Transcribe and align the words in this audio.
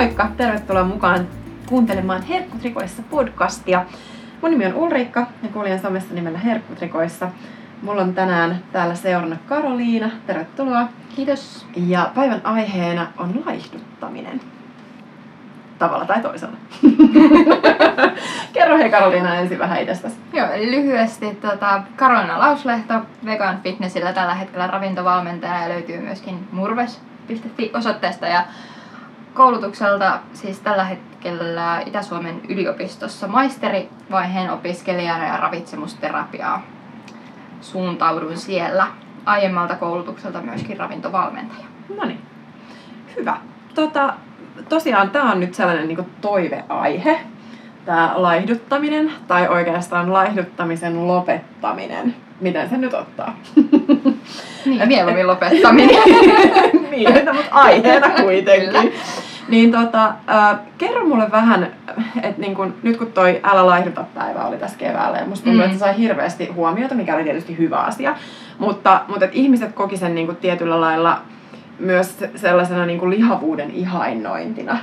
Moikka! 0.00 0.28
Tervetuloa 0.36 0.84
mukaan 0.84 1.28
kuuntelemaan 1.68 2.22
Herkkutrikoissa 2.22 3.02
podcastia. 3.10 3.84
Mun 4.42 4.50
nimi 4.50 4.66
on 4.66 4.74
Ulrikka 4.74 5.26
ja 5.42 5.48
kuljen 5.48 5.80
somessa 5.80 6.14
nimellä 6.14 6.38
Herkkutrikoissa. 6.38 7.28
Mulla 7.82 8.02
on 8.02 8.14
tänään 8.14 8.62
täällä 8.72 8.94
seurana 8.94 9.36
Karoliina. 9.46 10.10
Tervetuloa. 10.26 10.88
Kiitos. 11.16 11.66
Ja 11.76 12.10
päivän 12.14 12.40
aiheena 12.44 13.06
on 13.18 13.42
laihduttaminen. 13.46 14.40
Tavalla 15.78 16.04
tai 16.04 16.22
toisella. 16.22 16.56
Kerro 18.52 18.78
hei 18.78 18.90
Karoliina 18.90 19.34
ensin 19.34 19.58
vähän 19.58 19.80
itsestäsi. 19.80 20.16
Joo, 20.32 20.46
eli 20.46 20.70
lyhyesti 20.70 21.34
tota, 21.34 21.82
Karolina 21.96 22.38
Lauslehto 22.38 22.94
Vegan 23.24 23.60
Fitnessillä 23.62 24.12
tällä 24.12 24.34
hetkellä 24.34 24.66
ravintovalmentaja 24.66 25.62
ja 25.62 25.68
löytyy 25.68 26.00
myöskin 26.00 26.48
murves.fi 26.52 27.70
osoitteesta 27.74 28.26
ja 28.26 28.44
koulutukselta 29.34 30.18
siis 30.32 30.60
tällä 30.60 30.84
hetkellä 30.84 31.80
Itä-Suomen 31.86 32.40
yliopistossa 32.48 33.28
maisterivaiheen 33.28 34.50
opiskelijana 34.50 35.26
ja 35.26 35.36
ravitsemusterapiaa 35.36 36.62
suuntaudun 37.60 38.36
siellä. 38.36 38.86
Aiemmalta 39.24 39.76
koulutukselta 39.76 40.40
myöskin 40.40 40.76
ravintovalmentaja. 40.76 41.66
No 41.96 42.04
niin, 42.04 42.22
hyvä. 43.16 43.36
Tota, 43.74 44.14
tosiaan 44.68 45.10
tämä 45.10 45.32
on 45.32 45.40
nyt 45.40 45.54
sellainen 45.54 45.88
niin 45.88 46.10
toiveaihe, 46.20 47.20
tämä 47.84 48.12
laihduttaminen, 48.16 49.12
tai 49.28 49.48
oikeastaan 49.48 50.12
laihduttamisen 50.12 51.06
lopettaminen. 51.06 52.14
Miten 52.40 52.68
se 52.68 52.76
nyt 52.76 52.94
ottaa? 52.94 53.36
Niin, 54.64 54.88
mieluummin 54.88 55.26
lopettaminen. 55.26 56.02
niin, 56.90 57.24
no, 57.24 57.32
mutta 57.32 57.50
aiheena 57.50 58.08
kuitenkin. 58.22 58.92
Niin 59.48 59.72
tota, 59.72 60.06
äh, 60.06 60.58
kerro 60.78 61.04
mulle 61.04 61.30
vähän, 61.30 61.72
että 62.22 62.40
niin 62.40 62.54
kun, 62.54 62.74
nyt 62.82 62.96
kun 62.96 63.12
toi 63.12 63.40
Älä 63.42 63.66
laihduta 63.66 64.04
päivä 64.14 64.44
oli 64.44 64.56
tässä 64.56 64.78
keväällä, 64.78 65.18
ja 65.18 65.26
musta 65.26 65.44
tuntuu, 65.44 65.60
mm. 65.60 65.64
että 65.64 65.78
se 65.78 65.80
sai 65.80 65.98
hirveästi 65.98 66.46
huomiota, 66.46 66.94
mikä 66.94 67.14
oli 67.14 67.24
tietysti 67.24 67.58
hyvä 67.58 67.78
asia. 67.78 68.16
Mutta, 68.58 69.00
mutta 69.08 69.24
et 69.24 69.30
ihmiset 69.34 69.72
koki 69.72 69.96
sen 69.96 70.14
niin 70.14 70.36
tietyllä 70.36 70.80
lailla 70.80 71.20
myös 71.78 72.18
sellaisena 72.36 72.86
niin 72.86 73.10
lihavuuden 73.10 73.70
ihainnointina. 73.70 74.78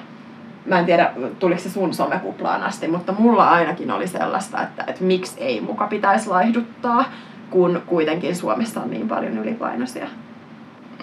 Mä 0.67 0.79
en 0.79 0.85
tiedä, 0.85 1.11
tuliko 1.39 1.61
se 1.61 1.69
sun 1.69 1.93
somekuplaan 1.93 2.63
asti, 2.63 2.87
mutta 2.87 3.13
mulla 3.19 3.49
ainakin 3.49 3.91
oli 3.91 4.07
sellaista, 4.07 4.61
että, 4.61 4.83
että 4.87 5.03
miksi 5.03 5.41
ei 5.41 5.61
muka 5.61 5.87
pitäisi 5.87 6.29
laihduttaa, 6.29 7.05
kun 7.49 7.81
kuitenkin 7.85 8.35
Suomessa 8.35 8.81
on 8.81 8.89
niin 8.89 9.07
paljon 9.07 9.37
ylipainoisia. 9.37 10.07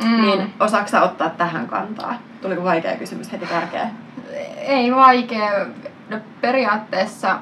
Mm. 0.04 0.22
Niin 0.22 0.54
osaako 0.60 0.88
ottaa 1.02 1.30
tähän 1.30 1.66
kantaa? 1.66 2.14
Tuliko 2.42 2.64
vaikea 2.64 2.96
kysymys 2.96 3.32
heti 3.32 3.46
tärkeä? 3.46 3.88
Ei 4.56 4.94
vaikea. 4.94 5.50
No, 6.10 6.18
periaatteessa 6.40 7.38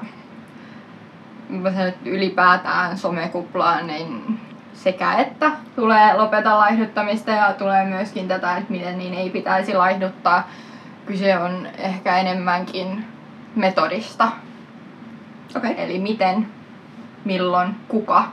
mä 1.49 1.71
sanon, 1.71 1.87
että 1.87 2.09
ylipäätään 2.09 2.97
somekuplaan, 2.97 3.87
niin 3.87 4.39
sekä 4.73 5.13
että 5.13 5.51
tulee 5.75 6.13
lopeta 6.13 6.57
laihduttamista 6.57 7.31
ja 7.31 7.53
tulee 7.53 7.85
myöskin 7.85 8.27
tätä, 8.27 8.57
että 8.57 8.71
miten 8.71 8.97
niin 8.97 9.13
ei 9.13 9.29
pitäisi 9.29 9.73
laihduttaa. 9.73 10.49
Kyse 11.05 11.37
on 11.37 11.67
ehkä 11.77 12.17
enemmänkin 12.17 13.05
metodista. 13.55 14.31
Okay. 15.55 15.73
Eli 15.77 15.99
miten, 15.99 16.47
milloin, 17.25 17.75
kuka 17.87 18.23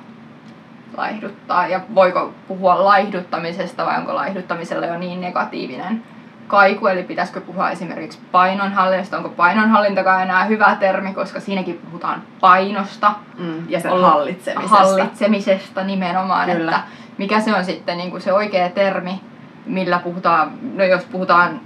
laihduttaa 0.97 1.67
ja 1.67 1.81
voiko 1.95 2.35
puhua 2.49 2.85
laihduttamisesta 2.85 3.87
vai 3.87 3.99
onko 3.99 4.15
laihduttamisella 4.15 4.87
jo 4.87 4.99
niin 4.99 5.21
negatiivinen 5.21 6.03
kaiku, 6.51 6.87
eli 6.87 7.03
pitäisikö 7.03 7.41
puhua 7.41 7.71
esimerkiksi 7.71 8.19
painonhallinnasta, 8.33 9.17
onko 9.17 9.29
painonhallintakaan 9.29 10.23
enää 10.23 10.45
hyvä 10.45 10.77
termi, 10.81 11.15
koska 11.15 11.41
siinäkin 11.41 11.81
puhutaan 11.85 12.23
painosta. 12.41 13.13
Mm, 13.39 13.69
ja 13.69 13.81
sen 13.81 13.91
hallitsemisesta. 14.01 14.77
Hallitsemisesta 14.77 15.85
nimenomaan, 15.85 16.51
Kyllä. 16.51 16.71
että 16.71 16.83
mikä 17.19 17.41
se 17.41 17.55
on 17.55 17.65
sitten 17.65 17.99
niin 17.99 18.11
kuin 18.11 18.21
se 18.21 18.33
oikea 18.33 18.69
termi, 18.69 19.21
millä 19.67 19.99
puhutaan, 19.99 20.53
no 20.75 20.85
jos 20.85 21.05
puhutaan 21.05 21.61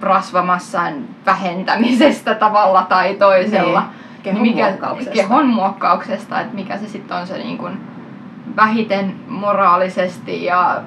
rasvamassan 0.00 1.04
vähentämisestä 1.26 2.34
tavalla 2.34 2.82
tai 2.82 3.14
toisella. 3.14 3.80
Niin. 3.80 4.22
Kehon 4.22 4.42
niin 4.42 4.56
mikä, 4.56 4.68
muokkauksesta. 4.68 5.12
Kehon 5.12 5.46
muokkauksesta, 5.46 6.40
että 6.40 6.54
mikä 6.54 6.78
se 6.78 6.88
sitten 6.88 7.16
on 7.16 7.26
se 7.26 7.38
niin 7.38 7.58
kuin 7.58 7.80
vähiten 8.56 9.14
moraalisesti 9.28 10.44
ja 10.44 10.80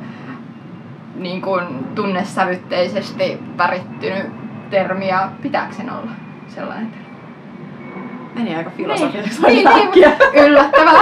niin 1.15 1.41
kuin 1.41 1.65
tunnesävytteisesti 1.95 3.39
värittynyt 3.57 4.25
termi 4.69 5.07
ja 5.07 5.29
pitääkö 5.41 5.73
sen 5.73 5.91
olla 5.91 6.11
sellainen 6.47 6.87
termi? 6.87 7.01
Meni 8.35 8.55
aika 8.55 8.71
niin, 8.77 8.89
niin, 9.47 9.91
niin, 9.93 10.45
yllättävää. 10.45 11.01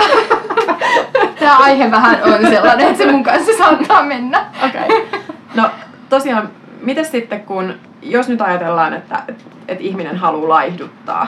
Tämä 1.39 1.57
aihe 1.57 1.91
vähän 1.91 2.19
on 2.23 2.49
sellainen, 2.49 2.87
että 2.87 2.97
se 2.97 3.11
mun 3.11 3.23
kanssa 3.23 3.57
saattaa 3.57 4.03
mennä. 4.03 4.45
Okei. 4.65 4.81
Okay. 4.81 5.19
No 5.55 5.69
tosiaan, 6.09 6.49
miten 6.81 7.05
sitten 7.05 7.41
kun, 7.43 7.73
jos 8.01 8.29
nyt 8.29 8.41
ajatellaan, 8.41 8.93
että, 8.93 9.23
että, 9.27 9.43
että 9.67 9.83
ihminen 9.83 10.17
haluaa 10.17 10.49
laihduttaa, 10.49 11.27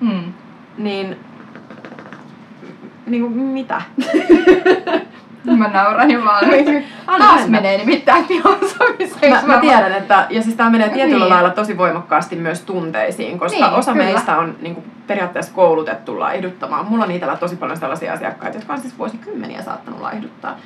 hmm. 0.00 0.32
niin 0.78 1.16
niin 3.06 3.22
kuin 3.22 3.32
mitä? 3.32 3.82
Mä 5.58 5.68
nauran 5.68 6.10
jo 6.10 6.24
vaan. 6.24 6.44
Taas 7.18 7.48
menee 7.48 7.78
nimittäin 7.78 8.24
filosofiseksi. 8.24 9.46
Mä, 9.46 9.54
mä 9.54 9.60
tiedän, 9.60 9.92
että 9.92 10.26
ja 10.30 10.42
siis 10.42 10.56
tää 10.56 10.70
menee 10.70 10.88
tietyllä 10.88 11.24
niin. 11.24 11.28
lailla 11.28 11.50
tosi 11.50 11.78
voimakkaasti 11.78 12.36
myös 12.36 12.60
tunteisiin, 12.60 13.38
koska 13.38 13.66
niin, 13.66 13.78
osa 13.78 13.92
kyllä. 13.92 14.04
meistä 14.04 14.38
on 14.38 14.56
niin 14.60 14.74
kuin, 14.74 14.86
periaatteessa 15.06 15.52
koulutettu 15.52 16.20
laihduttamaan. 16.20 16.86
Mulla 16.86 17.04
on 17.04 17.08
niitä 17.08 17.36
tosi 17.36 17.56
paljon 17.56 17.78
sellaisia 17.78 18.12
asiakkaita, 18.12 18.58
jotka 18.58 18.72
on 18.72 18.80
siis 18.80 18.98
vuosikymmeniä 18.98 19.62
saattanut 19.62 20.00
laihduttaa. 20.00 20.56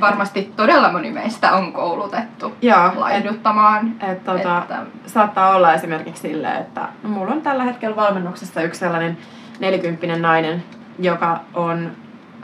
Varmasti 0.00 0.52
todella 0.56 0.92
moni 0.92 1.10
meistä 1.10 1.52
on 1.52 1.72
koulutettu 1.72 2.56
Joo, 2.62 2.92
laihduttamaan. 2.96 3.94
Et, 4.00 4.08
et, 4.08 4.24
tota, 4.24 4.58
että... 4.58 4.82
Saattaa 5.06 5.56
olla 5.56 5.74
esimerkiksi 5.74 6.22
silleen, 6.22 6.56
että 6.56 6.88
mulla 7.02 7.32
on 7.32 7.42
tällä 7.42 7.64
hetkellä 7.64 7.96
valmennuksessa 7.96 8.62
yksi 8.62 8.80
sellainen 8.80 9.18
nelikymppinen 9.60 10.22
nainen, 10.22 10.64
joka 10.98 11.40
on 11.54 11.90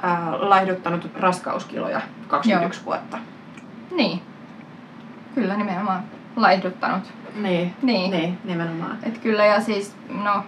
äh, 0.05 0.19
laihduttanut 0.33 1.11
raskauskiloja 1.21 2.01
21 2.29 2.81
Joo. 2.81 2.87
vuotta. 2.87 3.19
Niin. 3.91 4.23
Kyllä 5.35 5.57
nimenomaan 5.57 6.03
laihduttanut. 6.37 7.13
Niin, 7.35 7.75
niin. 7.83 8.11
niin 8.11 8.39
nimenomaan. 8.45 8.99
Et 9.03 9.19
kyllä 9.19 9.45
ja 9.45 9.61
siis 9.61 9.97
no, 10.25 10.45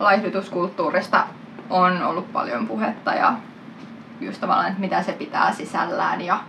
laihdutuskulttuurista 0.00 1.24
on 1.70 2.02
ollut 2.02 2.32
paljon 2.32 2.66
puhetta 2.66 3.14
ja 3.14 3.34
just 4.20 4.40
tavallaan, 4.40 4.68
että 4.68 4.80
mitä 4.80 5.02
se 5.02 5.12
pitää 5.12 5.52
sisällään. 5.52 6.20
Ja... 6.20 6.40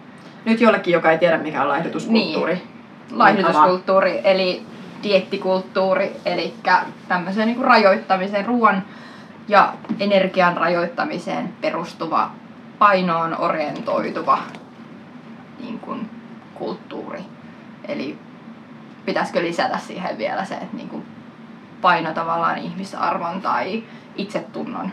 Nyt 0.45 0.61
jollekin, 0.61 0.93
joka 0.93 1.11
ei 1.11 1.17
tiedä 1.17 1.37
mikä 1.37 1.61
on 1.61 1.69
laihdutuskulttuuri. 1.69 2.53
Niin. 2.53 2.67
Laihdutuskulttuuri 3.11 4.21
eli 4.23 4.65
diettikulttuuri, 5.03 6.11
eli 6.25 6.53
tämmöisen 7.07 7.47
niin 7.47 7.61
rajoittamisen, 7.61 8.45
ruoan 8.45 8.83
ja 9.47 9.73
energian 9.99 10.57
rajoittamiseen 10.57 11.53
perustuva, 11.61 12.31
painoon 12.79 13.37
orientoituva 13.39 14.39
niin 15.59 15.79
kuin, 15.79 16.09
kulttuuri. 16.53 17.19
Eli 17.87 18.17
pitäisikö 19.05 19.41
lisätä 19.43 19.77
siihen 19.77 20.17
vielä 20.17 20.45
se, 20.45 20.55
että 20.55 20.77
niin 20.77 20.89
kuin, 20.89 21.05
paino 21.81 22.13
tavallaan 22.13 22.57
ihmisarvon 22.57 23.41
tai 23.41 23.83
itsetunnon 24.15 24.91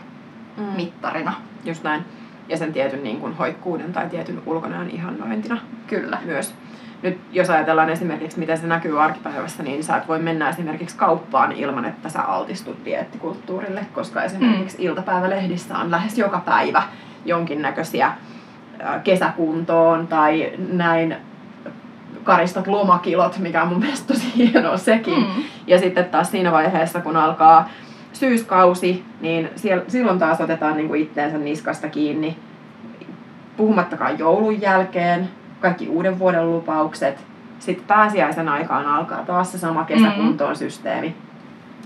mm. 0.57 0.63
mittarina. 0.63 1.33
Just 1.63 1.83
näin. 1.83 2.05
Ja 2.49 2.57
sen 2.57 2.73
tietyn 2.73 3.03
niin 3.03 3.19
kuin, 3.19 3.33
hoikkuuden 3.33 3.93
tai 3.93 4.09
tietyn 4.09 4.41
ulkonäön 4.45 4.89
ihannointina. 4.89 5.57
Kyllä. 5.87 6.17
Myös 6.25 6.53
nyt 7.01 7.19
jos 7.31 7.49
ajatellaan 7.49 7.89
esimerkiksi, 7.89 8.39
miten 8.39 8.57
se 8.57 8.67
näkyy 8.67 9.03
arkipäivässä, 9.03 9.63
niin 9.63 9.83
sä 9.83 9.97
et 9.97 10.07
voi 10.07 10.19
mennä 10.19 10.49
esimerkiksi 10.49 10.97
kauppaan 10.97 11.51
ilman, 11.51 11.85
että 11.85 12.09
sä 12.09 12.21
altistut 12.21 12.77
diettikulttuurille, 12.85 13.85
koska 13.93 14.23
esimerkiksi 14.23 14.77
mm. 14.77 14.83
iltapäivälehdissä 14.83 15.77
on 15.77 15.91
lähes 15.91 16.17
joka 16.17 16.39
päivä 16.45 16.83
jonkinnäköisiä 17.25 18.11
kesäkuntoon 19.03 20.07
tai 20.07 20.51
näin 20.71 21.15
karistat 22.23 22.67
lomakilot, 22.67 23.37
mikä 23.37 23.61
on 23.61 23.67
mun 23.67 23.79
mielestä 23.79 24.13
tosi 24.13 24.31
hienoa 24.35 24.77
sekin. 24.77 25.19
Mm. 25.19 25.43
Ja 25.67 25.79
sitten 25.79 26.05
taas 26.05 26.31
siinä 26.31 26.51
vaiheessa, 26.51 27.01
kun 27.01 27.17
alkaa 27.17 27.69
syyskausi, 28.15 29.05
niin 29.21 29.49
siellä, 29.55 29.83
silloin 29.87 30.19
taas 30.19 30.41
otetaan 30.41 30.77
niin 30.77 30.87
kuin 30.87 31.01
itteensä 31.01 31.37
niskasta 31.37 31.89
kiinni. 31.89 32.37
Puhumattakaan 33.57 34.19
joulun 34.19 34.61
jälkeen, 34.61 35.29
kaikki 35.59 35.87
uuden 35.87 36.19
vuoden 36.19 36.51
lupaukset. 36.51 37.25
Sitten 37.59 37.87
pääsiäisen 37.87 38.49
aikaan 38.49 38.87
alkaa 38.87 39.25
taas 39.25 39.51
se 39.51 39.57
sama 39.57 39.83
kesäkuntoon 39.83 40.49
mm-hmm. 40.49 40.59
systeemi. 40.59 41.15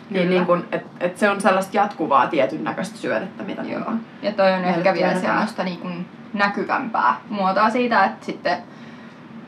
Niin, 0.09 0.29
niin 0.29 0.45
kun, 0.45 0.65
et, 0.71 0.85
et 0.99 1.17
se 1.17 1.29
on 1.29 1.41
sellaista 1.41 1.77
jatkuvaa 1.77 2.27
tietyn 2.27 2.63
näköistä 2.63 2.97
syötettä, 2.97 3.43
mitä 3.43 3.61
Joo. 3.61 3.81
on. 3.87 3.99
Ja 4.21 4.31
toi 4.31 4.53
on 4.53 4.63
ehkä 4.63 4.93
vielä 4.93 5.19
sellaista 5.19 5.63
niin 5.63 5.79
kun 5.79 6.05
näkyvämpää 6.33 7.15
muotoa 7.29 7.69
siitä, 7.69 8.05
että 8.05 8.25
sitten 8.25 8.57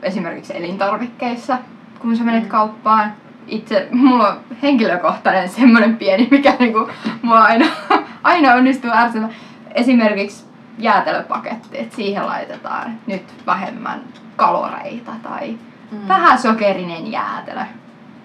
esimerkiksi 0.02 0.56
elintarvikkeissa, 0.56 1.58
kun 1.98 2.16
sä 2.16 2.24
menet 2.24 2.42
mm. 2.42 2.48
kauppaan, 2.48 3.12
itse, 3.46 3.88
mulla 3.90 4.28
on 4.28 4.40
henkilökohtainen 4.62 5.48
semmoinen 5.48 5.96
pieni, 5.96 6.28
mikä 6.30 6.56
niinku, 6.58 6.88
mua 7.22 7.42
aina, 7.42 7.66
aina 8.22 8.54
onnistuu 8.54 8.90
ärsyttämään. 8.90 9.34
Esimerkiksi 9.74 10.44
jäätelöpaketti, 10.78 11.78
että 11.78 11.96
siihen 11.96 12.26
laitetaan 12.26 12.98
nyt 13.06 13.22
vähemmän 13.46 14.00
kaloreita 14.36 15.12
tai 15.22 15.58
mm. 15.92 16.08
vähän 16.08 16.38
sokerinen 16.38 17.12
jäätelö 17.12 17.62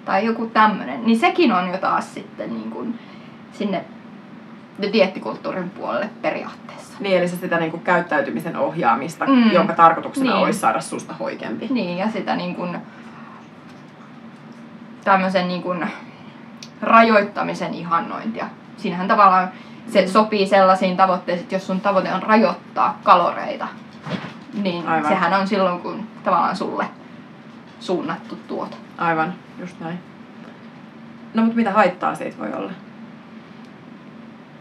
tai 0.05 0.25
joku 0.25 0.45
tämmöinen, 0.45 1.05
niin 1.05 1.19
sekin 1.19 1.51
on 1.51 1.67
jo 1.67 1.77
taas 1.77 2.13
sitten 2.13 2.53
niin 2.53 2.71
kuin 2.71 2.99
sinne 3.53 3.85
diettikulttuurin 4.93 5.69
puolelle 5.69 6.09
periaatteessa. 6.21 6.93
Niin, 6.99 7.17
eli 7.17 7.27
se 7.27 7.35
sitä 7.35 7.59
niin 7.59 7.71
kuin 7.71 7.83
käyttäytymisen 7.83 8.57
ohjaamista, 8.57 9.25
mm. 9.25 9.51
jonka 9.51 9.73
tarkoituksena 9.73 10.33
niin. 10.33 10.43
olisi 10.43 10.59
saada 10.59 10.81
susta 10.81 11.13
hoikempi. 11.13 11.67
Niin, 11.69 11.97
ja 11.97 12.11
sitä 12.11 12.35
niin 12.35 12.55
kuin, 12.55 12.77
tämmöisen 15.07 15.47
niin 15.47 15.61
kuin, 15.61 15.87
rajoittamisen 16.81 17.73
ihannointia. 17.73 18.45
Siinähän 18.77 19.07
tavallaan 19.07 19.51
se 19.89 20.01
mm. 20.01 20.07
sopii 20.07 20.47
sellaisiin 20.47 20.97
tavoitteisiin, 20.97 21.43
että 21.43 21.55
jos 21.55 21.67
sun 21.67 21.81
tavoite 21.81 22.13
on 22.13 22.23
rajoittaa 22.23 22.99
kaloreita, 23.03 23.67
niin 24.53 24.87
Aivan. 24.87 25.09
sehän 25.09 25.33
on 25.33 25.47
silloin, 25.47 25.79
kun 25.79 26.07
tavallaan 26.23 26.55
sulle 26.55 26.85
suunnattu 27.79 28.35
tuote. 28.47 28.75
Aivan, 28.97 29.33
just 29.59 29.79
näin. 29.79 29.99
No 31.33 31.41
mutta 31.41 31.57
mitä 31.57 31.71
haittaa 31.71 32.15
siitä 32.15 32.37
voi 32.37 32.53
olla? 32.53 32.71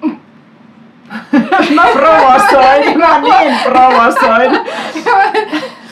Mä 1.74 1.82
provosoin, 1.92 2.98
mä 2.98 3.20
niin 3.20 3.58
provosoin. 3.62 4.60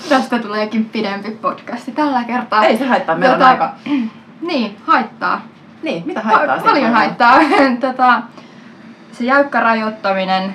Tästä 0.08 0.38
tuleekin 0.38 0.84
pidempi 0.84 1.30
podcasti 1.30 1.92
tällä 1.92 2.24
kertaa. 2.24 2.64
Ei 2.64 2.76
se 2.76 2.86
haittaa, 2.86 3.14
meillä 3.14 3.36
tota, 3.36 3.46
on 3.46 3.52
aika. 3.52 3.72
Niin, 4.46 4.76
haittaa. 4.86 5.40
Niin, 5.82 6.06
mitä 6.06 6.20
haittaa? 6.20 6.56
Pa- 6.56 6.62
paljon 6.62 6.92
haittaa. 6.92 7.38
tota, 7.80 8.22
se 9.12 9.24
jäykkä 9.24 9.60
rajoittaminen, 9.60 10.54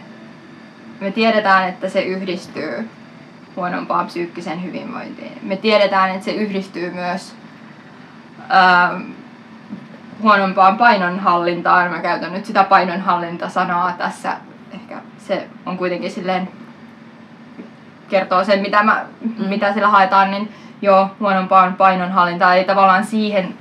me 1.00 1.12
tiedetään, 1.12 1.70
että 1.70 1.90
se 1.90 2.02
yhdistyy 2.02 2.90
huonompaan 3.56 4.06
psyykkisen 4.06 4.64
hyvinvointiin. 4.64 5.40
Me 5.42 5.58
tiedetään, 5.58 6.10
että 6.10 6.26
se 6.26 6.32
yhdistyy 6.32 6.92
myös 6.92 7.36
ää, 8.50 9.00
huonompaan 10.22 10.78
painonhallintaan. 10.78 11.92
Mä 11.92 12.00
käytän 12.00 12.34
nyt 12.34 12.46
sitä 12.46 12.64
painonhallintasanaa 12.64 13.94
tässä. 13.98 14.38
Ehkä 14.74 15.02
se 15.18 15.48
on 15.66 15.78
kuitenkin 15.78 16.12
silleen, 16.12 16.50
kertoo 18.10 18.44
sen, 18.44 18.62
mitä, 18.62 18.84
mä, 18.84 19.06
mm. 19.22 19.46
mitä 19.46 19.74
sillä 19.74 19.88
haetaan, 19.88 20.32
niin 20.32 20.52
joo, 20.82 21.08
huonompaan 21.20 21.74
painonhallintaan. 21.74 22.58
Eli 22.58 22.66
tavallaan 22.66 23.06
siihen 23.06 23.56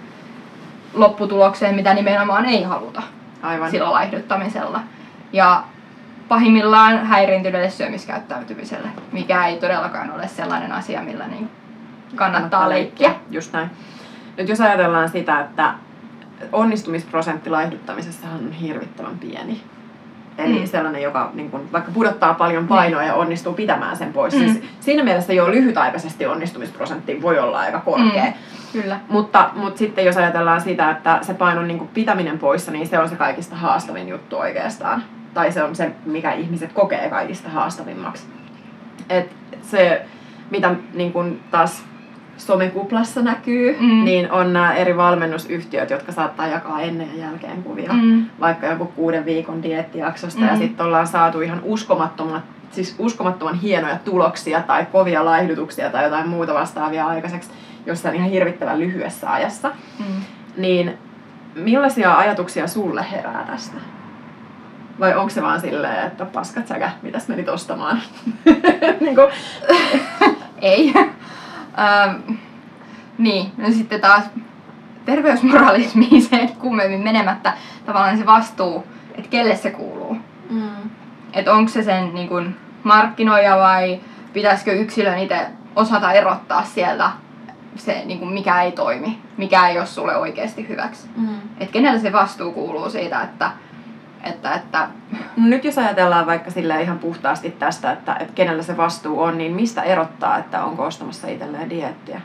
lopputulokseen, 0.94 1.74
mitä 1.74 1.94
nimenomaan 1.94 2.44
ei 2.44 2.62
haluta 2.62 3.02
Aivan. 3.42 3.70
sillä 3.70 3.92
laihduttamisella. 3.92 4.80
Ja 5.32 5.64
pahimmillaan 6.28 7.06
häiriintyneelle 7.06 7.70
syömiskäyttäytymiselle, 7.70 8.88
mikä 9.12 9.46
ei 9.46 9.56
todellakaan 9.56 10.10
ole 10.10 10.28
sellainen 10.28 10.72
asia, 10.72 11.02
millä 11.02 11.26
niin 11.26 11.50
kannattaa, 12.16 12.30
kannattaa 12.30 12.68
leikkiä. 12.68 13.08
leikkiä. 13.08 13.26
Just 13.30 13.52
näin. 13.52 13.70
Nyt 14.36 14.48
jos 14.48 14.60
ajatellaan 14.60 15.08
sitä, 15.08 15.40
että 15.40 15.74
onnistumisprosentti 16.52 17.50
laihduttamisessa 17.50 18.26
on 18.34 18.52
hirvittävän 18.52 19.18
pieni. 19.18 19.60
Eli 20.38 20.60
mm. 20.60 20.66
sellainen, 20.66 21.02
joka 21.02 21.30
niin 21.34 21.50
kun, 21.50 21.68
vaikka 21.72 21.90
pudottaa 21.94 22.34
paljon 22.34 22.68
painoa 22.68 23.02
ja 23.02 23.14
onnistuu 23.14 23.54
pitämään 23.54 23.96
sen 23.96 24.12
pois. 24.12 24.34
Mm. 24.34 24.40
Siis 24.40 24.62
siinä 24.80 25.04
mielessä 25.04 25.32
jo 25.32 25.50
lyhytaikaisesti 25.50 26.26
onnistumisprosentti 26.26 27.22
voi 27.22 27.38
olla 27.38 27.58
aika 27.58 27.80
korkea. 27.80 28.24
Mm. 28.24 28.32
Kyllä. 28.72 29.00
Mutta, 29.08 29.50
mutta 29.54 29.78
sitten 29.78 30.04
jos 30.04 30.16
ajatellaan 30.16 30.60
sitä, 30.60 30.90
että 30.90 31.18
se 31.22 31.34
painon 31.34 31.68
niin 31.68 31.88
pitäminen 31.88 32.38
poissa, 32.38 32.72
niin 32.72 32.86
se 32.86 32.98
on 32.98 33.08
se 33.08 33.16
kaikista 33.16 33.56
haastavin 33.56 34.08
juttu 34.08 34.36
oikeastaan 34.36 35.02
tai 35.34 35.52
se 35.52 35.62
on 35.62 35.76
se, 35.76 35.90
mikä 36.04 36.32
ihmiset 36.32 36.72
kokee 36.72 37.10
kaikista 37.10 37.48
haastavimmaksi. 37.48 38.26
Et 39.08 39.32
se, 39.62 40.06
mitä 40.50 40.74
niin 40.94 41.12
kun 41.12 41.40
taas 41.50 41.84
somekuplassa 42.38 43.22
näkyy, 43.22 43.76
mm. 43.80 44.04
niin 44.04 44.32
on 44.32 44.52
nämä 44.52 44.74
eri 44.74 44.96
valmennusyhtiöt, 44.96 45.90
jotka 45.90 46.12
saattaa 46.12 46.46
jakaa 46.46 46.80
ennen 46.80 47.08
ja 47.14 47.24
jälkeen 47.24 47.62
kuvia. 47.62 47.92
Mm. 47.92 48.26
Vaikka 48.40 48.66
joku 48.66 48.84
kuuden 48.84 49.24
viikon 49.24 49.62
diettijaksosta 49.62 50.40
mm. 50.40 50.46
ja 50.46 50.56
sitten 50.56 50.86
ollaan 50.86 51.06
saatu 51.06 51.40
ihan 51.40 51.60
uskomattomat 51.62 52.42
siis 52.70 52.94
uskomattoman 52.98 53.54
hienoja 53.54 53.98
tuloksia 54.04 54.62
tai 54.62 54.86
kovia 54.86 55.24
laihdutuksia 55.24 55.90
tai 55.90 56.04
jotain 56.04 56.28
muuta 56.28 56.54
vastaavia 56.54 57.06
aikaiseksi 57.06 57.50
jossain 57.86 58.14
ihan 58.14 58.30
hirvittävän 58.30 58.80
lyhyessä 58.80 59.32
ajassa. 59.32 59.70
Mm. 59.98 60.22
Niin 60.56 60.98
millaisia 61.54 62.14
ajatuksia 62.14 62.66
sulle 62.66 63.06
herää 63.10 63.44
tästä? 63.46 63.76
Vai 65.00 65.16
onko 65.16 65.30
se 65.30 65.42
vaan 65.42 65.60
silleen, 65.60 66.06
että 66.06 66.24
paskat 66.24 66.66
säkä, 66.66 66.90
mitäs 67.02 67.28
menit 67.28 67.48
ostamaan? 67.48 68.02
niin 69.00 69.14
kuin. 69.14 69.28
Ei. 70.62 70.94
Ähm, 71.78 72.38
niin, 73.18 73.52
no 73.56 73.70
sitten 73.70 74.00
taas 74.00 74.24
terveysmoralismiin 75.04 76.22
se 76.22 76.48
kummemmin 76.58 77.00
menemättä 77.00 77.52
tavallaan 77.86 78.18
se 78.18 78.26
vastuu, 78.26 78.86
että 79.14 79.30
kelle 79.30 79.56
se 79.56 79.70
kuuluu. 79.70 80.16
Mm. 80.50 80.90
Että 81.32 81.52
onko 81.52 81.70
se 81.70 81.82
sen 81.82 82.14
niin 82.14 82.28
kun, 82.28 82.54
markkinoija 82.82 83.56
vai 83.56 84.00
pitäisikö 84.32 84.72
yksilön 84.72 85.18
itse 85.18 85.46
osata 85.76 86.12
erottaa 86.12 86.64
sieltä 86.64 87.10
se, 87.76 88.02
niin 88.04 88.18
kun, 88.18 88.32
mikä 88.32 88.62
ei 88.62 88.72
toimi, 88.72 89.18
mikä 89.36 89.68
ei 89.68 89.78
ole 89.78 89.86
sulle 89.86 90.16
oikeasti 90.16 90.68
hyväksi. 90.68 91.08
Mm. 91.16 91.36
Että 91.60 91.72
kenelle 91.72 92.00
se 92.00 92.12
vastuu 92.12 92.52
kuuluu 92.52 92.90
siitä, 92.90 93.22
että 93.22 93.50
että, 94.24 94.54
että... 94.54 94.88
No 95.36 95.46
nyt 95.46 95.64
jos 95.64 95.78
ajatellaan 95.78 96.26
vaikka 96.26 96.50
sille 96.50 96.82
ihan 96.82 96.98
puhtaasti 96.98 97.50
tästä, 97.50 97.92
että, 97.92 98.14
että 98.14 98.32
kenellä 98.34 98.62
se 98.62 98.76
vastuu 98.76 99.20
on, 99.20 99.38
niin 99.38 99.52
mistä 99.52 99.82
erottaa, 99.82 100.38
että 100.38 100.64
onko 100.64 100.84
ostamassa 100.84 101.28
itselleen 101.28 101.70
diettiä? 101.70 102.20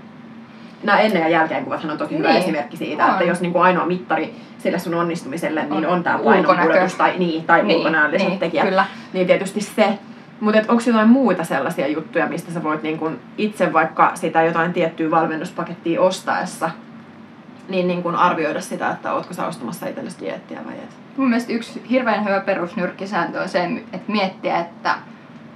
Nämä 0.84 1.00
ennen 1.00 1.22
ja 1.22 1.30
jälkeen 1.30 1.64
kuvathan 1.64 1.92
on 1.92 1.98
toki 1.98 2.18
hyvä 2.18 2.28
niin. 2.28 2.42
esimerkki 2.42 2.78
siitä, 2.78 3.06
on. 3.06 3.12
että 3.12 3.24
jos 3.24 3.42
niin 3.42 3.54
kuin 3.54 3.64
ainoa 3.64 3.86
mittari 3.86 4.36
sille 4.58 4.80
sun 4.80 4.94
onnistumiselle 4.94 5.62
on, 5.62 5.70
niin 5.70 5.88
on 5.88 6.04
tämä 6.04 6.20
painonpudotus 6.20 6.96
tai, 6.96 7.14
niin, 7.18 7.44
tai 7.44 7.64
niin, 7.64 7.78
ulkonäölliset 7.78 8.28
niin, 8.28 8.40
tekijät, 8.40 8.68
kyllä. 8.68 8.86
niin 9.14 9.28
tietysti 9.28 9.62
se. 9.62 9.98
Mutta 10.40 10.60
onko 10.68 10.84
jotain 10.88 11.10
muita 11.10 11.44
sellaisia 11.44 11.88
juttuja, 11.88 12.28
mistä 12.28 12.52
sä 12.52 12.64
voit 12.64 12.84
niin 12.84 12.98
kun 12.98 13.20
itse 13.38 13.74
vaikka 13.74 14.12
sitä 14.16 14.44
jotain 14.44 14.74
tiettyä 14.74 15.12
valmennuspakettia 15.12 16.02
ostaessa 16.02 16.70
niin, 17.70 17.88
niin 17.88 18.04
kun 18.04 18.16
arvioida 18.16 18.62
sitä, 18.62 18.92
että 18.92 19.14
ootko 19.14 19.34
sä 19.34 19.48
ostamassa 19.48 19.88
itsellesi 19.88 20.20
diettiä 20.20 20.60
vai 20.66 20.74
et? 20.74 21.03
Mun 21.18 21.30
mielestä 21.30 21.54
yksi 21.54 21.86
hirveän 21.90 22.26
hyvä 22.26 22.40
perusnyrkkisääntö 22.40 23.42
on 23.42 23.50
se, 23.50 23.64
että 23.94 24.12
miettiä, 24.12 24.60
että 24.60 24.96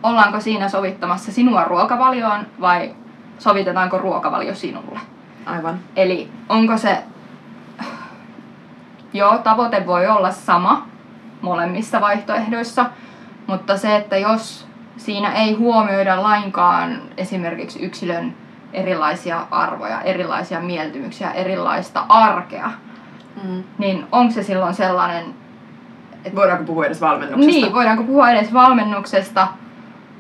ollaanko 0.04 0.40
siinä 0.40 0.70
sovittamassa 0.70 1.32
sinua 1.32 1.64
ruokavalioon 1.64 2.48
vai 2.62 2.96
sovitetaanko 3.40 3.98
ruokavalio 3.98 4.56
sinulle. 4.56 5.00
Aivan. 5.46 5.80
Eli 5.96 6.32
onko 6.50 6.78
se, 6.78 7.04
joo, 9.14 9.38
tavoite 9.38 9.86
voi 9.86 10.08
olla 10.08 10.32
sama 10.32 10.88
molemmissa 11.42 12.02
vaihtoehdoissa, 12.02 12.86
mutta 13.48 13.78
se, 13.78 13.96
että 13.96 14.18
jos 14.18 14.68
siinä 14.98 15.32
ei 15.32 15.54
huomioida 15.54 16.24
lainkaan 16.24 17.02
esimerkiksi 17.18 17.80
yksilön 17.80 18.36
erilaisia 18.74 19.48
arvoja, 19.52 20.02
erilaisia 20.02 20.60
mieltymyksiä, 20.60 21.32
erilaista 21.32 22.06
arkea, 22.10 22.72
mm. 23.44 23.64
niin 23.78 24.06
onko 24.12 24.34
se 24.34 24.44
silloin 24.44 24.74
sellainen 24.74 25.26
et 26.26 26.36
voidaanko 26.36 26.64
puhua 26.64 26.86
edes 26.86 27.02
valmennuksesta? 27.02 27.52
Niin, 27.52 27.74
voidaanko 27.74 28.04
puhua 28.04 28.32
edes 28.32 28.54
valmennuksesta. 28.54 29.48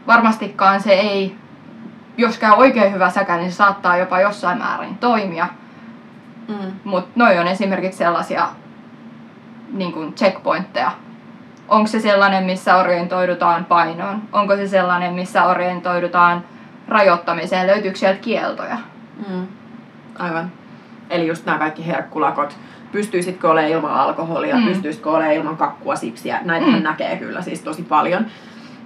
Varmastikaan 0.07 0.81
se 0.81 0.93
ei, 0.93 1.35
jos 2.17 2.37
käy 2.37 2.51
oikein 2.51 2.93
hyvä 2.93 3.09
säkä, 3.09 3.37
niin 3.37 3.51
se 3.51 3.55
saattaa 3.55 3.97
jopa 3.97 4.19
jossain 4.19 4.57
määrin 4.57 4.97
toimia. 4.97 5.47
Mm. 6.47 6.71
Mutta 6.83 7.09
noi 7.15 7.39
on 7.39 7.47
esimerkiksi 7.47 7.97
sellaisia 7.97 8.47
niin 9.71 9.93
kuin 9.93 10.13
checkpointteja. 10.13 10.91
Onko 11.67 11.87
se 11.87 11.99
sellainen, 11.99 12.43
missä 12.43 12.75
orientoidutaan 12.75 13.65
painoon? 13.65 14.21
Onko 14.33 14.55
se 14.55 14.67
sellainen, 14.67 15.13
missä 15.13 15.43
orientoidutaan 15.45 16.43
rajoittamiseen? 16.87 17.67
Löytyykö 17.67 17.97
sieltä 17.97 18.19
kieltoja? 18.19 18.77
Mm. 19.29 19.47
Aivan. 20.19 20.51
Eli 21.09 21.27
just 21.27 21.45
nämä 21.45 21.57
kaikki 21.57 21.87
herkkulakot, 21.87 22.57
pystyisitkö 22.91 23.49
olemaan 23.49 23.71
ilman 23.71 23.93
alkoholia, 23.93 24.55
mm. 24.55 24.67
pystyisitkö 24.67 25.09
olemaan 25.09 25.33
ilman 25.33 25.57
kakkua, 25.57 25.95
sipsiä. 25.95 26.39
Näitä 26.43 26.67
mm. 26.67 26.83
näkee 26.83 27.17
kyllä 27.17 27.41
siis 27.41 27.61
tosi 27.61 27.83
paljon. 27.83 28.25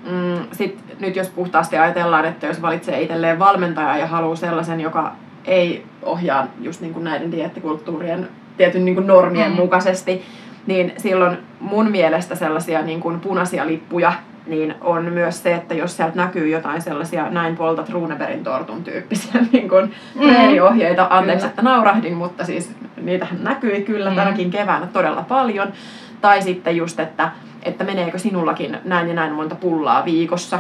Mm, 0.10 0.48
Sitten 0.52 0.98
nyt 1.00 1.16
jos 1.16 1.30
puhtaasti 1.30 1.78
ajatellaan, 1.78 2.26
että 2.26 2.48
jos 2.48 2.62
valitsee 2.62 3.02
itselleen 3.02 3.40
valmentaja 3.40 3.98
ja 3.98 4.08
haluaa 4.08 4.36
sellaisen, 4.36 4.82
joka 4.82 5.12
ei 5.46 5.86
ohjaa 6.02 6.48
just 6.62 6.82
niin 6.82 6.94
kuin 6.94 7.04
näiden 7.04 7.32
diettikulttuurien 7.32 8.28
tietyn 8.58 8.86
niin 8.86 8.96
kuin 8.96 9.08
normien 9.08 9.52
mm. 9.52 9.56
mukaisesti, 9.56 10.22
niin 10.68 10.94
silloin 10.98 11.38
mun 11.60 11.92
mielestä 11.92 12.36
sellaisia 12.36 12.82
niin 12.82 13.00
kuin 13.00 13.20
punaisia 13.20 13.68
lippuja 13.68 14.14
niin 14.46 14.76
on 14.82 15.06
myös 15.06 15.44
se, 15.44 15.54
että 15.54 15.74
jos 15.74 15.98
sieltä 15.98 16.16
näkyy 16.16 16.50
jotain 16.50 16.82
sellaisia 16.82 17.30
näin 17.30 17.56
poltat 17.56 17.90
Runeberin 17.90 18.44
tortun 18.44 18.84
tyyppisiä 18.84 19.42
niin 19.52 19.70
kuin 19.70 19.94
mm. 20.16 20.22
treeniohjeita, 20.22 21.08
anteeksi, 21.10 21.42
Kyllä. 21.42 21.50
että 21.50 21.62
naurahdin, 21.62 22.14
mutta 22.14 22.46
siis 22.46 22.72
niitähän 23.02 23.44
näkyi 23.44 23.82
kyllä 23.82 24.10
Mm. 24.10 24.16
tänäkin 24.16 24.52
keväänä 24.52 24.88
todella 24.88 25.22
paljon. 25.28 25.74
Tai 26.22 26.42
sitten 26.42 26.78
just, 26.78 27.00
että, 27.00 27.32
että 27.64 27.84
meneekö 27.84 28.18
sinullakin 28.18 28.78
näin 28.86 29.08
ja 29.08 29.14
näin 29.14 29.34
monta 29.34 29.56
pullaa 29.56 30.06
viikossa. 30.06 30.60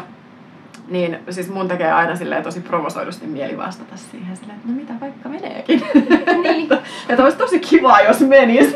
Niin 0.87 1.19
siis 1.29 1.49
mun 1.49 1.67
tekee 1.67 1.91
aina 1.91 2.15
silleen 2.15 2.43
tosi 2.43 2.59
provosoidusti 2.61 3.27
mieli 3.27 3.57
vastata 3.57 3.97
siihen 3.97 4.37
silleen, 4.37 4.57
että 4.57 4.67
no 4.69 4.75
mitä 4.75 4.93
vaikka 5.01 5.29
meneekin. 5.29 5.83
Niin. 6.43 6.67
että 7.09 7.23
olisi 7.23 7.37
tosi 7.37 7.59
kiva, 7.59 8.01
jos 8.01 8.19
menis. 8.19 8.73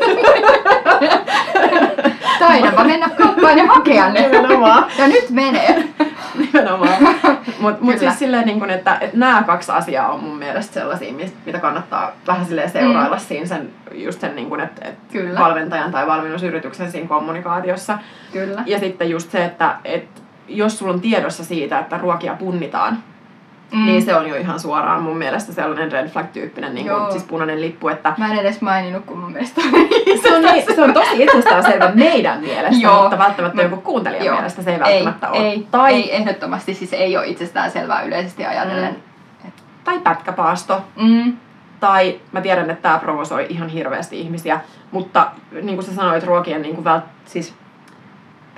Taidapa 2.38 2.84
mennä 2.84 3.08
kauppaan 3.08 3.58
ja 3.58 3.66
hakea 3.66 4.08
ne. 4.08 4.20
Nimenomaan. 4.20 4.84
Ja 4.98 5.08
nyt 5.08 5.30
menee. 5.30 5.84
Nimenomaan. 6.38 7.02
Mutta 7.60 7.84
mut 7.84 7.98
siis 7.98 8.18
silleen, 8.18 8.46
niin 8.46 8.60
kun, 8.60 8.70
että, 8.70 8.98
että 9.00 9.18
nämä 9.18 9.42
kaksi 9.42 9.72
asiaa 9.72 10.12
on 10.12 10.20
mun 10.20 10.36
mielestä 10.36 10.74
sellaisia, 10.74 11.12
mitä 11.46 11.58
kannattaa 11.58 12.12
vähän 12.26 12.46
silleen 12.46 12.70
seurailla 12.70 13.16
mm. 13.16 13.22
siinä 13.22 13.46
sen, 13.46 13.70
just 13.92 14.20
sen, 14.20 14.36
niin 14.36 14.48
kun, 14.48 14.60
että, 14.60 14.88
että 14.88 15.12
Kyllä. 15.12 15.40
valmentajan 15.40 15.92
tai 15.92 16.06
valmennusyrityksen 16.06 16.92
siinä 16.92 17.08
kommunikaatiossa. 17.08 17.98
Kyllä. 18.32 18.62
Ja 18.66 18.78
sitten 18.78 19.10
just 19.10 19.30
se, 19.30 19.44
että, 19.44 19.76
että 19.84 20.20
jos 20.48 20.78
sulla 20.78 20.92
on 20.92 21.00
tiedossa 21.00 21.44
siitä, 21.44 21.78
että 21.78 21.98
ruokia 21.98 22.36
punnitaan, 22.38 22.98
mm. 23.72 23.86
niin 23.86 24.02
se 24.02 24.14
on 24.16 24.28
jo 24.28 24.36
ihan 24.36 24.60
suoraan 24.60 25.02
mun 25.02 25.16
mielestä 25.16 25.52
sellainen 25.52 25.92
red 25.92 26.08
flag-tyyppinen 26.08 26.74
niin 26.74 26.88
kuin, 26.88 27.10
siis 27.12 27.24
punainen 27.24 27.60
lippu, 27.60 27.88
että 27.88 28.14
Mä 28.18 28.32
en 28.32 28.38
edes 28.38 28.60
maininnut, 28.60 29.04
kun 29.04 29.18
mun 29.18 29.32
mielestä 29.32 29.60
se 30.22 30.36
on, 30.36 30.42
niin, 30.42 30.74
se 30.74 30.82
on 30.82 30.94
tosi 30.94 31.22
itsestäänselvä 31.22 31.90
meidän 31.94 32.40
mielestä, 32.40 32.82
Joo. 32.82 33.00
mutta 33.00 33.18
välttämättä 33.18 33.56
Mä- 33.56 33.62
joku 33.62 33.76
kuuntelijan 33.76 34.26
Joo. 34.26 34.34
mielestä 34.34 34.62
se 34.62 34.72
ei 34.72 34.80
välttämättä 34.80 35.26
ei, 35.26 35.40
ole. 35.40 35.48
Ei, 35.48 35.66
tai, 35.70 35.94
ei, 35.94 36.16
ehdottomasti 36.16 36.74
siis 36.74 36.92
ei 36.92 37.16
ole 37.16 37.26
itsestään 37.26 37.70
selvää 37.70 38.02
yleisesti 38.02 38.46
ajatellen. 38.46 38.96
tai 39.84 39.98
pätkäpaasto. 40.00 40.80
Mm. 40.96 41.36
Tai 41.80 42.20
mä 42.32 42.40
tiedän, 42.40 42.70
että 42.70 42.82
tämä 42.82 42.98
provosoi 42.98 43.46
ihan 43.48 43.68
hirveästi 43.68 44.20
ihmisiä, 44.20 44.60
mutta 44.90 45.30
niin 45.62 45.76
kuin 45.76 45.84
sä 45.84 45.94
sanoit, 45.94 46.24
ruokien, 46.24 46.62
niin 46.62 46.74
kuin 46.74 46.84
vält, 46.84 47.04
siis, 47.24 47.54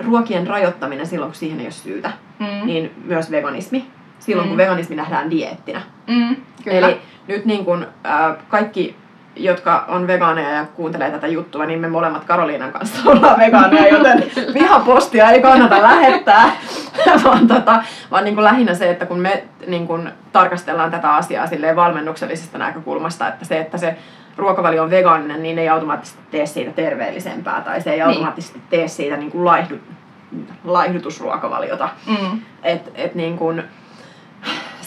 ruokien 0.05 0.47
rajoittaminen 0.47 1.07
silloin, 1.07 1.31
kun 1.31 1.35
siihen 1.35 1.59
ei 1.59 1.65
ole 1.65 1.71
syytä, 1.71 2.11
Mm. 2.39 2.65
niin 2.65 2.91
myös 3.05 3.31
veganismi. 3.31 3.87
Silloin, 4.19 4.47
kun 4.47 4.57
Mm. 4.57 4.61
veganismi 4.63 4.95
nähdään 4.95 5.29
dieettinä. 5.31 5.81
Mm. 6.07 6.35
Kyllä. 6.63 6.77
Eli 6.87 7.01
nyt 7.27 7.45
niin 7.45 7.65
kun, 7.65 7.87
äh, 8.05 8.35
kaikki, 8.49 8.95
jotka 9.35 9.85
on 9.87 10.07
vegaaneja 10.07 10.49
ja 10.49 10.65
kuuntelee 10.65 11.11
tätä 11.11 11.27
juttua, 11.27 11.65
niin 11.65 11.79
me 11.79 11.87
molemmat 11.87 12.23
Karoliinan 12.25 12.71
kanssa 12.71 13.01
ollaan 13.11 13.39
vegaaneja, 13.39 13.87
joten 13.97 14.23
vihapostia 14.53 15.29
ei 15.29 15.41
kannata 15.41 15.81
lähettää, 15.81 16.51
vaan, 17.23 17.47
tota, 17.47 17.83
vaan 18.11 18.23
niin 18.23 18.35
kuin 18.35 18.43
lähinnä 18.45 18.73
se, 18.73 18.89
että 18.89 19.05
kun 19.05 19.19
me 19.19 19.43
niin 19.67 19.87
kun 19.87 20.09
tarkastellaan 20.31 20.91
tätä 20.91 21.13
asiaa 21.13 21.47
silleen 21.47 21.75
valmennuksellisesta 21.75 22.57
näkökulmasta, 22.57 23.27
että 23.27 23.45
se, 23.45 23.59
että 23.59 23.77
se 23.77 23.95
ruokavalio 24.37 24.83
on 24.83 24.89
vegaaninen, 24.89 25.43
niin 25.43 25.59
ei 25.59 25.69
automaattisesti 25.69 26.21
tee 26.31 26.45
siitä 26.45 26.71
terveellisempää 26.71 27.61
tai 27.61 27.81
se 27.81 27.89
ei 27.89 27.97
Niin. 27.97 28.07
automaattisesti 28.07 28.61
tee 28.69 28.87
siitä 28.87 29.17
niin 29.17 29.31
kuin 29.31 29.45
laihdu, 29.45 29.75
laihdutusruokavaliota. 30.63 31.89
Mm. 32.07 32.39
Et, 32.63 32.91
et 32.95 33.15
niin 33.15 33.37
kun, 33.37 33.63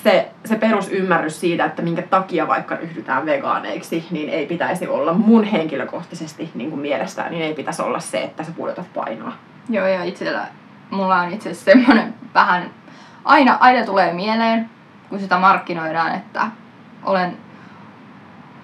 se, 0.03 0.31
se 0.45 0.57
perusymmärrys 0.57 1.41
siitä, 1.41 1.65
että 1.65 1.83
minkä 1.83 2.03
takia 2.03 2.49
vaikka 2.49 2.77
ryhdytään 2.77 3.27
vegaaneiksi, 3.27 4.07
niin 4.11 4.29
ei 4.29 4.47
pitäisi 4.47 4.89
olla 4.89 5.13
mun 5.13 5.45
henkilökohtaisesti 5.45 6.51
niin 6.55 6.71
kuin 6.71 6.81
mielestään, 6.81 7.31
niin 7.31 7.43
ei 7.43 7.55
pitäisi 7.55 7.83
olla 7.83 8.01
se, 8.01 8.23
että 8.23 8.45
sä 8.45 8.53
pudotat 8.57 8.93
painoa. 8.95 9.33
Joo, 9.69 9.87
ja 9.87 10.05
itsellä, 10.05 10.47
mulla 10.91 11.21
on 11.21 11.33
itse 11.33 11.51
asiassa 11.51 11.71
semmoinen 11.71 12.15
vähän, 12.35 12.71
aina, 13.25 13.57
aina 13.61 13.87
tulee 13.87 14.13
mieleen, 14.13 14.71
kun 15.09 15.21
sitä 15.21 15.39
markkinoidaan, 15.39 16.15
että 16.15 16.47
olen 17.03 17.37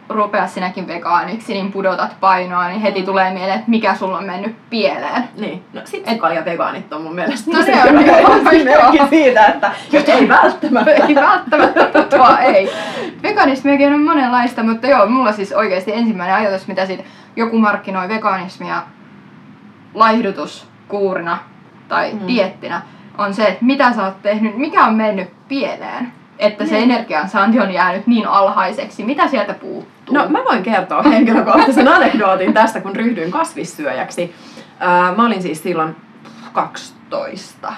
rupea 0.09 0.47
sinäkin 0.47 0.89
vegaaniksi, 0.89 1.53
niin 1.55 1.73
pudotat 1.73 2.17
painoa, 2.21 2.69
niin 2.69 2.81
heti 2.81 3.03
tulee 3.03 3.31
mieleen, 3.31 3.59
että 3.59 3.71
mikä 3.71 3.95
sulla 3.95 4.19
on 4.19 4.25
mennyt 4.25 4.57
pieleen. 4.71 5.25
Niin, 5.37 5.65
no 5.73 5.81
sitrukalja 5.85 6.45
vegaanit 6.45 6.93
on 6.93 7.03
mun 7.03 7.15
mielestä 7.15 7.51
No 7.51 7.59
ne 7.67 7.83
on 7.83 8.05
hyvä 8.05 8.51
esimerkki 8.51 8.99
siitä, 9.11 9.47
että 9.47 9.73
ei 10.13 10.29
välttämättä. 10.29 10.91
ei 10.91 11.15
välttämättä, 11.15 12.39
ei. 12.43 12.71
Veganismiakin 13.23 13.93
on 13.93 14.03
monenlaista, 14.03 14.63
mutta 14.63 14.87
joo, 14.87 15.07
mulla 15.07 15.33
siis 15.33 15.53
oikeasti 15.53 15.93
ensimmäinen 15.93 16.37
ajatus, 16.37 16.69
mitä 16.69 16.87
siitä 16.87 17.03
joku 17.37 17.59
markkinoi 17.59 18.09
veganismia 18.09 18.83
laihdutuskuurina 19.95 21.39
tai 21.89 22.13
Mm. 22.13 22.21
mm. 22.21 22.27
diettinä, 22.27 22.83
on 23.19 23.35
se, 23.35 23.45
että 23.47 23.65
mitä 23.65 23.93
sä 23.93 24.05
oot 24.05 24.23
tehnyt, 24.23 24.57
mikä 24.57 24.85
on 24.85 24.95
mennyt 24.95 25.49
pieleen, 25.49 26.13
että 26.39 26.67
se 26.67 26.73
Niin. 26.75 26.91
energiansaanti 26.91 27.61
on 27.61 27.71
jäänyt 27.71 28.07
niin 28.07 28.27
alhaiseksi. 28.29 29.05
Mitä 29.05 29.29
sieltä 29.29 29.55
puuttuu? 29.55 30.15
No 30.15 30.29
mä 30.29 30.39
voin 30.45 30.63
kertoa 30.63 31.03
henkilökohtaisen 31.03 31.89
anekdootin 31.97 32.55
tästä, 32.55 32.81
kun 32.81 32.97
ryhdyin 32.97 33.31
kasvissyöjäksi. 33.31 34.35
Ää, 34.81 35.15
mä 35.17 35.27
olin 35.27 35.43
siis 35.43 35.63
silloin 35.63 35.97
12, 36.53 37.73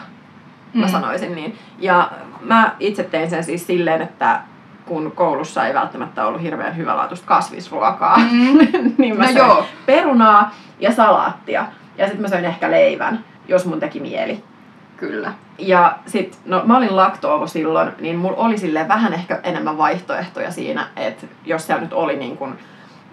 mä 0.75 0.87
Mm. 0.87 0.93
sanoisin 0.93 1.35
niin. 1.35 1.59
Ja 1.79 2.11
mä 2.41 2.73
itse 2.81 3.03
tein 3.03 3.31
sen 3.31 3.45
siis 3.45 3.67
silleen, 3.67 4.03
että 4.03 4.41
kun 4.87 5.13
koulussa 5.13 5.67
ei 5.67 5.75
välttämättä 5.75 6.27
ollut 6.27 6.43
hirveän 6.43 6.77
hyvälaatuista 6.77 7.27
kasvisruokaa, 7.27 8.17
Mm. 8.19 8.59
niin 8.99 9.17
mä 9.17 9.23
No 9.23 9.33
söin 9.33 9.37
joo. 9.37 9.65
perunaa 9.87 10.55
ja 10.81 10.93
salaattia. 10.93 11.67
Ja 11.99 12.05
sitten 12.07 12.23
mä 12.23 12.29
söin 12.29 12.45
ehkä 12.45 12.71
leivän, 12.71 13.25
jos 13.49 13.67
mun 13.67 13.81
teki 13.81 14.01
mieli. 14.01 14.45
Kyllä. 15.01 15.33
Ja 15.59 15.99
sit, 16.07 16.39
no 16.45 16.63
mä 16.65 16.77
olin 16.77 16.97
laktoovo 16.97 17.47
silloin, 17.47 17.93
niin 18.01 18.17
mulla 18.17 18.37
oli 18.37 18.59
sille 18.59 18.89
vähän 18.89 19.13
ehkä 19.13 19.41
enemmän 19.43 19.79
vaihtoehtoja 19.79 20.51
siinä, 20.51 20.87
että 20.97 21.27
jos 21.45 21.67
siellä 21.67 21.83
nyt 21.83 21.93
oli 21.93 22.17
niin 22.17 22.37
kun 22.37 22.59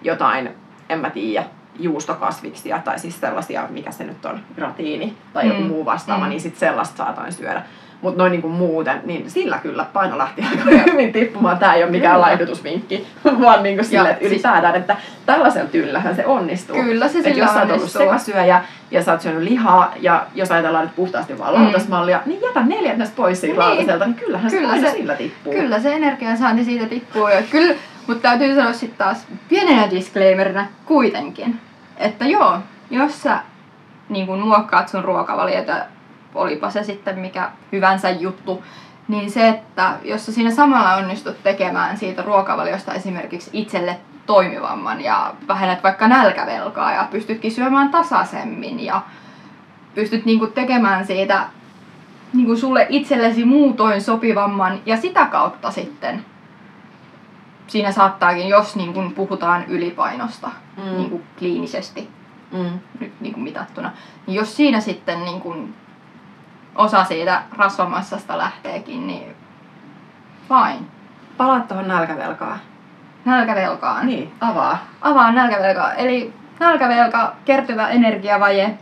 jotain, 0.02 0.50
en 0.88 0.98
mä 0.98 1.10
tiedä, 1.10 1.46
juustokasviksia 1.78 2.78
tai 2.84 2.98
siis 2.98 3.20
sellaisia, 3.20 3.66
mikä 3.70 3.90
se 3.90 4.04
nyt 4.04 4.24
on, 4.24 4.40
gratiini 4.54 5.16
tai 5.32 5.48
joku 5.48 5.60
Mm, 5.60 5.66
muu 5.66 5.84
vastaava, 5.84 6.24
mm. 6.24 6.28
niin 6.28 6.40
sit 6.40 6.56
sellaista 6.56 6.96
saatoin 6.96 7.32
syödä. 7.32 7.62
Mutta 8.02 8.18
noin 8.18 8.32
niinku 8.32 8.48
muuten, 8.48 9.00
niin 9.04 9.30
sillä 9.30 9.58
kyllä 9.58 9.86
paino 9.92 10.18
lähti 10.18 10.44
aika 10.50 10.90
hyvin 10.92 11.12
tippumaan. 11.12 11.58
Tää 11.58 11.74
ei 11.74 11.82
ole 11.82 11.90
mikään 11.90 12.20
laihdutusvinkki, 12.20 13.06
vaan 13.42 13.62
niinku 13.62 13.84
sille, 13.84 14.10
että 14.10 14.20
siis- 14.20 14.32
ylipäätään, 14.32 14.74
että 14.76 14.96
tällaisella 15.26 15.68
tyllähän 15.68 16.16
se 16.16 16.26
onnistuu. 16.26 16.76
Kyllä 16.76 17.08
se 17.08 17.18
Et 17.18 17.24
sillä 17.24 17.38
jos 17.44 17.50
sä 17.54 17.60
oot 17.62 17.70
ollut 17.70 17.90
sekasyöjä 17.90 18.62
ja 18.90 19.02
sä 19.02 19.12
oot 19.12 19.20
syönyt 19.20 19.42
lihaa 19.42 19.92
ja 20.00 20.26
jos 20.34 20.50
ajatellaan 20.52 20.84
nyt 20.84 20.96
puhtaasti 20.96 21.38
vaan 21.38 21.54
Mm. 21.56 21.62
lautasmallia, 21.62 22.20
niin 22.26 22.40
jätä 22.42 22.62
neljännes 22.62 23.10
pois 23.10 23.40
siitä 23.40 23.60
Niin. 23.60 23.68
lautaselta, 23.68 24.04
niin 24.04 24.14
kyllähän 24.14 24.50
Kyllä 24.50 24.74
se 24.74 24.80
se- 24.80 24.90
sillä 24.90 25.14
tippuu. 25.14 25.52
Kyllä 25.52 25.80
se 25.80 25.92
energiansaanti 25.94 26.64
siitä 26.64 26.86
tippuu. 26.86 27.28
Ja 27.28 27.42
kyllä, 27.50 27.74
mutta 28.06 28.22
täytyy 28.22 28.54
sanoa 28.54 28.72
sitten 28.72 28.98
taas 28.98 29.26
pienenä 29.48 29.90
disclaimerina 29.90 30.66
kuitenkin, 30.84 31.60
että 31.96 32.24
joo, 32.24 32.58
jos 32.90 33.22
sä 33.22 33.38
niin 34.08 34.26
kun 34.26 34.38
muokkaat 34.40 34.88
sun 34.88 35.04
ruokavaliota, 35.04 35.72
olipa 36.34 36.70
se 36.70 36.84
sitten 36.84 37.18
mikä 37.18 37.50
hyvänsä 37.72 38.10
juttu, 38.10 38.64
niin 39.08 39.30
se, 39.30 39.48
että 39.48 39.94
jos 40.04 40.26
sä 40.26 40.32
siinä 40.32 40.50
samalla 40.50 40.94
onnistut 40.94 41.42
tekemään 41.42 41.96
siitä 41.96 42.22
ruokavaliosta 42.22 42.94
esimerkiksi 42.94 43.50
itselle 43.52 43.98
toimivamman 44.26 45.00
ja 45.00 45.34
vähennät 45.48 45.82
vaikka 45.82 46.08
nälkävelkaa 46.08 46.92
ja 46.92 47.08
pystytkin 47.10 47.52
syömään 47.52 47.88
tasaisemmin 47.88 48.84
ja 48.84 49.02
pystyt 49.94 50.24
niinku 50.24 50.46
tekemään 50.46 51.06
siitä 51.06 51.46
niinku 52.32 52.56
sulle 52.56 52.86
itsellesi 52.88 53.44
muutoin 53.44 54.02
sopivamman 54.02 54.80
ja 54.86 54.96
sitä 54.96 55.26
kautta 55.26 55.70
sitten 55.70 56.24
siinä 57.66 57.92
saattaakin, 57.92 58.48
jos 58.48 58.76
niin 58.76 58.92
kuin 58.94 59.14
puhutaan 59.14 59.64
ylipainosta 59.68 60.50
Mm. 60.76 60.84
mm. 60.84 60.96
niin 60.96 61.10
kuin 61.10 61.22
kliinisesti 61.38 62.08
Mm. 62.52 62.78
nyt 63.00 63.12
niin 63.20 63.34
kuin 63.34 63.44
mitattuna, 63.44 63.90
niin 64.26 64.34
jos 64.34 64.56
siinä 64.56 64.80
sitten 64.80 65.24
niin 65.24 65.40
kuin 65.40 65.74
osa 66.78 67.04
siitä 67.04 67.42
rasvamassasta 67.56 68.38
lähteekin, 68.38 69.06
niin 69.06 69.36
fine. 70.48 70.86
Palaat 71.36 71.68
tuohon 71.68 71.88
nälkävelkaan. 71.88 72.58
Nälkävelkaan. 73.24 74.06
Niin, 74.06 74.32
avaa. 74.40 74.78
Avaa 75.00 75.32
nälkävelkaa. 75.32 75.92
Eli 75.92 76.32
nälkävelka, 76.60 77.34
kertyvä 77.44 77.88
energiavaje. 77.88 78.78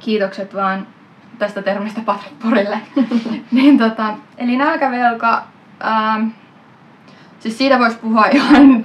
Kiitokset 0.00 0.54
vaan 0.54 0.86
tästä 1.38 1.62
termistä 1.62 2.00
Patrik 2.04 2.38
Porille. 2.42 2.80
niin 3.52 3.78
tota, 3.78 4.14
eli 4.38 4.56
nälkävelka, 4.56 5.42
ähm, 5.84 6.28
siis 7.40 7.58
siitä 7.58 7.78
voisi 7.78 7.98
puhua 7.98 8.24
ihan 8.26 8.84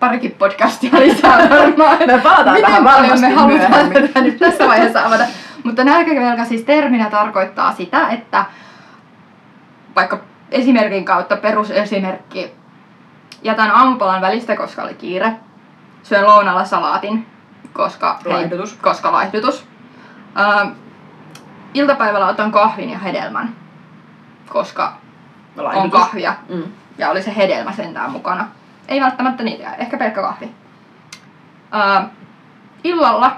parikin 0.00 0.30
podcastia 0.38 1.00
lisää 1.00 1.48
varmaan. 1.50 1.98
Me 2.06 2.18
palataan 2.22 2.56
Miten 2.56 2.62
tähän 2.70 2.84
paljon 2.84 3.02
varmasti 3.02 3.26
me 3.26 3.34
halutaan 3.34 3.68
myöhemmin. 3.68 4.02
tätä 4.08 4.20
nyt 4.20 4.38
tässä 4.38 4.68
vaiheessa 4.68 5.06
avata. 5.06 5.24
Mutta 5.64 5.84
nälkävelka 5.84 6.44
siis 6.44 6.62
terminä 6.62 7.10
tarkoittaa 7.10 7.72
sitä, 7.72 8.08
että 8.08 8.44
vaikka 9.96 10.20
esimerkin 10.50 11.04
kautta 11.04 11.36
perusesimerkki, 11.36 12.54
jätän 13.42 13.70
aamupalan 13.70 14.20
välistä, 14.20 14.56
koska 14.56 14.82
oli 14.82 14.94
kiire, 14.94 15.32
syön 16.02 16.26
lounalla 16.26 16.64
salaatin, 16.64 17.26
koska 17.72 18.18
Laihdutus. 18.24 18.72
koska 18.72 19.12
laihdutus. 19.12 19.66
Ää, 20.34 20.66
iltapäivällä 21.74 22.28
otan 22.28 22.52
kahvin 22.52 22.90
ja 22.90 22.98
hedelmän, 22.98 23.56
koska 24.48 24.92
on 25.58 25.64
Laihdutus. 25.64 26.00
kahvia 26.00 26.34
Mm. 26.48 26.62
ja 26.98 27.10
oli 27.10 27.22
se 27.22 27.36
hedelmä 27.36 27.72
sentään 27.72 28.10
mukana. 28.10 28.48
Ei 28.88 29.00
välttämättä 29.00 29.42
niitä, 29.42 29.74
ehkä 29.74 29.98
pelkkä 29.98 30.22
kahvi. 30.22 30.50
Ää, 31.72 32.08
illalla 32.84 33.36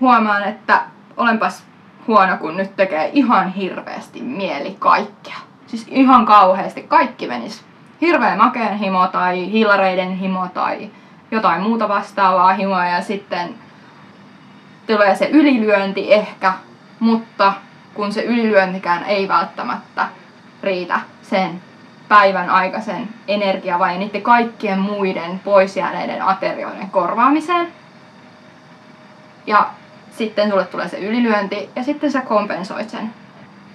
huomaan, 0.00 0.44
että 0.44 0.80
olenpas 1.16 1.64
huono, 2.06 2.36
kun 2.36 2.56
nyt 2.56 2.76
tekee 2.76 3.10
ihan 3.12 3.52
hirveästi 3.52 4.22
mieli 4.22 4.76
kaikkea. 4.78 5.36
Siis 5.66 5.86
ihan 5.90 6.26
kauheasti. 6.26 6.82
Kaikki 6.82 7.26
menis. 7.26 7.64
Hirveä 8.00 8.36
makeen 8.36 8.78
himo 8.78 9.06
tai 9.06 9.50
hiilareiden 9.50 10.16
himo 10.16 10.48
tai 10.54 10.90
jotain 11.30 11.62
muuta 11.62 11.88
vastaavaa 11.88 12.52
himoa 12.52 12.86
ja 12.86 13.02
sitten 13.02 13.54
tulee 14.86 15.14
se 15.14 15.28
ylilyönti 15.28 16.12
ehkä, 16.12 16.52
mutta 17.00 17.52
kun 17.94 18.12
se 18.12 18.22
ylilyöntikään 18.22 19.04
ei 19.04 19.28
välttämättä 19.28 20.08
riitä 20.62 21.00
sen 21.22 21.62
päivän 22.08 22.50
aikaisen 22.50 23.08
energia 23.28 23.78
vai 23.78 23.98
niiden 23.98 24.22
kaikkien 24.22 24.78
muiden 24.78 25.38
pois 25.38 25.76
jääneiden 25.76 26.22
aterioiden 26.22 26.90
korvaamiseen. 26.90 27.72
Ja 29.46 29.70
sitten 30.10 30.50
sulle 30.50 30.64
tulee 30.64 30.88
se 30.88 30.98
ylilyönti 30.98 31.70
ja 31.76 31.82
sitten 31.82 32.12
sä 32.12 32.20
kompensoit 32.20 32.90
sen 32.90 33.10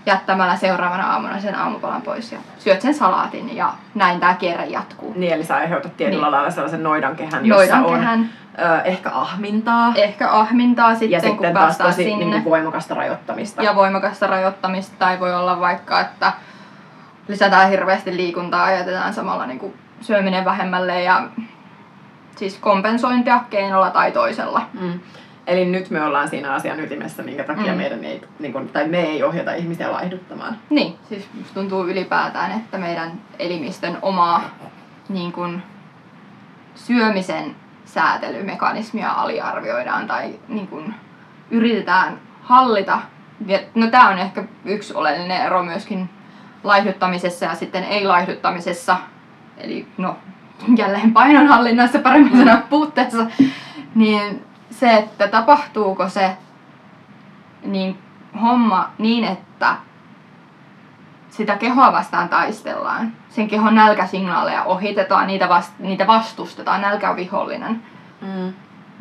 jättämällä 0.06 0.56
seuraavana 0.56 1.12
aamuna 1.12 1.39
sen 1.39 1.56
aamupalan 1.56 2.01
pois 2.01 2.32
ja 2.32 2.39
syöt 2.60 2.82
sen 2.82 2.94
salaatin 2.94 3.56
ja 3.56 3.74
näin 3.96 4.20
tämä 4.20 4.34
kierre 4.34 4.65
jatkuu. 4.65 5.13
Niin, 5.15 5.34
eli 5.34 5.44
sä 5.44 5.56
aiheutat 5.56 5.98
tietyllä 5.98 6.25
niin. 6.25 6.32
lailla 6.32 6.51
sellaisen 6.51 6.84
noidankehän, 6.84 7.46
jossa 7.46 7.80
noidankehän. 7.80 8.20
on 8.20 8.25
ö, 8.60 8.82
ehkä 8.82 9.10
ahmintaa. 9.13 9.94
Ehkä 9.96 10.32
ahmintaa 10.32 10.92
sitten, 10.92 11.12
ja 11.12 11.20
kun 11.20 11.30
sitten 11.30 11.54
taas 11.54 11.77
tosi 11.77 12.04
sinne. 12.04 12.25
Niin 12.25 12.44
voimakasta 12.44 12.96
rajoittamista. 12.96 13.63
Ja 13.63 13.75
voimakasta 13.75 14.27
rajoittamista 14.27 14.96
tai 15.00 15.20
voi 15.20 15.36
olla 15.36 15.60
vaikka, 15.60 16.01
että 16.01 16.34
lisätään 17.27 17.70
hirveästi 17.70 18.18
liikuntaa 18.18 18.72
ja 18.72 18.77
jätetään 18.77 19.13
samalla 19.13 19.46
niin 19.46 19.60
kuin 19.60 19.74
syöminen 20.01 20.46
vähemmälle 20.46 21.04
ja 21.04 21.24
siis 22.36 22.58
kompensointia 22.58 23.39
keinolla 23.50 23.89
tai 23.89 24.12
toisella. 24.12 24.62
Mm. 24.80 25.00
Eli 25.48 25.66
nyt 25.66 25.90
me 25.90 26.04
ollaan 26.04 26.30
siinä 26.30 26.54
asian 26.54 26.80
ytimessä, 26.80 27.24
minkä 27.24 27.44
takia 27.44 27.72
mm. 27.72 27.78
meidän 27.78 28.06
ei, 28.06 28.22
niin 28.40 28.54
kun, 28.54 28.70
tai 28.70 28.88
me 28.88 29.00
ei 29.00 29.24
ohjata 29.24 29.54
ihmisiä 29.54 29.92
laihduttamaan. 29.92 30.58
Niin, 30.70 30.96
siis 31.10 31.30
musta 31.34 31.54
tuntuu 31.54 31.88
ylipäätään, 31.88 32.52
että 32.52 32.78
meidän 32.78 33.12
elimistön 33.40 33.98
omaa 34.02 34.50
niin 35.10 35.32
kun, 35.32 35.62
syömisen 36.75 37.56
säätelymekanismia 37.86 39.12
aliarvioidaan 39.12 40.08
tai 40.08 40.40
niin 40.48 40.68
kun, 40.68 40.94
yritetään 41.52 42.20
hallita. 42.42 43.00
No 43.75 43.88
tämä 43.88 44.10
on 44.10 44.18
ehkä 44.18 44.44
yksi 44.66 44.94
oleellinen 44.94 45.42
ero 45.42 45.64
myöskin 45.64 46.10
laihduttamisessa 46.64 47.46
ja 47.46 47.56
sitten 47.56 47.84
ei-laihduttamisessa. 47.84 48.98
Eli 49.58 49.88
no, 49.98 50.18
jälleen 50.78 51.14
painonhallinnassa 51.14 52.00
paremmin 52.00 52.34
mm. 52.34 52.40
sanoa 52.40 52.62
puutteessa. 52.70 53.25
Niin 53.96 54.45
se, 54.72 54.98
että 54.98 55.28
tapahtuuko 55.28 56.10
se 56.10 56.38
niin 57.64 58.00
homma 58.42 58.90
niin, 58.98 59.24
että 59.24 59.76
sitä 61.30 61.56
kehoa 61.56 61.92
vastaan 61.92 62.30
taistellaan. 62.30 63.14
Sen 63.30 63.48
kehon 63.48 63.76
nälkäsignaaleja 63.76 64.64
ohitetaan, 64.64 65.28
niitä, 65.28 65.50
vast, 65.50 65.80
niitä 65.80 66.08
vastustetaan, 66.08 66.82
nälkä 66.82 67.10
on 67.10 67.16
vihollinen. 67.16 67.84
Mm. 68.22 68.54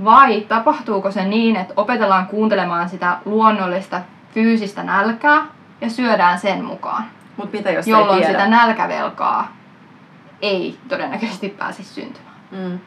Vai 0.04 0.40
tapahtuuko 0.40 1.10
se 1.10 1.24
niin, 1.24 1.56
että 1.56 1.74
opetellaan 1.76 2.26
kuuntelemaan 2.26 2.88
sitä 2.88 3.18
luonnollista 3.24 4.00
fyysistä 4.34 4.82
nälkää 4.82 5.42
ja 5.80 5.90
syödään 5.90 6.38
sen 6.38 6.64
mukaan? 6.64 7.04
Mut 7.36 7.52
mitä 7.52 7.70
jos 7.70 7.86
jolloin 7.86 8.22
ei 8.22 8.30
sitä 8.30 8.46
nälkävelkaa 8.46 9.48
ei 10.42 10.78
todennäköisesti 10.88 11.48
pääse 11.48 11.82
syntymään. 11.82 12.36
Mm. 12.50 12.78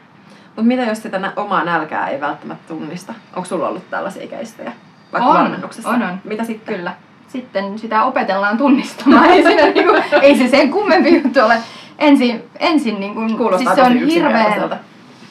Mutta 0.46 0.62
mitä 0.62 0.82
jos 0.82 1.02
sitä 1.02 1.32
omaa 1.36 1.64
nälkää 1.64 2.08
ei 2.08 2.20
välttämättä 2.20 2.68
tunnista? 2.68 3.14
Onko 3.36 3.48
sulla 3.48 3.68
ollut 3.68 3.90
tällaisia 3.90 4.26
keistejä? 4.26 4.72
Vaikka 5.12 5.30
on, 5.30 5.36
valmennuksessa? 5.38 5.88
On, 5.88 6.02
on. 6.02 6.20
Mitä 6.24 6.44
sitten? 6.44 6.76
Kyllä. 6.76 6.92
Sitten 7.28 7.78
sitä 7.78 8.04
opetellaan 8.04 8.58
tunnistamaan. 8.58 9.24
ei, 9.30 9.42
siinä 9.42 9.62
niinku, 9.62 9.94
ei 10.22 10.38
se 10.38 10.48
sen 10.48 10.70
kummempi 10.70 11.14
juttu 11.14 11.40
ole. 11.40 11.58
Ensin, 11.98 12.44
ensin 12.58 13.00
niinku, 13.00 13.20
Kuulostaa 13.36 13.74
siis 13.74 13.74
se 13.74 13.82
on 13.82 14.06
hirveän, 14.06 14.78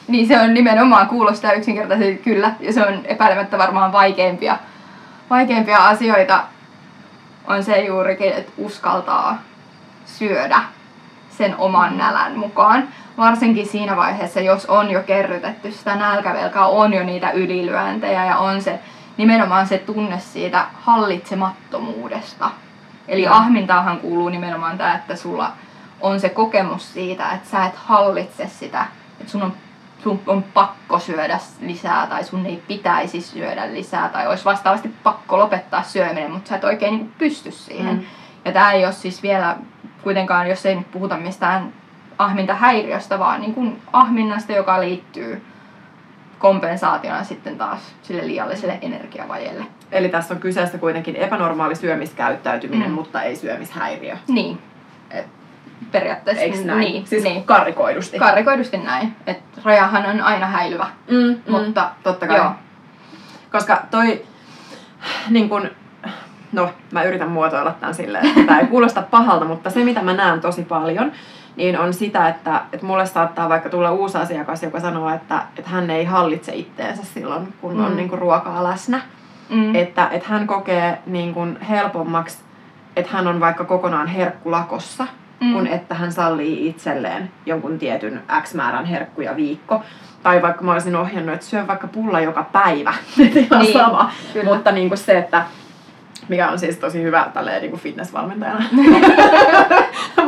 niin 0.08 0.28
se 0.28 0.40
on 0.40 0.54
nimenomaan 0.54 1.08
kuulostaa 1.08 1.52
yksinkertaisesti 1.52 2.22
kyllä. 2.22 2.54
Ja 2.60 2.72
se 2.72 2.86
on 2.86 3.00
epäilemättä 3.04 3.58
varmaan 3.58 3.92
vaikeimpia, 3.92 4.56
vaikeimpia 5.30 5.88
asioita 5.88 6.44
on 7.46 7.64
se 7.64 7.80
juurikin, 7.80 8.32
että 8.32 8.52
uskaltaa 8.56 9.42
syödä 10.06 10.60
sen 11.38 11.56
oman 11.58 11.98
nälän 11.98 12.38
mukaan 12.38 12.88
varsinkin 13.18 13.66
siinä 13.66 13.96
vaiheessa, 13.96 14.40
jos 14.40 14.66
on 14.66 14.90
jo 14.90 15.02
kerrytetty 15.02 15.72
sitä 15.72 15.96
nälkävelkaa, 15.96 16.68
on 16.68 16.94
jo 16.94 17.04
niitä 17.04 17.30
ylilyöntejä 17.30 18.24
ja 18.24 18.38
on 18.38 18.62
se 18.62 18.80
nimenomaan 19.16 19.66
se 19.66 19.78
tunne 19.78 20.20
siitä 20.20 20.66
hallitsemattomuudesta. 20.74 22.50
Eli 23.08 23.22
ja. 23.22 23.34
ahmintaahan 23.34 23.98
kuuluu 23.98 24.28
nimenomaan 24.28 24.78
tämä, 24.78 24.94
että 24.94 25.16
sulla 25.16 25.52
on 26.00 26.20
se 26.20 26.28
kokemus 26.28 26.92
siitä, 26.92 27.30
että 27.32 27.48
sä 27.48 27.64
et 27.64 27.76
hallitse 27.76 28.46
sitä, 28.46 28.86
että 29.20 29.32
sun 29.32 29.42
on, 29.42 29.52
sun 30.02 30.20
on 30.26 30.42
pakko 30.42 30.98
syödä 30.98 31.38
lisää 31.60 32.06
tai 32.06 32.24
sun 32.24 32.46
ei 32.46 32.62
pitäisi 32.68 33.20
syödä 33.20 33.72
lisää 33.72 34.08
tai 34.08 34.26
olisi 34.26 34.44
vastaavasti 34.44 34.94
pakko 35.02 35.38
lopettaa 35.38 35.82
syöminen, 35.82 36.30
mutta 36.30 36.48
sä 36.48 36.56
et 36.56 36.64
oikein 36.64 36.94
niin 36.94 37.12
pysty 37.18 37.50
siihen. 37.50 37.96
Mm. 37.96 38.04
Ja 38.44 38.52
tämä 38.52 38.72
ei 38.72 38.84
ole 38.84 38.92
siis 38.92 39.22
vielä 39.22 39.56
kuitenkaan, 40.02 40.48
jos 40.48 40.66
ei 40.66 40.74
nyt 40.74 40.90
puhuta 40.90 41.16
mistään 41.16 41.72
ahmintahäiriöstä, 42.18 43.18
vaan 43.18 43.40
niin 43.40 43.54
kuin 43.54 43.82
ahminnasta, 43.92 44.52
joka 44.52 44.80
liittyy 44.80 45.42
kompensaationa 46.38 47.24
sitten 47.24 47.58
taas 47.58 47.94
sille 48.02 48.26
liialliselle 48.26 48.78
energiavajeelle. 48.82 49.64
Eli 49.92 50.08
tässä 50.08 50.34
on 50.34 50.40
kyseessä 50.40 50.78
kuitenkin 50.78 51.16
epänormaali 51.16 51.76
syömiskäyttäytyminen, 51.76 52.88
mm. 52.88 52.94
mutta 52.94 53.22
ei 53.22 53.36
syömishäiriö. 53.36 54.16
Niin. 54.28 54.58
Et 55.10 55.26
periaatteessa. 55.92 56.42
Eikö 56.42 56.58
näin? 56.64 56.80
Niin, 56.80 57.06
siis 57.06 57.24
niin. 57.24 57.44
karrikoidusti. 57.44 58.18
Karrikoidusti 58.18 58.76
näin. 58.76 59.16
Et 59.26 59.38
rajahan 59.64 60.06
on 60.06 60.20
aina 60.20 60.46
häilyvä. 60.46 60.86
Mm, 61.10 61.16
mm, 61.16 61.38
mutta 61.46 61.90
totta 62.02 62.26
kai. 62.26 62.36
Joo. 62.36 62.52
Koska 63.52 63.82
toi, 63.90 64.24
niin 65.30 65.48
kun, 65.48 65.70
no 66.52 66.70
mä 66.92 67.02
yritän 67.02 67.30
muotoilla 67.30 67.74
tämän 67.80 67.94
silleen, 67.94 68.26
että 68.26 68.42
tämä 68.42 68.60
ei 68.60 68.66
kuulosta 68.66 69.02
pahalta, 69.02 69.44
mutta 69.44 69.70
se 69.70 69.84
mitä 69.84 70.02
mä 70.02 70.14
näen 70.14 70.40
tosi 70.40 70.62
paljon, 70.62 71.12
niin 71.56 71.78
on 71.78 71.94
sitä, 71.94 72.28
että, 72.28 72.62
että 72.72 72.86
mulle 72.86 73.06
saattaa 73.06 73.48
vaikka 73.48 73.68
tulla 73.68 73.92
uusi 73.92 74.18
asiakas, 74.18 74.62
joka 74.62 74.80
sanoo, 74.80 75.10
että, 75.10 75.42
että 75.58 75.70
hän 75.70 75.90
ei 75.90 76.04
hallitse 76.04 76.54
itteensä 76.54 77.04
silloin, 77.04 77.54
kun 77.60 77.74
mm. 77.74 77.84
on 77.84 77.96
niin 77.96 78.08
kuin 78.08 78.18
ruokaa 78.18 78.64
läsnä. 78.64 79.00
Mm. 79.48 79.74
Että, 79.74 80.08
että 80.12 80.28
hän 80.28 80.46
kokee 80.46 80.98
niin 81.06 81.34
kuin 81.34 81.60
helpommaksi, 81.60 82.38
että 82.96 83.12
hän 83.12 83.26
on 83.26 83.40
vaikka 83.40 83.64
kokonaan 83.64 84.06
herkkulakossa, 84.06 85.06
mm. 85.40 85.52
kun 85.52 85.66
että 85.66 85.94
hän 85.94 86.12
sallii 86.12 86.68
itselleen 86.68 87.30
jonkun 87.46 87.78
tietyn 87.78 88.22
X 88.42 88.54
määrän 88.54 88.84
herkkuja 88.84 89.36
viikko. 89.36 89.82
Tai 90.22 90.42
vaikka 90.42 90.64
mä 90.64 90.72
olisin 90.72 90.96
ohjannut, 90.96 91.34
että 91.34 91.46
syö 91.46 91.66
vaikka 91.66 91.86
pulla 91.86 92.20
joka 92.20 92.42
päivä, 92.42 92.94
niin, 93.16 93.72
sama. 93.72 94.10
Kyllä. 94.32 94.54
Mutta 94.54 94.72
niin 94.72 94.88
kuin 94.88 94.98
se, 94.98 95.18
että 95.18 95.44
mikä 96.28 96.50
on 96.50 96.58
siis 96.58 96.76
tosi 96.76 97.02
hyvä 97.02 97.26
tälleen 97.34 97.60
niin 97.62 97.70
kuin 97.70 97.80
fitnessvalmentajana. 97.80 98.64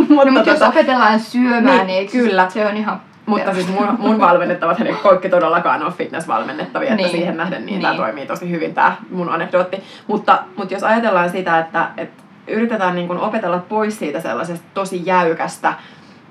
mutta 0.09 0.31
no, 0.31 0.39
tota, 0.39 0.51
jos 0.51 0.63
opetellaan 0.63 1.21
syömään, 1.21 1.65
niin, 1.65 1.87
niin 1.87 2.11
kyllä. 2.11 2.51
se 2.51 2.67
on 2.67 2.77
ihan 2.77 3.01
mutta 3.27 3.55
siis 3.55 3.69
mun, 3.69 3.97
mun 3.99 4.21
valmennettavat 4.21 4.79
hän 4.79 4.97
kaikki 5.03 5.29
todellakaan 5.29 5.83
ole 5.83 5.93
fitnessvalmennettavia, 5.93 6.95
niin. 6.95 7.01
että 7.01 7.19
siihen 7.19 7.37
nähden 7.37 7.67
niin, 7.67 7.67
niin. 7.67 7.83
tämä 7.83 7.95
toimii 7.95 8.27
tosi 8.27 8.51
hyvin 8.51 8.75
tämä 8.75 8.97
mun 9.11 9.29
anekdootti. 9.29 9.83
Mutta, 10.07 10.43
mutta 10.57 10.75
jos 10.75 10.83
ajatellaan 10.83 11.31
sitä, 11.31 11.59
että, 11.59 11.89
että 11.97 12.23
yritetään 12.47 12.95
niin 12.95 13.07
kuin 13.07 13.19
opetella 13.19 13.59
pois 13.59 13.99
siitä 13.99 14.21
sellaisesta 14.21 14.67
tosi 14.75 15.03
jäykästä 15.05 15.75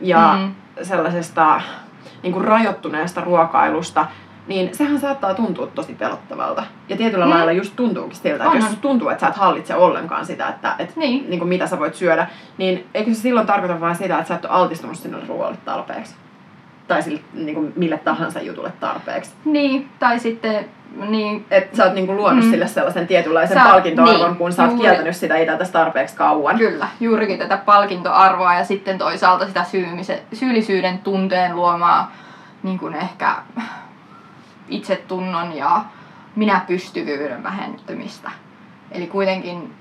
ja 0.02 0.38
mm. 0.40 0.56
sellaisesta 0.84 1.62
niin 2.24 2.34
kuin 2.34 2.46
rajoittuneesta 2.46 3.22
ruokailusta, 3.22 4.06
niin 4.50 4.76
sehän 4.76 5.00
saattaa 5.00 5.34
tuntua 5.34 5.68
tosi 5.68 5.94
pelottavalta. 5.94 6.64
Ja 6.90 6.98
tietyllä 6.98 7.26
mm. 7.26 7.32
lailla 7.32 7.52
just 7.52 7.76
tuntuukin 7.76 8.16
siltä, 8.16 8.46
että 8.46 8.58
jos 8.58 8.78
tuntuu, 8.82 9.10
että 9.10 9.22
sä 9.22 9.28
et 9.28 9.36
hallitse 9.36 9.76
ollenkaan 9.76 10.26
sitä, 10.26 10.48
että 10.48 10.76
et, 10.80 10.96
niin. 10.96 11.30
Niin 11.30 11.40
kuin 11.40 11.50
mitä 11.50 11.68
sä 11.68 11.80
voit 11.80 11.96
syödä, 11.96 12.28
niin 12.58 12.88
eikö 12.94 13.14
se 13.14 13.22
silloin 13.22 13.48
tarkoita 13.48 13.80
vain 13.80 13.96
sitä, 13.96 14.18
että 14.18 14.28
sä 14.28 14.36
et 14.36 14.46
ole 14.46 14.54
altistunut 14.54 14.96
sinne 14.96 15.18
ruoalle 15.28 15.58
tarpeeksi? 15.66 16.16
Tai 16.88 17.02
sille, 17.04 17.20
niin 17.34 17.56
kuin 17.56 17.74
mille 17.76 17.98
tahansa 17.98 18.42
jutulle 18.42 18.74
tarpeeksi. 18.80 19.32
Niin, 19.46 19.90
tai 20.00 20.20
sitten 20.20 20.66
niin. 21.10 21.46
Että 21.52 21.78
sä 21.78 21.84
oot 21.84 21.94
niinku 21.94 22.16
luonut 22.16 22.46
mm. 22.46 22.52
sille 22.52 22.68
sellaisen 22.68 23.08
tietynlaisen 23.08 23.58
sä, 23.58 23.64
palkintoarvon, 23.64 24.28
niin, 24.28 24.36
kun 24.36 24.54
sä 24.54 24.62
oot 24.62 24.72
juuri, 24.72 24.84
kieltänyt 24.84 25.16
sitä 25.16 25.38
itseltäsi 25.38 25.72
tarpeeksi 25.72 26.16
kauan. 26.16 26.58
Kyllä, 26.58 26.88
juurikin 27.00 27.40
tätä 27.40 27.58
palkintoarvoa 27.58 28.54
ja 28.54 28.64
sitten 28.64 28.98
toisaalta 28.98 29.48
sitä 29.48 29.66
syyllisyyden 30.34 30.98
tunteen 30.98 31.56
luomaa 31.56 32.12
niin 32.64 32.80
kuin 32.80 32.96
ehkä 32.96 33.36
itsetunnon 34.70 35.58
ja 35.58 35.82
minäpystyvyyden 36.36 37.44
vähentymistä. 37.44 38.32
Eli 38.92 39.08
kuitenkin 39.08 39.74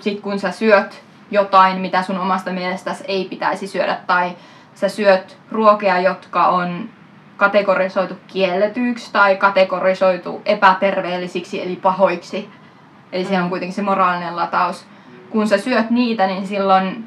sit 0.00 0.20
kun 0.20 0.38
sä 0.38 0.50
syöt 0.50 1.02
jotain, 1.30 1.80
mitä 1.80 2.02
sun 2.02 2.18
omasta 2.18 2.52
mielestäsi 2.52 3.04
ei 3.08 3.24
pitäisi 3.24 3.66
syödä, 3.66 3.98
tai 4.06 4.36
sä 4.74 4.88
syöt 4.88 5.38
ruokia, 5.50 6.00
jotka 6.00 6.46
on 6.46 6.88
kategorisoitu 7.36 8.14
kielletyiksi 8.26 9.12
tai 9.12 9.36
kategorisoitu 9.36 10.42
epäterveellisiksi 10.44 11.62
eli 11.62 11.76
pahoiksi. 11.76 12.48
Eli 13.12 13.24
siellä 13.24 13.44
on 13.44 13.50
kuitenkin 13.50 13.74
se 13.74 13.82
moraalinen 13.82 14.36
lataus. 14.36 14.86
Kun 15.30 15.48
sä 15.48 15.58
syöt 15.58 15.90
niitä, 15.90 16.26
niin 16.26 16.46
silloin 16.46 17.04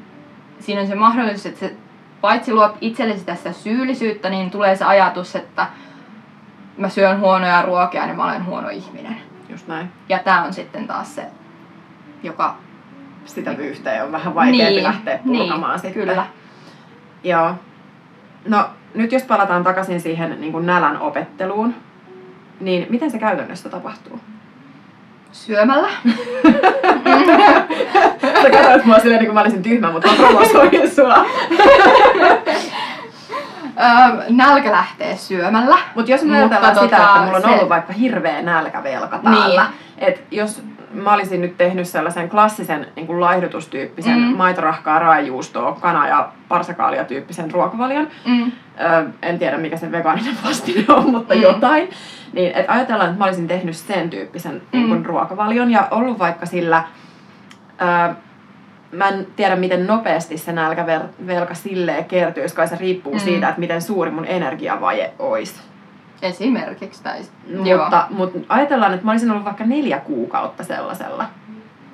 siinä 0.60 0.80
on 0.80 0.86
se 0.86 0.94
mahdollisuus, 0.94 1.46
että 1.46 1.60
se 1.60 1.74
paitsi 2.20 2.52
luot 2.52 2.76
itsellesi 2.80 3.24
tästä 3.24 3.52
syyllisyyttä, 3.52 4.30
niin 4.30 4.50
tulee 4.50 4.76
se 4.76 4.84
ajatus, 4.84 5.36
että 5.36 5.66
mä 6.76 6.88
syön 6.88 7.20
huonoja 7.20 7.62
ruokia, 7.62 8.06
niin 8.06 8.16
mä 8.16 8.24
olen 8.24 8.46
huono 8.46 8.68
ihminen. 8.68 9.16
Just 9.48 9.68
näin. 9.68 9.88
Ja 10.08 10.18
tämä 10.18 10.42
on 10.42 10.52
sitten 10.52 10.86
taas 10.86 11.14
se, 11.14 11.26
joka... 12.22 12.56
Sitä 13.24 13.56
vyyhteä 13.56 14.04
on 14.04 14.12
vähän 14.12 14.34
vaikeampi 14.34 14.74
niin, 14.74 14.82
lähteä 14.82 15.18
purkamaan 15.18 15.72
niin, 15.72 15.80
sitten. 15.80 16.06
Kyllä. 16.06 16.26
Joo. 17.24 17.54
No 18.48 18.70
nyt 18.94 19.12
jos 19.12 19.22
palataan 19.22 19.64
takaisin 19.64 20.00
siihen 20.00 20.40
niin 20.40 20.52
kuin 20.52 20.66
nälän 20.66 21.00
opetteluun, 21.00 21.74
niin 22.60 22.86
miten 22.90 23.10
se 23.10 23.18
käytännössä 23.18 23.68
tapahtuu? 23.68 24.20
Syömällä. 25.32 25.88
Sä 28.42 28.50
katsoit 28.50 28.84
mua 28.84 28.98
silleen, 28.98 29.18
niin 29.18 29.26
kuin 29.26 29.34
mä 29.34 29.40
olisin 29.40 29.62
tyhmä, 29.62 29.90
mutta 29.92 30.08
mä 30.08 30.14
provosoin 30.14 30.90
sua. 30.94 31.26
nälkä 34.28 34.72
lähtee 34.72 35.16
syömällä. 35.16 35.78
Mut 35.94 36.08
jos 36.08 36.22
me 36.22 36.36
ajatellaan 36.36 36.74
tota, 36.74 36.84
sitä, 36.84 36.96
että 36.96 37.20
mulla 37.20 37.36
on 37.36 37.42
se... 37.42 37.48
ollut 37.48 37.68
vaikka 37.68 37.92
hirveä 37.92 38.42
nälkävelka 38.42 39.18
täällä, 39.18 39.62
niin. 39.62 39.72
että 39.98 40.20
jos 40.30 40.62
mä 40.92 41.14
olisin 41.14 41.40
nyt 41.40 41.56
tehnyt 41.56 41.88
sellaisen 41.88 42.28
klassisen 42.28 42.86
niin 42.96 43.06
kuin 43.06 43.20
laihdutustyyppisen 43.20 44.18
mm. 44.18 44.36
maitorahkaa, 44.36 44.98
raajuustoa, 44.98 45.72
kana- 45.80 46.08
ja 46.08 46.32
parsakaalia 46.48 47.04
tyyppisen 47.04 47.50
ruokavalion. 47.50 48.08
Mm. 48.26 48.52
Ö, 48.80 49.10
en 49.22 49.38
tiedä 49.38 49.58
mikä 49.58 49.76
se 49.76 49.92
vegaaninen 49.92 50.36
vastine 50.44 50.84
on, 50.88 51.10
mutta 51.10 51.34
mm. 51.34 51.40
jotain. 51.40 51.90
Niin, 52.32 52.52
et 52.54 52.66
ajatellaan, 52.68 53.10
että 53.10 53.18
mä 53.18 53.24
olisin 53.24 53.48
tehnyt 53.48 53.76
sen 53.76 54.10
tyyppisen 54.10 54.54
mm. 54.54 54.60
niin 54.72 54.88
kuin, 54.88 55.06
ruokavalion 55.06 55.70
ja 55.70 55.88
ollut 55.90 56.18
vaikka 56.18 56.46
sillä... 56.46 56.84
Ö, 58.10 58.14
mä 58.92 59.08
en 59.08 59.26
tiedä, 59.36 59.56
miten 59.56 59.86
nopeasti 59.86 60.38
se 60.38 60.52
nälkävelka 60.52 61.54
silleen 61.54 62.04
kertyy, 62.04 62.44
kai 62.54 62.68
se 62.68 62.76
riippuu 62.76 63.12
mm. 63.12 63.18
siitä, 63.18 63.48
että 63.48 63.60
miten 63.60 63.82
suuri 63.82 64.10
mun 64.10 64.24
energiavaje 64.24 65.12
olisi. 65.18 65.60
Esimerkiksi. 66.22 67.02
Tai... 67.02 67.20
Mutta, 67.56 68.06
mutta 68.10 68.38
ajatellaan, 68.48 68.94
että 68.94 69.04
mä 69.04 69.10
olisin 69.10 69.30
ollut 69.30 69.44
vaikka 69.44 69.66
neljä 69.66 69.98
kuukautta 69.98 70.64
sellaisella. 70.64 71.24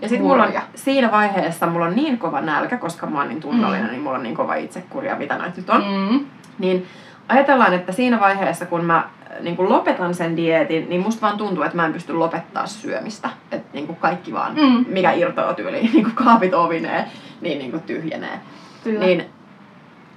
Ja 0.03 0.09
sitten 0.09 0.27
mulla 0.27 0.45
on, 0.45 0.53
siinä 0.75 1.11
vaiheessa 1.11 1.67
mulla 1.67 1.87
on 1.87 1.97
niin 1.97 2.19
kova 2.19 2.41
nälkä, 2.41 2.77
koska 2.77 3.07
mä 3.07 3.19
oon 3.19 3.29
niin 3.29 3.41
tunnollinen, 3.41 3.87
mm. 3.87 3.91
niin 3.91 4.03
mulla 4.03 4.17
on 4.17 4.23
niin 4.23 4.35
kova 4.35 4.55
itsekuria, 4.55 5.17
mitä 5.17 5.39
näitä 5.39 5.57
nyt 5.57 5.71
on. 5.71 5.85
Mm. 6.11 6.27
Niin 6.59 6.87
ajatellaan, 7.29 7.75
että 7.75 7.93
siinä 7.93 8.21
vaiheessa, 8.21 8.67
kun 8.67 8.85
mä 8.85 9.09
niin 9.41 9.57
kun 9.57 9.69
lopetan 9.69 10.15
sen 10.15 10.37
dieetin, 10.37 10.89
niin 10.89 11.01
musta 11.01 11.21
vaan 11.21 11.39
tuntuu, 11.39 11.63
että 11.63 11.77
mä 11.77 11.87
en 11.87 11.93
pysty 11.93 12.13
lopettaa 12.13 12.67
syömistä. 12.67 13.31
Että 13.53 13.69
niin 13.73 13.97
kaikki 13.97 14.33
vaan, 14.33 14.55
mm. 14.55 14.85
mikä 14.89 15.13
irtoaa 15.13 15.55
tyyliin, 15.55 15.91
niin 15.93 16.13
kaapit 16.15 16.55
ovinee, 16.55 17.11
niin, 17.41 17.59
niin 17.59 17.81
tyhjenee. 17.81 18.41
Kyllä. 18.85 19.01
Niin 19.01 19.25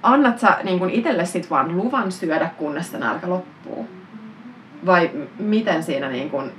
annat 0.02 0.38
sä 0.38 0.58
niin 0.62 0.90
itselle 0.90 1.26
sit 1.26 1.50
vaan 1.50 1.76
luvan 1.76 2.12
syödä, 2.12 2.50
kunnes 2.56 2.90
se 2.90 2.98
nälkä 2.98 3.28
loppuu? 3.28 3.88
Vai 4.86 5.10
miten 5.38 5.82
siinä 5.82 6.08
niin 6.08 6.30
kun, 6.30 6.52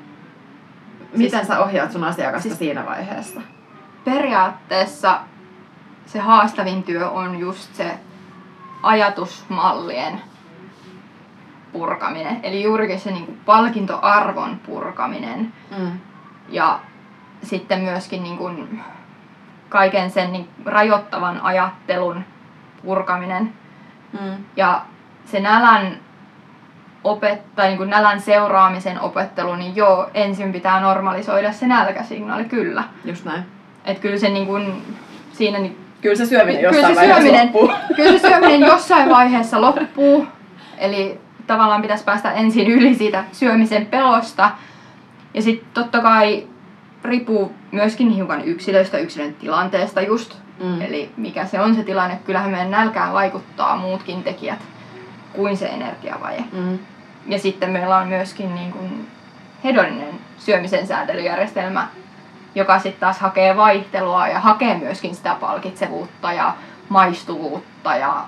siis, 1.00 1.18
miten 1.18 1.46
sä 1.46 1.60
ohjaat 1.60 1.92
sun 1.92 2.04
asiakasta 2.04 2.42
siis 2.42 2.58
siinä 2.58 2.86
vaiheessa? 2.86 3.42
Periaatteessa 4.06 5.20
se 6.06 6.20
haastavin 6.20 6.84
työ 6.84 7.10
on 7.10 7.40
just 7.40 7.76
se 7.76 8.00
ajatusmallien 8.84 10.22
purkaminen. 11.72 12.40
Eli 12.44 12.64
juurikin 12.64 13.00
se 13.00 13.12
niin 13.12 13.26
kuin 13.26 13.40
palkintoarvon 13.46 14.60
purkaminen. 14.66 15.54
Mm. 15.78 15.92
Ja 16.50 16.80
sitten 17.44 17.80
myöskin 17.80 18.24
niin 18.24 18.38
kuin 18.38 18.84
kaiken 19.70 20.12
sen 20.12 20.32
niin 20.32 20.50
rajoittavan 20.66 21.42
ajattelun 21.42 22.24
purkaminen. 22.84 23.54
Mm. 24.22 24.36
Ja 24.56 24.82
se 25.26 25.40
nälän 25.40 25.98
opettaa, 27.04 27.66
niin 27.66 27.78
kuin 27.78 27.90
nälän 27.90 28.22
seuraamisen 28.22 29.02
opettelu, 29.02 29.56
niin 29.56 29.76
joo, 29.76 30.10
ensin 30.14 30.54
pitää 30.54 30.80
normalisoida 30.80 31.52
se 31.52 31.68
nälkäsignaali, 31.68 32.46
kyllä. 32.46 32.84
Just 33.06 33.26
näin. 33.26 33.44
Et 33.86 34.00
kyllä 34.00 34.18
se 34.18 34.30
niin 34.30 34.46
kuin, 34.46 34.84
siinä 35.34 35.60
niin, 35.60 35.78
Kyllä 36.02 36.16
se 36.16 36.26
syöminen 36.26 36.62
jossain 36.62 36.86
kyllä 36.86 37.02
se 37.02 37.10
vaiheessa 37.10 37.24
syöminen, 37.24 37.46
loppuu. 37.46 37.96
Kyllä 37.96 38.12
se 38.12 38.28
syöminen 38.28 38.62
jossain 38.62 39.10
vaiheessa 39.10 39.62
loppuu. 39.62 40.28
Eli 40.78 41.20
tavallaan 41.48 41.82
pitäisi 41.82 42.04
päästä 42.04 42.32
ensin 42.32 42.68
yli 42.68 42.96
siitä 42.96 43.24
syömisen 43.32 43.86
pelosta. 43.86 44.52
Ja 45.34 45.42
sitten 45.42 45.70
totta 45.74 46.02
kai 46.02 46.48
riippuu 47.04 47.56
myöskin 47.72 48.10
hiukan 48.10 48.46
yksilöistä, 48.46 48.98
yksilön 48.98 49.34
tilanteesta 49.34 50.02
just. 50.02 50.38
Mm. 50.64 50.82
Eli 50.82 51.12
mikä 51.18 51.46
se 51.46 51.60
on 51.60 51.76
se 51.76 51.84
tilanne. 51.84 52.20
Kyllähän 52.26 52.52
meidän 52.52 52.72
nälkään 52.72 53.14
vaikuttaa 53.14 53.78
muutkin 53.78 54.24
tekijät 54.24 54.60
kuin 55.34 55.58
se 55.58 55.66
energiavaje. 55.66 56.44
Mm. 56.52 56.80
Ja 57.28 57.40
sitten 57.40 57.70
meillä 57.70 57.98
on 57.98 58.08
myöskin 58.08 58.56
niin 58.56 58.72
kuin 58.72 59.08
hedoninen 59.64 60.20
syömisen 60.38 60.88
säätelyjärjestelmä, 60.88 61.88
joka 62.56 62.80
sitten 62.80 63.00
taas 63.00 63.20
hakee 63.20 63.58
vaihtelua 63.58 64.28
ja 64.28 64.40
hakee 64.40 64.78
myöskin 64.78 65.16
sitä 65.16 65.36
palkitsevuutta 65.40 66.34
ja 66.34 66.54
maistuvuutta 66.90 67.96
ja 67.96 68.26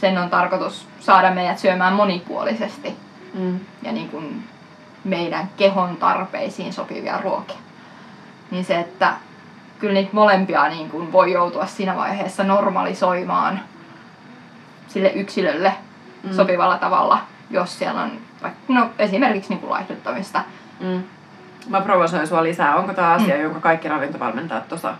sen 0.00 0.18
on 0.18 0.30
tarkoitus 0.30 0.88
saada 1.00 1.30
meidät 1.30 1.58
syömään 1.58 1.92
monipuolisesti 1.92 2.96
mm. 3.34 3.60
ja 3.82 3.92
niin 3.92 4.08
kuin 4.08 4.44
meidän 5.04 5.50
kehon 5.56 5.96
tarpeisiin 5.96 6.72
sopivia 6.72 7.20
ruokia. 7.20 7.56
Niin 8.50 8.64
se, 8.64 8.78
että 8.78 9.14
kyllä 9.78 9.94
niitä 9.94 10.10
molempia 10.12 10.68
niin 10.68 10.90
kuin 10.90 11.12
voi 11.12 11.32
joutua 11.32 11.66
siinä 11.66 11.96
vaiheessa 11.96 12.44
normalisoimaan 12.44 13.60
sille 14.88 15.08
yksilölle 15.08 15.74
mm. 16.22 16.32
sopivalla 16.32 16.78
tavalla, 16.78 17.18
jos 17.50 17.78
siellä 17.78 18.02
on 18.02 18.10
vaikka, 18.42 18.60
no, 18.68 18.90
esimerkiksi 18.98 19.50
niin 19.50 19.60
kuin 19.60 19.70
laihduttamista. 19.70 20.42
Mm. 20.80 21.02
Mä 21.68 21.80
provosoin 21.80 22.26
sua 22.26 22.42
lisää. 22.42 22.76
Onko 22.76 22.92
tämä 22.92 23.12
asia, 23.12 23.36
mm. 23.36 23.42
jonka 23.42 23.60
kaikki 23.60 23.88
ravintovalmentajat 23.88 24.72
osaa? 24.72 24.96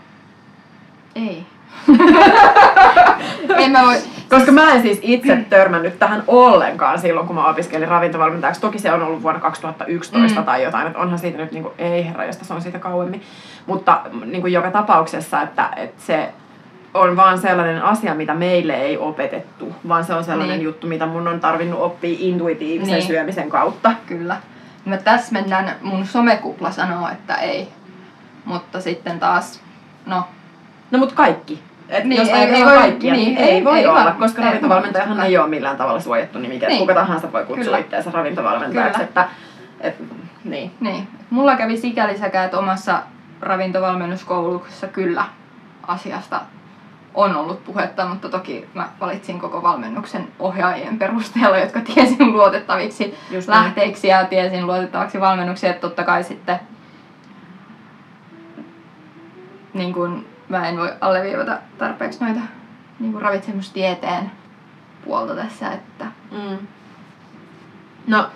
Ei. 1.15 1.47
en 3.65 3.71
mä 3.71 3.83
voi... 3.83 4.16
Koska 4.31 4.53
mä 4.53 4.73
en 4.73 4.83
siis 4.83 4.99
itse 5.03 5.37
törmännyt 5.51 5.99
tähän 5.99 6.25
ollenkaan 6.27 6.99
silloin, 6.99 7.27
kun 7.27 7.37
mä 7.37 7.49
opiskelin 7.49 7.89
ravintovalmentajaksi. 7.89 8.61
Toki 8.61 8.79
se 8.79 8.93
on 8.93 9.03
ollut 9.03 9.23
vuonna 9.23 9.41
2011 9.41 10.41
mm. 10.41 10.47
tai 10.47 10.63
jotain, 10.63 10.87
että 10.87 10.99
onhan 10.99 11.19
siitä 11.19 11.39
nyt 11.39 11.53
niinku, 11.53 11.73
ei 11.79 12.07
herra, 12.07 12.25
josta 12.25 12.45
se 12.45 12.55
on 12.55 12.63
siitä 12.63 12.79
kauemmin. 12.79 13.23
Mutta 13.67 14.01
niinku 14.25 14.47
joka 14.47 14.71
tapauksessa, 14.71 15.43
että, 15.43 15.71
että 15.77 16.03
se 16.03 16.33
on 16.95 17.17
vaan 17.17 17.39
sellainen 17.39 17.83
asia, 17.83 18.15
mitä 18.15 18.35
meille 18.35 18.75
ei 18.75 18.99
opetettu, 18.99 19.75
vaan 19.89 20.05
se 20.05 20.15
on 20.15 20.25
sellainen 20.25 20.57
niin. 20.57 20.65
juttu, 20.65 20.87
mitä 20.87 21.07
mun 21.07 21.29
on 21.29 21.41
tarvinnut 21.41 21.81
oppia 21.81 22.17
intuitiivisen 22.21 22.95
niin. 22.95 23.07
syömisen 23.07 23.49
kautta. 23.49 23.93
Kyllä. 24.07 24.37
Mä 24.85 24.97
täsmennän, 24.97 25.77
mun 25.83 26.07
somekupla 26.07 26.71
sanoo, 26.71 27.09
että 27.09 27.35
ei. 27.35 27.69
Mutta 28.45 28.81
sitten 28.81 29.21
taas, 29.21 29.61
no... 30.07 30.25
No 30.91 30.99
mut 30.99 31.13
kaikki. 31.13 31.63
Et 31.89 32.05
niin, 32.05 32.19
jos 32.19 32.29
ei, 32.29 32.35
ei 32.35 32.65
voi, 32.65 32.75
kaikkia, 32.75 33.13
niin, 33.13 33.27
niin 33.27 33.39
ei, 33.39 33.51
ei 33.51 33.65
voi 33.65 33.79
ei 33.79 33.87
olla, 33.87 34.05
vaan, 34.05 34.17
koska 34.17 34.43
ei, 34.43 34.49
ravintovalmentajahan 34.49 35.21
ei 35.21 35.39
ole 35.39 35.49
millään 35.49 35.77
tavalla 35.77 36.01
suojattu 36.01 36.39
nimikä. 36.39 36.67
Niin. 36.67 36.79
Kuka 36.79 36.95
tahansa 36.95 37.33
voi 37.33 37.45
kutsua 37.45 37.65
Kyllä. 37.65 37.79
itseänsä 37.79 38.11
ravintovalmentajaksi. 38.11 39.03
Että, 39.03 39.29
et, 39.81 40.03
niin. 40.45 40.71
niin. 40.81 41.09
Mulla 41.31 41.57
kävi 41.57 41.77
sikäli 41.77 42.19
sekä, 42.19 42.45
että 42.45 42.59
omassa 42.59 43.03
ravintovalmennuskoulutuksessa 43.41 44.87
kyllä 44.87 45.25
asiasta 45.87 46.41
on 47.15 47.37
ollut 47.37 47.65
puhetta, 47.65 48.07
mutta 48.07 48.29
toki 48.29 48.69
mä 48.75 48.89
valitsin 49.01 49.41
koko 49.41 49.63
valmennuksen 49.63 50.29
ohjaajien 50.39 50.99
perusteella, 50.99 51.59
jotka 51.59 51.81
tiesin 51.81 52.33
luotettaviksi 52.33 53.19
Just 53.31 53.49
lähteiksi 53.49 54.09
ja 54.09 54.25
tiesin 54.25 54.67
luotettavaksi 54.67 55.21
valmennuksi, 55.21 55.67
että 55.67 55.81
totta 55.81 56.05
kai 56.05 56.25
sitten 56.25 56.61
niin 59.75 59.93
kun, 59.93 60.27
mä 60.49 60.69
en 60.69 60.77
voi 60.77 60.93
alleviivata 61.01 61.59
tarpeeksi 61.79 62.25
noita 62.25 62.41
niin 63.01 63.13
kun 63.13 63.23
ravitsemustieteen 63.23 64.31
puolta 65.05 65.35
tässä, 65.35 65.73
että 65.73 66.05
mm. 66.31 66.59
No, 68.07 68.27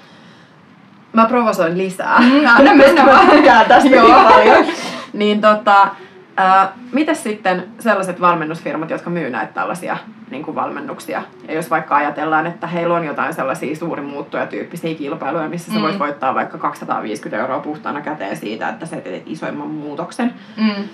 mä 1.12 1.26
provosoin 1.26 1.78
lisää. 1.78 2.16
Anna 2.56 2.74
mennä 2.74 3.06
vaan. 3.06 3.68
tästä 3.68 3.88
niin 3.88 4.02
paljon. 4.02 4.66
niin 5.12 5.40
tota, 5.40 5.88
Ää, 6.36 6.72
mitäs 6.92 7.22
sitten 7.22 7.64
sellaiset 7.78 8.20
valmennusfirmat, 8.20 8.90
jotka 8.90 9.10
myy 9.10 9.30
näitä 9.30 9.52
tällaisia 9.52 9.96
niin 10.30 10.42
kuin 10.42 10.54
valmennuksia? 10.54 11.22
Ja 11.48 11.54
jos 11.54 11.70
vaikka 11.70 11.96
ajatellaan, 11.96 12.46
että 12.46 12.66
heillä 12.66 12.94
on 12.94 13.04
jotain 13.04 13.34
sellaisia 13.34 13.76
suuri 13.76 14.02
muuttuja 14.02 14.46
tyyppisiä 14.46 14.94
kilpailuja, 14.94 15.48
missä 15.48 15.70
mm. 15.70 15.76
sä 15.76 15.82
voit 15.82 15.98
voittaa 15.98 16.34
vaikka 16.34 16.58
250 16.58 17.40
euroa 17.40 17.60
puhtaana 17.60 18.00
käteen 18.00 18.36
siitä, 18.36 18.68
että 18.68 18.86
sä 18.86 18.96
teet 18.96 19.22
isoimman 19.26 19.68
muutoksen, 19.68 20.34
mm. 20.56 20.84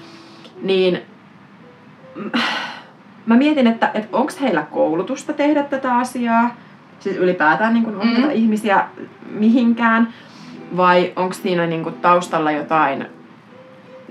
Niin 0.63 1.03
mä 3.27 3.37
mietin, 3.37 3.67
että, 3.67 3.91
että 3.95 4.17
onko 4.17 4.33
heillä 4.41 4.63
koulutusta 4.63 5.33
tehdä 5.33 5.63
tätä 5.63 5.97
asiaa, 5.97 6.55
siis 7.01 7.17
ylipäätään 7.17 7.75
niin 7.75 7.85
kuin 7.85 7.97
ohjata 7.97 8.21
Mm. 8.27 8.31
ihmisiä 8.33 8.85
mihinkään, 9.31 10.09
vai 10.77 11.13
onko 11.17 11.35
siinä 11.35 11.67
niin 11.67 11.83
kuin 11.83 11.95
taustalla 11.95 12.51
jotain 12.53 13.07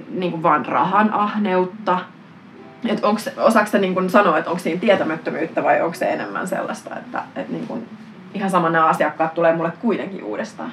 niin 0.09 0.31
kuin 0.31 0.43
vaan 0.43 0.65
rahan 0.65 1.13
ahneutta? 1.13 1.99
Et 2.87 3.03
onko, 3.03 3.21
osaako 3.37 3.69
sä 3.69 3.77
niin 3.77 3.93
kuin 3.93 4.09
sanoa, 4.09 4.37
että 4.37 4.49
onko 4.49 4.59
siinä 4.63 4.79
tietämättömyyttä 4.79 5.63
vai 5.63 5.81
onko 5.81 5.93
se 5.93 6.05
enemmän 6.09 6.47
sellaista, 6.47 6.95
että, 6.97 7.23
että 7.35 7.53
niin 7.53 7.67
kuin 7.67 7.87
ihan 8.33 8.49
sama 8.49 8.69
nämä 8.69 8.85
asiakkaat 8.85 9.33
tulee 9.33 9.55
mulle 9.55 9.71
kuitenkin 9.81 10.23
uudestaan? 10.23 10.71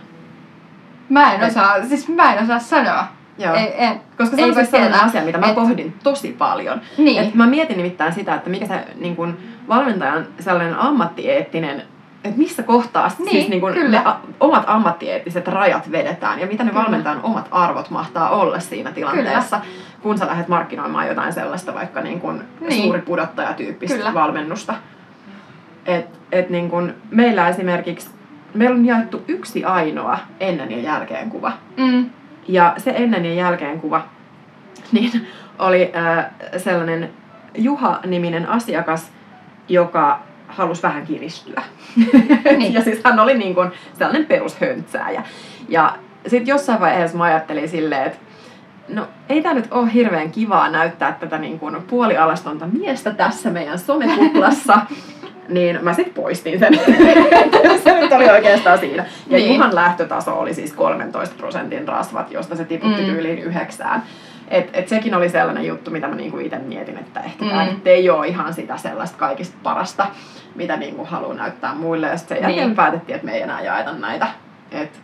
Mä 1.09 1.35
en 1.35 1.43
Et- 1.43 1.49
osaa, 1.51 1.85
siis 1.85 2.09
mä 2.09 2.35
en 2.35 2.45
osaa 2.45 2.59
sanoa. 2.59 3.07
Joo. 3.38 3.55
Ei, 3.55 3.73
en, 3.85 4.01
Koska 4.18 4.37
se 4.37 4.42
ei 4.42 4.49
on 4.49 4.55
siis 4.55 4.71
sellainen 4.71 5.01
asia, 5.05 5.23
mitä 5.23 5.38
mä 5.38 5.47
Et- 5.47 5.55
pohdin 5.55 5.95
tosi 6.03 6.33
paljon. 6.38 6.81
Niin. 6.99 7.23
Et 7.23 7.35
mä 7.35 7.47
mietin 7.47 7.77
nimittäin 7.77 8.12
sitä, 8.12 8.35
että 8.35 8.51
mikä 8.51 8.66
se 8.66 8.85
niin 9.01 9.16
kun, 9.16 9.37
valmentajan 9.68 10.27
sellainen 10.40 10.79
ammattieettinen, 10.79 11.83
että 12.25 12.38
missä 12.38 12.62
kohtaa 12.62 13.11
Niin, 13.18 13.31
siis 13.31 13.49
niin 13.49 13.61
kun, 13.61 13.73
kyllä. 13.73 13.88
ne 13.90 14.03
a, 14.05 14.16
omat 14.40 14.64
ammattieettiset 14.66 15.49
rajat 15.49 15.92
vedetään 15.92 16.40
ja 16.40 16.47
mitä 16.47 16.64
ne 16.64 16.71
Kyllä. 16.71 16.85
valmentajan 16.85 17.21
omat 17.23 17.49
arvot 17.51 17.90
mahtaa 17.90 18.31
olla 18.31 18.61
siinä 18.61 18.92
tilanteessa, 18.92 19.61
kun 20.03 20.18
sä 20.18 20.27
lähdet 20.27 20.49
markkinoimaan 20.49 21.09
jotain 21.09 21.33
sellaista 21.33 21.75
vaikka 21.75 22.01
niin 22.01 22.21
kun 22.21 22.45
Niin. 22.61 22.83
suuri 22.83 23.03
pudottajatyyppistä 23.03 23.97
Kyllä. 23.99 24.14
valmennusta. 24.14 24.75
Et, 25.87 26.07
et 26.33 26.51
niin 26.51 26.71
kun, 26.71 26.95
meillä 27.11 27.49
esimerkiksi, 27.49 28.11
meillä 28.55 28.75
on 28.77 28.87
jaettu 28.87 29.23
yksi 29.29 29.64
ainoa 29.64 30.18
ennen 30.40 30.71
ja 30.71 30.79
jälkeen 30.81 31.31
kuva. 31.31 31.53
Mm. 31.77 32.11
Ja 32.48 32.74
se 32.76 32.92
ennen 32.96 33.24
ja 33.24 33.35
jälkeen 33.35 33.81
kuva, 33.81 34.05
niin 34.92 35.28
oli 35.59 35.92
äh, 35.96 36.26
sellainen 36.57 37.11
Juha-niminen 37.55 38.48
asiakas, 38.48 39.12
joka 39.68 40.20
halusi 40.48 40.83
vähän 40.83 41.07
kiristyä. 41.07 41.62
Niin. 42.59 42.72
ja 42.74 42.83
siis 42.83 43.00
hän 43.05 43.20
oli 43.20 43.38
niin 43.38 43.55
kuin 43.55 43.70
sellainen 43.98 44.26
perushöntsääjä. 44.26 45.22
Ja 45.68 45.94
sitten 46.22 46.46
jossain 46.46 46.81
vaiheessa 46.81 47.18
mä 47.18 47.24
ajattelin 47.24 47.68
silleen, 47.68 48.07
että 48.07 48.18
no 48.88 49.09
ei 49.28 49.42
tämä 49.42 49.55
nyt 49.55 49.68
ole 49.70 49.92
hirveän 49.92 50.31
kivaa 50.31 50.68
näyttää 50.68 51.12
tätä 51.12 51.38
niin 51.38 51.59
kuin 51.59 51.83
puolialastonta 51.83 52.66
miestä 52.66 53.11
tässä 53.14 53.50
meidän 53.50 53.78
somekuplassa. 53.78 54.81
niin 55.48 55.78
mä 55.83 55.92
sitten 55.94 56.14
poistin 56.14 56.59
sen. 56.59 56.81
se 57.85 58.00
nyt 58.00 58.12
oli 58.12 58.31
oikeastaan 58.31 58.78
siinä. 58.78 59.05
Ja 59.26 59.38
Niin. 59.38 59.55
Juhan 59.55 59.74
lähtötaso 59.74 60.38
oli 60.38 60.55
siis 60.55 60.72
13 60.72 61.35
prosentin 61.38 61.88
rasvat, 61.88 62.31
josta 62.31 62.57
se 62.57 62.64
tiputti 62.64 63.00
Mm. 63.02 63.07
tyyliin 63.07 63.38
yhdeksään. 63.38 64.02
Et, 64.48 64.70
et 64.72 64.88
sekin 64.88 65.14
oli 65.14 65.28
sellainen 65.28 65.66
juttu, 65.66 65.90
mitä 65.90 66.09
mä 66.09 66.14
niinku 66.14 66.38
itse 66.38 66.59
mietin, 66.59 66.98
että 66.98 67.20
ehkä 67.20 67.44
mm. 67.44 67.50
tämä 67.50 67.64
nyt 67.64 67.87
ei 67.87 68.11
ole 68.11 68.28
ihan 68.28 68.55
sitä 68.55 68.76
sellaista 68.76 69.18
kaikista 69.18 69.57
parasta, 69.62 70.07
mitä 70.55 70.76
niinku 70.76 71.05
haluaa 71.05 71.35
näyttää 71.35 71.74
muille. 71.74 72.07
Ja 72.07 72.16
sitten 72.16 72.37
sen 72.37 72.42
jälkeen 72.44 72.66
Niin. 72.66 72.76
päätettiin, 72.76 73.14
että 73.16 73.26
me 73.26 73.33
ei 73.35 73.42
enää 73.42 73.61
jaeta 73.61 73.92
näitä. 73.92 74.26
Et 74.72 75.00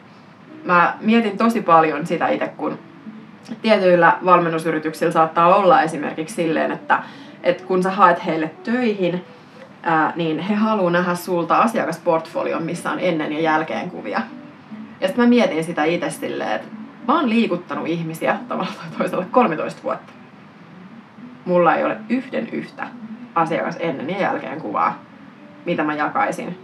mä 0.64 0.94
mietin 1.00 1.38
tosi 1.38 1.60
paljon 1.62 2.06
sitä 2.06 2.28
itse, 2.28 2.48
kun 2.48 2.78
tietyillä 3.62 4.12
valmennusyrityksillä 4.24 5.12
saattaa 5.12 5.56
olla 5.56 5.82
esimerkiksi 5.82 6.34
silleen, 6.34 6.72
että, 6.72 6.98
että 7.42 7.64
kun 7.64 7.82
sä 7.82 7.90
haet 7.90 8.26
heille 8.26 8.50
töihin, 8.64 9.24
ää, 9.82 10.12
niin 10.16 10.38
he 10.38 10.54
haluaa 10.54 10.90
nähdä 10.90 11.14
sulta 11.14 11.58
asiakasportfolion, 11.58 12.62
missä 12.62 12.90
on 12.90 13.00
ennen 13.00 13.32
ja 13.32 13.40
jälkeen 13.40 13.90
kuvia. 13.90 14.20
Ja 15.00 15.08
sitten 15.08 15.24
mä 15.24 15.28
mietin 15.28 15.64
sitä 15.64 15.84
itse 15.84 16.10
silleen, 16.10 16.52
että 16.52 16.68
mä 17.08 17.14
oon 17.14 17.30
liikuttanut 17.30 17.88
ihmisiä 17.88 18.38
tavalla 18.48 18.72
tai 18.78 18.98
toisella 18.98 19.26
13 19.30 19.82
vuotta. 19.82 20.12
Mulla 21.44 21.74
ei 21.74 21.84
ole 21.84 21.96
yhden 22.08 22.48
yhtä 22.52 22.86
asiakas 23.34 23.76
ennen 23.80 24.10
ja 24.10 24.20
jälkeen 24.20 24.60
kuvaa, 24.60 25.02
mitä 25.64 25.84
mä 25.84 25.94
jakaisin. 25.94 26.58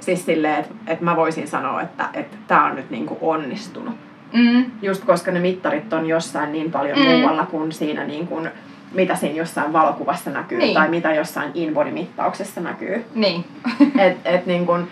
Siis 0.00 0.26
silleen, 0.26 0.60
että, 0.60 0.74
että 0.86 1.04
mä 1.04 1.16
voisin 1.16 1.48
sanoa, 1.48 1.82
että, 1.82 2.08
että 2.12 2.36
tämä 2.46 2.64
on 2.64 2.76
nyt 2.76 2.90
niinku 2.90 3.18
onnistunut. 3.20 3.94
Mm. 4.32 4.64
Just 4.82 5.04
koska 5.04 5.30
ne 5.30 5.40
mittarit 5.40 5.92
on 5.92 6.06
jossain 6.06 6.52
niin 6.52 6.70
paljon 6.70 6.98
mm. 6.98 7.04
muualla 7.04 7.46
kuin 7.46 7.72
siinä, 7.72 8.04
niin 8.04 8.26
kuin, 8.26 8.50
mitä 8.94 9.14
siinä 9.16 9.36
jossain 9.36 9.72
valokuvassa 9.72 10.30
näkyy 10.30 10.58
Niin. 10.58 10.74
tai 10.74 10.88
mitä 10.88 11.14
jossain 11.14 11.50
inbody-mittauksessa 11.54 12.60
näkyy. 12.60 13.04
Niin. 13.14 13.44
Et, 13.98 14.16
et 14.24 14.46
niin 14.46 14.66
kun, 14.66 14.88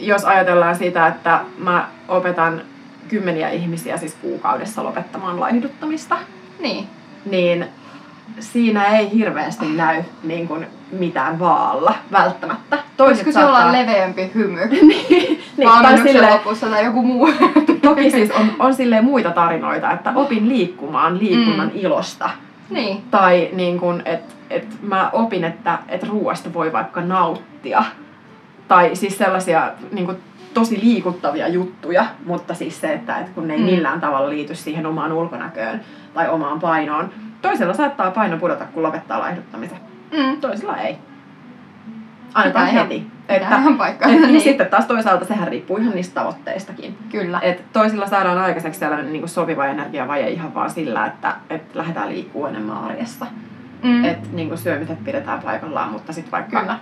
jos 0.00 0.24
ajatellaan 0.24 0.76
sitä, 0.76 1.06
että 1.06 1.40
mä 1.58 1.88
opetan 2.08 2.62
kymmeniä 3.08 3.48
ihmisiä 3.50 3.96
siis 3.96 4.14
kuukaudessa 4.14 4.84
lopettamaan 4.84 5.40
laihduttamista, 5.40 6.16
niin. 6.60 6.86
niin 7.24 7.66
siinä 8.40 8.84
ei 8.84 9.10
hirveästi 9.12 9.66
näy 9.66 10.02
niin 10.22 10.48
kun 10.48 10.66
mitään 10.92 11.38
vaalla 11.38 11.94
välttämättä. 12.12 12.78
Voisiko 12.98 13.32
se 13.32 13.44
olla 13.44 13.72
leveämpi 13.72 14.30
hymy 14.34 14.60
niin, 14.70 15.42
niin, 15.56 15.70
tai 15.82 15.98
silleen, 15.98 16.32
lopussa 16.32 16.66
tai 16.66 16.84
joku 16.84 17.02
muu? 17.02 17.28
toki 17.82 18.10
siis 18.10 18.30
on, 18.30 18.50
on 18.66 18.74
silleen 18.74 19.04
muita 19.04 19.30
tarinoita, 19.30 19.90
että 19.92 20.12
opin 20.14 20.48
liikkumaan 20.48 21.18
liikunnan 21.18 21.66
Mm. 21.68 21.72
ilosta. 21.80 22.30
Niin. 22.70 23.02
Tai 23.10 23.48
niin 23.52 23.80
kun, 23.80 24.02
että 24.04 24.34
et 24.50 24.68
mä 24.82 25.10
opin, 25.12 25.44
että 25.44 25.78
et 25.88 26.02
ruoasta 26.08 26.52
voi 26.54 26.72
vaikka 26.72 27.00
nauttia. 27.00 27.84
Tai 28.68 28.96
siis 28.96 29.18
sellaisia 29.18 29.70
niin 29.92 30.06
kun, 30.06 30.16
tosi 30.54 30.80
liikuttavia 30.82 31.48
juttuja, 31.48 32.06
mutta 32.26 32.54
siis 32.54 32.80
se, 32.80 32.92
että 32.92 33.18
et 33.18 33.28
kun 33.28 33.48
ne 33.48 33.54
ei 33.54 33.60
Mm. 33.60 33.66
millään 33.66 34.00
tavalla 34.00 34.28
liity 34.30 34.54
siihen 34.54 34.86
omaan 34.86 35.12
ulkonäköön 35.12 35.80
tai 36.14 36.28
omaan 36.28 36.60
painoon. 36.60 37.10
Toisella 37.42 37.74
saattaa 37.74 38.10
paino 38.10 38.36
pudota, 38.36 38.64
kun 38.64 38.82
lopettaa 38.82 39.18
laihduttamisen. 39.20 39.78
Mm. 40.12 40.40
Toisella 40.40 40.76
ei. 40.76 40.96
Pitää 42.42 42.68
ihan- 42.68 42.88
heti. 42.88 43.06
Pitää 43.28 43.58
ihan 43.58 43.78
paikkaa. 43.78 44.08
niin. 44.08 44.22
niin. 44.22 44.40
sitten 44.40 44.66
taas 44.66 44.86
toisaalta 44.86 45.24
sehän 45.24 45.48
riippuu 45.48 45.76
ihan 45.76 45.94
niistä 45.94 46.14
tavoitteistakin. 46.14 46.98
Kyllä. 47.10 47.38
Et 47.42 47.72
toisilla 47.72 48.06
saadaan 48.06 48.38
aikaiseksi 48.38 48.80
sellainen 48.80 49.12
niin 49.12 49.28
sopiva 49.28 49.66
energiavaje 49.66 50.30
ihan 50.30 50.54
vaan 50.54 50.70
sillä, 50.70 51.06
että 51.06 51.36
et 51.50 51.74
lähdetään 51.74 52.08
liikkuu 52.08 52.46
enemmän 52.46 52.84
arjessa. 52.84 53.26
Mm. 53.82 54.04
Että 54.04 54.28
niin 54.32 54.58
syömiset 54.58 55.04
pidetään 55.04 55.40
paikallaan, 55.40 55.92
mutta 55.92 56.12
sitten 56.12 56.32
vaikka 56.32 56.60
Kyllä. 56.60 56.78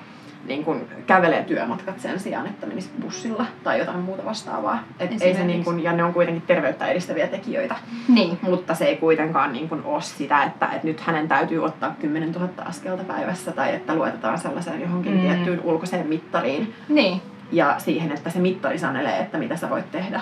Niin 0.47 0.65
kuin 0.65 0.81
kävelee 1.07 1.45
työmatkat 1.45 2.01
sen 2.01 2.21
sijaan, 2.21 2.47
että 2.47 2.67
menisi 2.67 2.91
bussilla 3.03 3.47
tai 3.65 3.79
jotain 3.79 3.99
muuta 4.01 4.25
vastaavaa. 4.25 4.85
Et 4.99 5.23
ei 5.23 5.35
se 5.35 5.45
niin 5.45 5.65
kuin, 5.65 5.83
ja 5.83 5.93
ne 5.93 6.05
on 6.05 6.13
kuitenkin 6.15 6.43
terveyttä 6.47 6.87
edistäviä 6.87 7.27
tekijöitä, 7.27 7.75
Niin. 8.09 8.39
mutta 8.43 8.75
se 8.75 8.85
ei 8.85 8.97
kuitenkaan 8.97 9.53
niin 9.53 9.69
kuin 9.69 9.85
ole 9.85 10.01
sitä, 10.03 10.43
että, 10.43 10.67
että 10.67 10.87
nyt 10.87 11.01
hänen 11.01 11.29
täytyy 11.29 11.65
ottaa 11.65 11.95
10 12.01 12.33
000 12.33 12.49
askelta 12.65 13.05
päivässä 13.05 13.53
tai 13.53 13.75
että 13.75 13.95
luotetaan 13.95 14.39
sellaiseen 14.39 14.81
johonkin 14.81 15.13
Mm. 15.15 15.21
tiettyyn 15.21 15.61
ulkoiseen 15.65 16.07
mittariin 16.07 16.75
Niin. 16.89 17.21
ja 17.53 17.75
siihen, 17.79 18.13
että 18.13 18.31
se 18.31 18.39
mittari 18.39 18.79
sanelee, 18.79 19.19
että 19.19 19.39
mitä 19.39 19.57
sä 19.57 19.71
voit 19.71 19.91
tehdä 19.91 20.21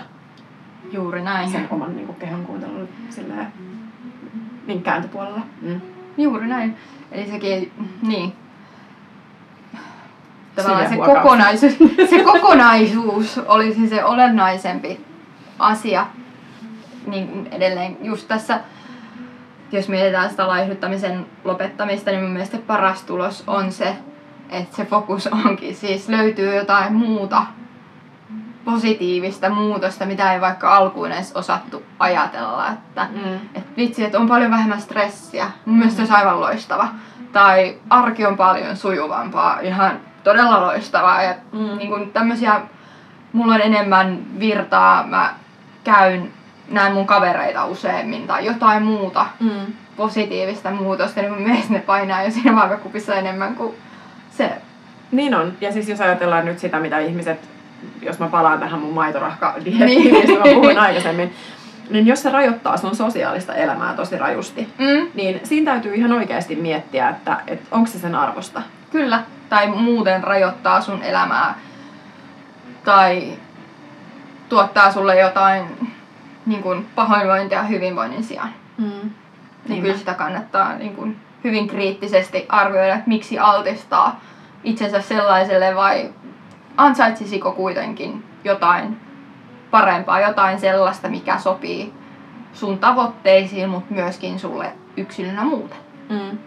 Juuri 0.92 1.22
näin. 1.22 1.50
sen 1.50 1.66
oman 1.70 1.96
niin 1.96 2.06
kuin, 2.06 2.16
kehon 2.18 2.46
kuuntelun 2.46 2.88
silleen, 3.10 3.46
niin 4.66 4.82
kääntöpuolella. 4.82 5.40
Mm. 5.62 5.80
Juuri 6.18 6.46
näin. 6.46 6.76
Eli 7.12 7.26
sekin, 7.30 7.72
niin. 8.02 8.32
Tavallaan 10.62 10.88
se 10.88 10.96
kokonaisuus, 10.96 11.76
se 12.10 12.22
kokonaisuus 12.24 13.40
olisi 13.46 13.88
se 13.88 14.04
olennaisempi 14.04 15.00
asia. 15.58 16.06
Niin 17.06 17.48
edelleen 17.52 17.96
just 18.02 18.28
tässä, 18.28 18.60
jos 19.72 19.88
mietitään 19.88 20.30
sitä 20.30 20.48
laihduttamisen 20.48 21.26
lopettamista, 21.44 22.10
niin 22.10 22.22
mun 22.22 22.32
mielestä 22.32 22.58
paras 22.66 23.02
tulos 23.02 23.44
on 23.46 23.72
se, 23.72 23.96
että 24.50 24.76
se 24.76 24.84
fokus 24.84 25.26
onkin. 25.26 25.76
Siis 25.76 26.08
löytyy 26.08 26.54
jotain 26.56 26.92
muuta 26.92 27.42
positiivista 28.64 29.50
muutosta, 29.50 30.06
mitä 30.06 30.32
ei 30.32 30.40
vaikka 30.40 30.76
alkuun 30.76 31.12
edes 31.12 31.32
osattu 31.32 31.82
ajatella. 31.98 32.68
Että 32.68 33.08
Mm. 33.12 33.34
että 33.54 33.76
vitsi, 33.76 34.04
että 34.04 34.18
on 34.18 34.28
paljon 34.28 34.50
vähemmän 34.50 34.80
stressiä. 34.80 35.50
Mun 35.64 35.76
mielestä 35.76 35.96
se 35.96 36.02
olisi 36.02 36.14
aivan 36.14 36.40
loistava. 36.40 36.88
Tai 37.32 37.78
arki 37.90 38.26
on 38.26 38.36
paljon 38.36 38.76
sujuvampaa, 38.76 39.60
ihan 39.60 40.00
todella 40.24 40.60
loistavaa. 40.60 41.22
Ja 41.22 41.34
Mm. 41.52 41.76
niin 41.78 41.88
kuin 41.88 42.10
tämmöisiä, 42.12 42.60
mulla 43.32 43.54
on 43.54 43.60
enemmän 43.60 44.18
virtaa, 44.40 45.06
mä 45.06 45.34
käyn, 45.84 46.30
näen 46.70 46.92
mun 46.92 47.06
kavereita 47.06 47.64
useammin 47.66 48.26
tai 48.26 48.46
jotain 48.46 48.82
muuta 48.82 49.26
Mm. 49.40 49.50
positiivista 49.96 50.70
muutosta, 50.70 51.20
niin 51.20 51.32
mun 51.32 51.42
mielestä 51.42 51.72
ne 51.72 51.80
painaa 51.80 52.22
jo 52.22 52.30
siinä 52.30 52.56
vaakakupissa 52.56 53.14
enemmän 53.14 53.54
kuin 53.54 53.74
se. 54.30 54.50
Niin 55.12 55.34
on. 55.34 55.52
Ja 55.60 55.72
siis 55.72 55.88
jos 55.88 56.00
ajatellaan 56.00 56.44
nyt 56.44 56.58
sitä, 56.58 56.78
mitä 56.80 56.98
ihmiset, 56.98 57.38
jos 58.02 58.18
mä 58.18 58.26
palaan 58.28 58.58
tähän 58.60 58.80
mun 58.80 58.94
maitorahka 58.94 59.54
niin. 59.64 60.14
mistä 60.14 60.32
mä 60.32 60.54
puhuin 60.54 60.78
aikaisemmin, 60.78 61.34
niin 61.90 62.06
jos 62.06 62.22
se 62.22 62.30
rajoittaa 62.30 62.76
sun 62.76 62.96
sosiaalista 62.96 63.54
elämää 63.54 63.94
tosi 63.94 64.18
rajusti, 64.18 64.68
Mm, 64.78 65.06
niin 65.14 65.40
siinä 65.44 65.72
täytyy 65.72 65.94
ihan 65.94 66.12
oikeasti 66.12 66.56
miettiä, 66.56 67.08
että, 67.08 67.36
että 67.46 67.66
onko 67.70 67.86
se 67.86 67.98
sen 67.98 68.14
arvosta. 68.14 68.62
Kyllä. 68.90 69.22
Tai 69.48 69.66
muuten 69.66 70.24
rajoittaa 70.24 70.80
sun 70.80 71.02
elämää. 71.02 71.54
Tai 72.84 73.32
tuottaa 74.48 74.92
sulle 74.92 75.20
jotain 75.20 75.90
niin 76.46 76.62
kuin 76.62 76.86
pahoinvointia 76.94 77.62
hyvinvoinnin 77.62 78.24
sijaan. 78.24 78.54
Mm. 78.78 78.84
Niin 78.84 79.12
Niinpä. 79.68 79.82
kyllä 79.82 79.98
sitä 79.98 80.14
kannattaa 80.14 80.74
niin 80.74 80.96
kuin 80.96 81.16
hyvin 81.44 81.68
kriittisesti 81.68 82.46
arvioida, 82.48 82.94
että 82.94 83.08
miksi 83.08 83.38
altistaa 83.38 84.20
itsensä 84.64 85.00
sellaiselle 85.00 85.74
vai 85.74 86.10
ansaitsisiko 86.76 87.52
kuitenkin 87.52 88.24
jotain 88.44 89.00
parempaa, 89.70 90.20
jotain 90.20 90.60
sellaista, 90.60 91.08
mikä 91.08 91.38
sopii 91.38 91.92
sun 92.52 92.78
tavoitteisiin, 92.78 93.68
mutta 93.68 93.94
myöskin 93.94 94.38
sulle 94.38 94.72
yksilönä 94.96 95.42
muuten. 95.44 95.78
Mm. 96.08 96.38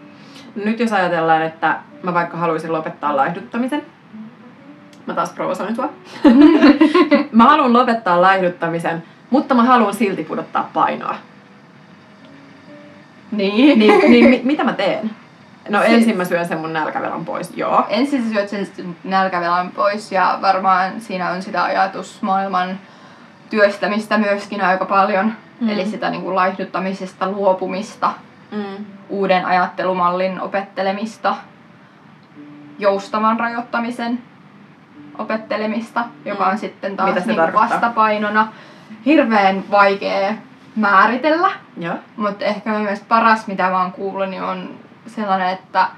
Nyt 0.54 0.80
jos 0.80 0.92
ajatellaan, 0.92 1.42
että 1.42 1.76
mä 2.02 2.14
vaikka 2.14 2.36
haluaisin 2.36 2.72
lopettaa 2.72 3.16
laihduttamisen, 3.16 3.82
mä 5.06 5.14
taas 5.14 5.32
provosoin 5.32 5.76
sua. 5.76 5.92
mä 7.32 7.44
haluan 7.44 7.72
lopettaa 7.72 8.20
laihduttamisen, 8.20 9.02
mutta 9.30 9.54
mä 9.54 9.64
haluan 9.64 9.94
silti 9.94 10.24
pudottaa 10.24 10.70
painoa. 10.74 11.16
Niin. 13.32 13.78
Niin, 13.78 14.10
niin 14.10 14.28
mi- 14.28 14.42
mitä 14.52 14.64
mä 14.64 14.72
teen? 14.72 15.10
No 15.68 15.80
siis... 15.80 15.92
ensin 15.92 16.16
mä 16.16 16.24
syön 16.24 16.48
sen 16.48 16.58
mun 16.58 16.72
nälkävelan 16.72 17.24
pois, 17.24 17.56
joo. 17.56 17.86
Ensin 17.88 18.24
sä 18.24 18.30
syöt 18.30 18.48
sen 18.48 18.96
nälkävelan 19.04 19.70
pois 19.70 20.12
ja 20.12 20.38
varmaan 20.42 21.00
siinä 21.00 21.30
on 21.30 21.42
sitä 21.42 21.64
ajatusmaailman 21.64 22.78
työstämistä 23.50 24.18
myöskin 24.18 24.60
aika 24.60 24.84
paljon. 24.84 25.32
Mm. 25.60 25.68
Eli 25.68 25.86
sitä 25.86 26.10
niin 26.10 26.22
kuin 26.22 26.36
laihduttamisesta 26.36 27.30
luopumista, 27.30 28.12
mm. 28.54 28.84
uuden 29.08 29.46
ajattelumallin 29.46 30.40
opettelemista, 30.40 31.36
joustavan 32.78 33.40
rajoittamisen 33.40 34.22
opettelemista, 35.18 36.04
joka 36.24 36.46
on 36.46 36.52
mm. 36.54 36.58
sitten 36.58 36.96
taas 36.96 37.26
niin 37.26 37.52
vastapainona. 37.54 38.52
Hirveän 39.06 39.64
vaikea 39.70 40.34
määritellä, 40.76 41.50
mutta 42.16 42.44
ehkä 42.44 42.70
myös 42.70 43.00
paras 43.00 43.46
mitä 43.46 43.70
mä 43.70 43.82
oon 43.82 43.92
kuullut 43.92 44.28
niin 44.28 44.42
on 44.42 44.70
sellainen, 45.06 45.48
että, 45.48 45.88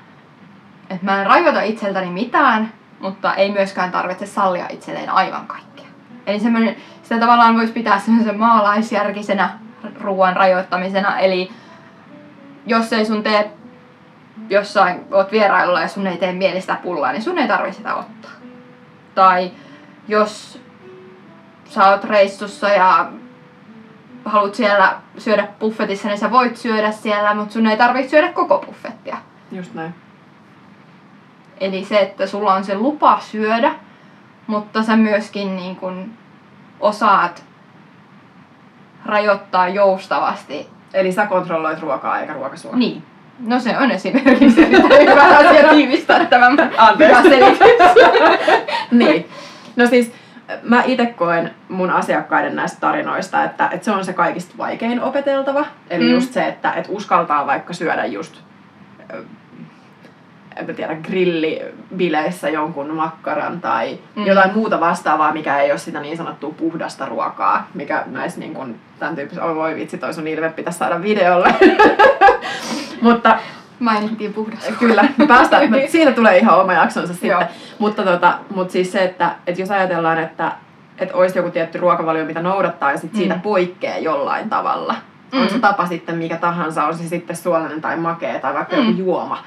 että 0.91 1.05
mä 1.05 1.21
en 1.21 1.27
rajoita 1.27 1.63
itseltäni 1.63 2.11
mitään, 2.11 2.73
mutta 3.01 3.35
ei 3.35 3.53
myöskään 3.53 3.93
tarvitse 3.93 4.27
sallia 4.27 4.67
itselleen 4.71 5.11
aivan 5.11 5.47
kaikkea. 5.47 5.87
Eli 6.27 6.41
semmoinen, 6.41 6.77
sitä 7.03 7.21
tavallaan 7.21 7.57
voisi 7.57 7.73
pitää 7.73 7.99
semmoisen 7.99 8.39
maalaisjärkisenä 8.39 9.51
ruoan 10.01 10.37
rajoittamisena, 10.37 11.19
eli 11.19 11.51
jos 12.67 12.93
ei 12.93 13.07
sun 13.07 13.23
tee 13.23 13.53
jossain, 14.51 15.05
oot 15.11 15.33
vierailulla 15.33 15.81
ja 15.81 15.89
sun 15.89 16.07
ei 16.07 16.17
tee 16.17 16.33
mielistä 16.33 16.79
pullaa, 16.83 17.13
niin 17.13 17.23
sun 17.23 17.39
ei 17.39 17.49
tarvitse 17.49 17.77
sitä 17.77 17.95
ottaa. 17.95 18.31
Tai 19.15 19.51
jos 20.09 20.61
sä 21.65 21.89
oot 21.89 22.05
reissussa 22.05 22.69
ja 22.69 23.11
haluat 24.25 24.55
siellä 24.55 24.97
syödä 25.19 25.49
buffetissa, 25.61 26.09
niin 26.09 26.19
sä 26.19 26.31
voit 26.31 26.57
syödä 26.57 26.93
siellä, 26.93 27.35
mutta 27.35 27.53
sun 27.53 27.67
ei 27.67 27.77
tarvitse 27.77 28.11
syödä 28.11 28.33
koko 28.33 28.63
buffettia. 28.67 29.17
Just 29.53 29.75
näin. 29.75 29.95
Eli 31.61 31.85
se, 31.85 32.01
että 32.01 32.27
sulla 32.27 32.55
on 32.55 32.65
se 32.65 32.75
lupa 32.75 33.21
syödä, 33.21 33.75
mutta 34.47 34.83
sä 34.83 34.97
myöskin 34.97 35.57
niin 35.57 35.77
kun 35.77 36.13
osaat 36.81 37.45
rajoittaa 39.05 39.69
joustavasti. 39.69 40.76
Eli 40.97 41.13
sä 41.13 41.27
kontrolloit 41.27 41.81
ruokaa 41.81 42.21
eikä 42.21 42.33
ruoka 42.33 42.57
sua. 42.57 42.77
Niin. 42.77 43.03
No 43.39 43.61
se 43.61 43.79
on 43.79 43.91
esimerkiksi 43.91 44.71
hyvä 45.11 45.23
asia 45.23 45.69
tiivistää 45.69 46.25
tämän 46.25 46.57
niin. 48.91 49.29
No 49.77 49.87
siis 49.87 50.13
mä 50.63 50.83
itse 50.87 51.07
koen 51.07 51.51
mun 51.69 51.91
asiakkaiden 51.91 52.57
näistä 52.57 52.81
tarinoista, 52.81 53.45
että, 53.45 53.69
että 53.73 53.85
se 53.85 53.91
on 53.91 54.05
se 54.05 54.13
kaikista 54.13 54.55
vaikein 54.59 55.03
opeteltava. 55.03 55.67
Eli 55.91 56.05
mm. 56.05 56.11
just 56.11 56.33
se, 56.33 56.47
että, 56.49 56.73
että 56.73 56.93
uskaltaa 56.93 57.47
vaikka 57.47 57.73
syödä 57.73 58.05
just 58.05 58.37
en 60.57 60.77
tiedä, 60.77 60.95
grillibileissä 60.95 62.49
jonkun 62.49 62.95
makkaran 62.95 63.61
tai 63.61 63.99
mm. 64.17 64.27
jotain 64.27 64.55
muuta 64.55 64.81
vastaavaa, 64.81 65.33
mikä 65.33 65.59
ei 65.59 65.71
ole 65.71 65.79
sitä 65.79 66.01
niin 66.01 66.17
sanottua 66.17 66.55
puhdasta 66.57 67.07
ruokaa, 67.07 67.69
mikä 67.75 68.05
näissä 68.07 68.41
niin 68.41 68.55
kuin, 68.55 68.81
tämän 68.99 69.17
tyyppisessä, 69.17 69.45
oh, 69.51 69.55
voi 69.55 69.75
vitsi, 69.75 69.99
toi 69.99 70.15
sun 70.15 70.27
ilme 70.27 70.51
pitäisi 70.51 70.79
saada 70.79 71.03
videolle. 71.03 71.55
Mutta 73.01 73.39
Mainittiin 73.79 74.35
puhdas. 74.35 74.69
Kyllä, 74.79 75.05
päästään. 75.29 75.75
Siitä 75.89 76.13
tulee 76.13 76.39
ihan 76.39 76.61
oma 76.61 76.73
jaksonsa 76.73 77.15
sitten. 77.15 77.47
Mutta, 77.79 78.03
tota, 78.03 78.39
mutta 78.55 78.73
siis 78.73 78.93
se, 78.93 79.05
että, 79.05 79.35
että 79.47 79.63
jos 79.63 79.71
ajatellaan, 79.71 80.19
että, 80.19 80.53
että 80.99 81.15
olisi 81.15 81.39
joku 81.39 81.51
tietty 81.51 81.79
ruokavalio, 81.79 82.25
mitä 82.25 82.43
noudattaa 82.43 82.93
ja 82.93 82.99
sit 82.99 83.13
mm. 83.13 83.19
siitä 83.19 83.41
poikkeaa 83.43 83.99
jollain 83.99 84.51
tavalla. 84.51 84.95
Mm. 85.33 85.43
On 85.43 85.51
se 85.51 85.59
tapa 85.59 85.87
sitten 85.87 86.17
mikä 86.17 86.37
tahansa, 86.37 86.85
on 86.85 86.95
se 86.95 87.09
sitten 87.09 87.37
suolainen 87.37 87.81
tai 87.81 87.97
makea 87.97 88.39
tai 88.39 88.55
vaikka 88.55 88.77
mm. 88.77 88.83
joku 88.83 88.99
juoma. 88.99 89.45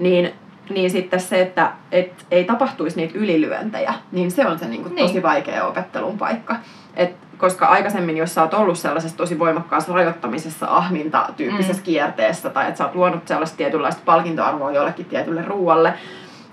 Niin, 0.00 0.32
niin 0.70 0.90
sitten 0.90 1.20
se, 1.20 1.40
että 1.40 1.72
et 1.92 2.26
ei 2.30 2.44
tapahtuisi 2.44 2.96
niitä 2.96 3.18
ylilyöntejä, 3.18 3.94
niin 4.12 4.30
se 4.30 4.46
on 4.46 4.58
se 4.58 4.68
niin 4.68 4.82
kuin 4.82 4.94
niin. 4.94 5.06
tosi 5.06 5.22
vaikea 5.22 5.66
opettelun 5.66 6.18
paikka. 6.18 6.56
Et 6.96 7.16
koska 7.38 7.66
aikaisemmin, 7.66 8.16
jos 8.16 8.34
sä 8.34 8.42
oot 8.42 8.54
ollut 8.54 8.78
sellaisessa 8.78 9.16
tosi 9.16 9.38
voimakkaassa 9.38 9.92
rajoittamisessa, 9.92 10.66
ahminta-tyyppisessä 10.66 11.82
mm. 11.82 11.84
kierteessä, 11.84 12.50
tai 12.50 12.68
että 12.68 12.78
sä 12.78 12.84
oot 12.84 12.94
luonut 12.94 13.28
sellaista 13.28 13.56
tietynlaista 13.56 14.02
palkintoarvoa 14.04 14.72
jollekin 14.72 15.06
tietylle 15.06 15.42
ruoalle, 15.42 15.94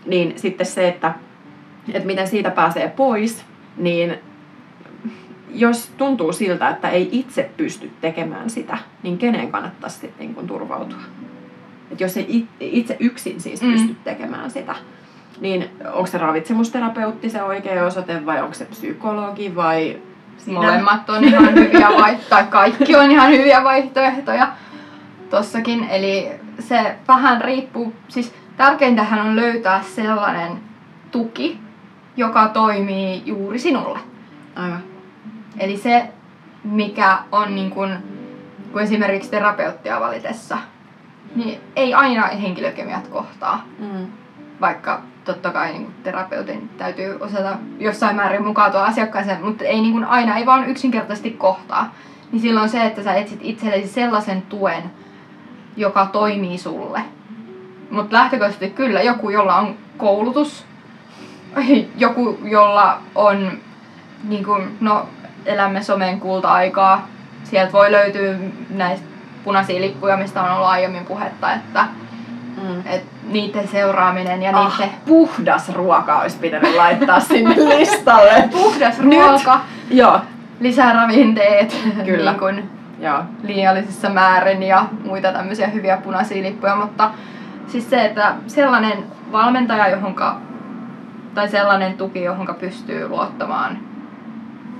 niin 0.05 0.39
sitten 0.39 0.65
se, 0.65 0.87
että, 0.87 1.13
että 1.93 2.07
miten 2.07 2.27
siitä 2.27 2.51
pääsee 2.51 2.87
pois, 2.87 3.45
niin 3.77 4.17
jos 5.49 5.91
tuntuu 5.97 6.33
siltä, 6.33 6.69
että 6.69 6.89
ei 6.89 7.09
itse 7.11 7.49
pysty 7.57 7.91
tekemään 8.01 8.49
sitä, 8.49 8.77
niin 9.03 9.17
kenen 9.17 9.51
kannattaisi 9.51 9.99
sitten 9.99 10.33
niin 10.35 10.47
turvautua? 10.47 10.97
Jos 11.99 12.17
ei 12.17 12.47
itse 12.59 12.97
yksin 12.99 13.41
siis 13.41 13.61
mm. 13.61 13.71
pysty 13.71 13.95
tekemään 14.03 14.51
sitä, 14.51 14.75
niin 15.41 15.69
onko 15.85 16.07
se 16.07 16.17
ravitsemusterapeutti 16.17 17.29
se 17.29 17.43
oikea 17.43 17.85
osoite 17.85 18.25
vai 18.25 18.41
onko 18.41 18.53
se 18.53 18.65
psykologi 18.65 19.55
vai 19.55 19.99
Siinä. 20.37 20.59
Molemmat 20.59 21.09
on 21.09 21.23
ihan 21.23 21.53
hyviä 21.53 21.89
vaihtoehtoja, 22.01 22.43
kaikki 22.43 22.95
on 22.95 23.11
ihan 23.11 23.29
hyviä 23.31 23.63
vaihtoehtoja 23.63 24.47
tossakin. 25.29 25.83
Eli 25.89 26.29
se 26.59 26.95
vähän 27.07 27.41
riippuu, 27.41 27.93
siis 28.07 28.33
tärkeintähän 28.57 29.27
on 29.27 29.35
löytää 29.35 29.83
sellainen 29.83 30.51
tuki, 31.11 31.59
joka 32.17 32.47
toimii 32.47 33.21
juuri 33.25 33.59
sinulle. 33.59 33.99
Aivan. 34.55 34.83
Eli 35.59 35.77
se, 35.77 36.09
mikä 36.63 37.17
on 37.31 37.55
niin 37.55 37.71
kuin, 37.71 37.91
kun 38.71 38.81
esimerkiksi 38.81 39.31
terapeuttia 39.31 39.99
valitessa, 39.99 40.57
niin 41.37 41.61
ei 41.75 41.93
aina 41.93 42.27
henkilökemiat 42.27 43.07
kohtaa. 43.07 43.65
Mm. 43.79 44.07
Vaikka 44.61 45.01
totta 45.25 45.51
kai 45.51 45.71
niin 45.71 45.93
terapeutin 46.03 46.69
täytyy 46.77 47.17
osata 47.19 47.57
jossain 47.79 48.15
määrin 48.15 48.45
mukautua 48.45 48.85
asiakkaaseen, 48.85 49.45
mutta 49.45 49.65
ei 49.65 49.81
niin 49.81 49.93
kuin 49.93 50.05
aina, 50.05 50.37
ei 50.37 50.45
vaan 50.45 50.69
yksinkertaisesti 50.69 51.31
kohtaa. 51.31 51.93
Niin 52.31 52.41
silloin 52.41 52.69
se, 52.69 52.85
että 52.85 53.03
sä 53.03 53.13
etsit 53.13 53.39
itsellesi 53.41 53.87
sellaisen 53.87 54.41
tuen, 54.41 54.83
joka 55.77 56.05
toimii 56.05 56.57
sulle. 56.57 57.01
Mutta 57.91 58.15
lähtökohtaisesti 58.15 58.69
kyllä 58.69 59.01
joku, 59.01 59.29
jolla 59.29 59.55
on 59.55 59.75
koulutus, 59.97 60.65
joku, 61.97 62.39
jolla 62.43 63.01
on, 63.15 63.51
niin 64.23 64.45
kuin, 64.45 64.77
no 64.81 65.09
elämme 65.45 65.83
somen 65.83 66.19
kulta-aikaa, 66.19 67.07
sieltä 67.43 67.71
voi 67.71 67.91
löytyä 67.91 68.35
näistä 68.69 69.16
punaisia 69.47 69.81
lippuja, 69.81 70.17
mistä 70.17 70.43
on 70.43 70.51
ollut 70.51 70.67
aiemmin 70.67 71.05
puhetta, 71.05 71.53
että 71.53 71.85
Mm. 72.63 72.79
Et 72.85 73.03
niiden 73.27 73.67
seuraaminen 73.67 74.43
ja 74.43 74.59
ah, 74.59 74.79
niiden... 74.79 74.95
puhdas 75.05 75.69
ruoka 75.69 76.19
olisi 76.19 76.37
pitänyt 76.37 76.75
laittaa 76.75 77.19
sinne 77.19 77.55
listalle. 77.77 78.49
puhdas 78.51 78.99
ruoka. 78.99 79.55
Nyt. 79.55 79.97
Joo. 79.97 80.21
Lisäravinteet. 80.59 81.77
Kyllä. 82.05 82.31
niin 82.31 82.39
kun 82.39 82.63
Joo. 82.99 83.23
liiallisissa 83.43 84.09
määrin 84.09 84.63
ja 84.63 84.85
muita 85.05 85.31
tämmöisiä 85.31 85.67
hyviä 85.67 85.97
punaisia 85.97 86.43
lippuja, 86.43 86.75
mutta 86.75 87.11
siis 87.67 87.89
se, 87.89 88.05
että 88.05 88.33
sellainen 88.47 89.03
valmentaja, 89.31 89.87
johonka, 89.87 90.37
tai 91.33 91.49
sellainen 91.49 91.97
tuki, 91.97 92.23
johonka 92.23 92.53
pystyy 92.53 93.07
luottamaan 93.07 93.86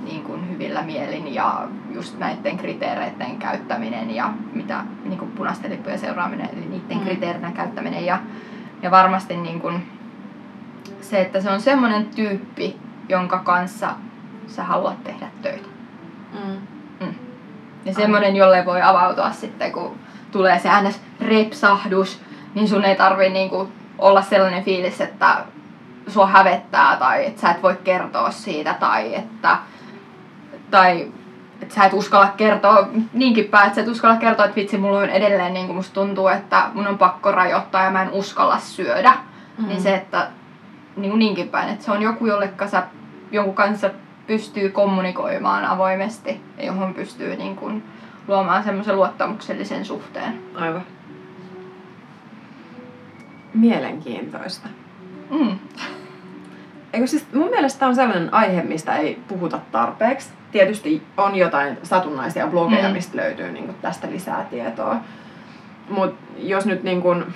niin 0.08 0.22
kuin 0.22 0.50
hyvillä 0.50 0.82
mielin 0.82 1.34
ja 1.34 1.68
just 1.94 2.18
näiden 2.18 2.56
kriteereiden 2.56 3.36
käyttäminen 3.38 4.10
ja 4.10 4.32
mitä 4.52 4.84
niin 5.04 5.18
kuin 5.18 5.30
punaisten 5.30 5.70
lippujen 5.70 5.98
seuraaminen, 5.98 6.48
eli 6.52 6.66
niiden 6.66 6.98
mm. 6.98 7.04
kriteerinä 7.04 7.52
käyttäminen 7.52 8.06
ja, 8.06 8.18
ja 8.82 8.90
varmasti 8.90 9.36
niin 9.36 9.60
kuin 9.60 9.86
se, 11.00 11.20
että 11.20 11.40
se 11.40 11.50
on 11.50 11.60
semmoinen 11.60 12.06
tyyppi, 12.06 12.76
jonka 13.08 13.38
kanssa 13.38 13.90
sä 14.46 14.64
haluat 14.64 15.04
tehdä 15.04 15.26
töitä. 15.42 15.68
Mm. 16.32 16.56
Mm. 17.06 17.14
Ja 17.84 17.94
semmoinen, 17.94 18.36
jolle 18.36 18.66
voi 18.66 18.82
avautua 18.82 19.30
sitten, 19.30 19.72
kun 19.72 19.96
tulee 20.30 20.58
se 20.58 20.68
ns. 20.82 21.00
repsahdus, 21.20 22.20
niin 22.54 22.68
sun 22.68 22.84
ei 22.84 22.96
tarvi 22.96 23.28
niinku 23.28 23.68
olla 23.98 24.22
sellainen 24.22 24.64
fiilis, 24.64 25.00
että 25.00 25.36
sua 26.08 26.26
hävettää 26.26 26.96
tai 26.96 27.26
että 27.26 27.40
sä 27.40 27.50
et 27.50 27.62
voi 27.62 27.76
kertoa 27.84 28.30
siitä 28.30 28.74
tai 28.74 29.14
että 29.14 29.56
tai 30.70 31.12
että 31.62 31.74
sä 31.74 31.84
et 31.84 31.92
uskalla 31.92 32.28
kertoa 32.36 32.88
niinkin 33.12 33.44
päin, 33.44 33.66
että 33.66 33.74
sä 33.74 33.80
et 33.80 33.88
uskalla 33.88 34.16
kertoa, 34.16 34.44
että 34.44 34.56
vitsi, 34.56 34.78
mulla 34.78 34.98
on 34.98 35.10
edelleen 35.10 35.54
niin 35.54 35.66
kuin 35.66 35.76
musta 35.76 35.94
tuntuu, 35.94 36.28
että 36.28 36.70
mun 36.74 36.86
on 36.86 36.98
pakko 36.98 37.32
rajoittaa 37.32 37.84
ja 37.84 37.90
mä 37.90 38.02
en 38.02 38.10
uskalla 38.10 38.58
syödä. 38.58 39.10
Mm-hmm. 39.10 39.68
Niin 39.68 39.82
se, 39.82 39.94
että 39.94 40.28
niin 40.96 41.10
kuin 41.10 41.18
niinkin 41.18 41.48
päin, 41.48 41.68
että 41.68 41.84
se 41.84 41.90
on 41.90 42.02
joku, 42.02 42.26
jolle 42.26 42.50
sä 42.66 42.82
jonkun 43.32 43.54
kanssa 43.54 43.90
pystyy 44.26 44.68
kommunikoimaan 44.68 45.64
avoimesti 45.64 46.40
ja 46.58 46.64
johon 46.64 46.94
pystyy 46.94 47.36
niin 47.36 47.56
kuin 47.56 47.84
luomaan 48.28 48.64
semmoisen 48.64 48.96
luottamuksellisen 48.96 49.84
suhteen. 49.84 50.40
Aivan. 50.54 50.82
Mielenkiintoista. 53.54 54.68
Mm. 55.30 55.58
Eikö 56.92 57.06
siis, 57.06 57.26
mun 57.34 57.50
mielestä 57.50 57.78
tämä 57.78 57.88
on 57.88 57.94
sellainen 57.94 58.34
aihe, 58.34 58.62
mistä 58.62 58.96
ei 58.96 59.18
puhuta 59.28 59.60
tarpeeksi. 59.72 60.37
Tietysti 60.52 61.02
on 61.16 61.34
jotain 61.34 61.78
satunnaisia 61.82 62.46
blogeja, 62.46 62.88
Mm. 62.88 62.92
mistä 62.94 63.16
löytyy 63.16 63.50
niin 63.52 63.74
tästä 63.82 64.10
lisää 64.10 64.46
tietoa. 64.50 64.96
Mutta 65.90 66.16
jos 66.36 66.66
nyt 66.66 66.82
niin 66.82 67.02
kun, 67.02 67.26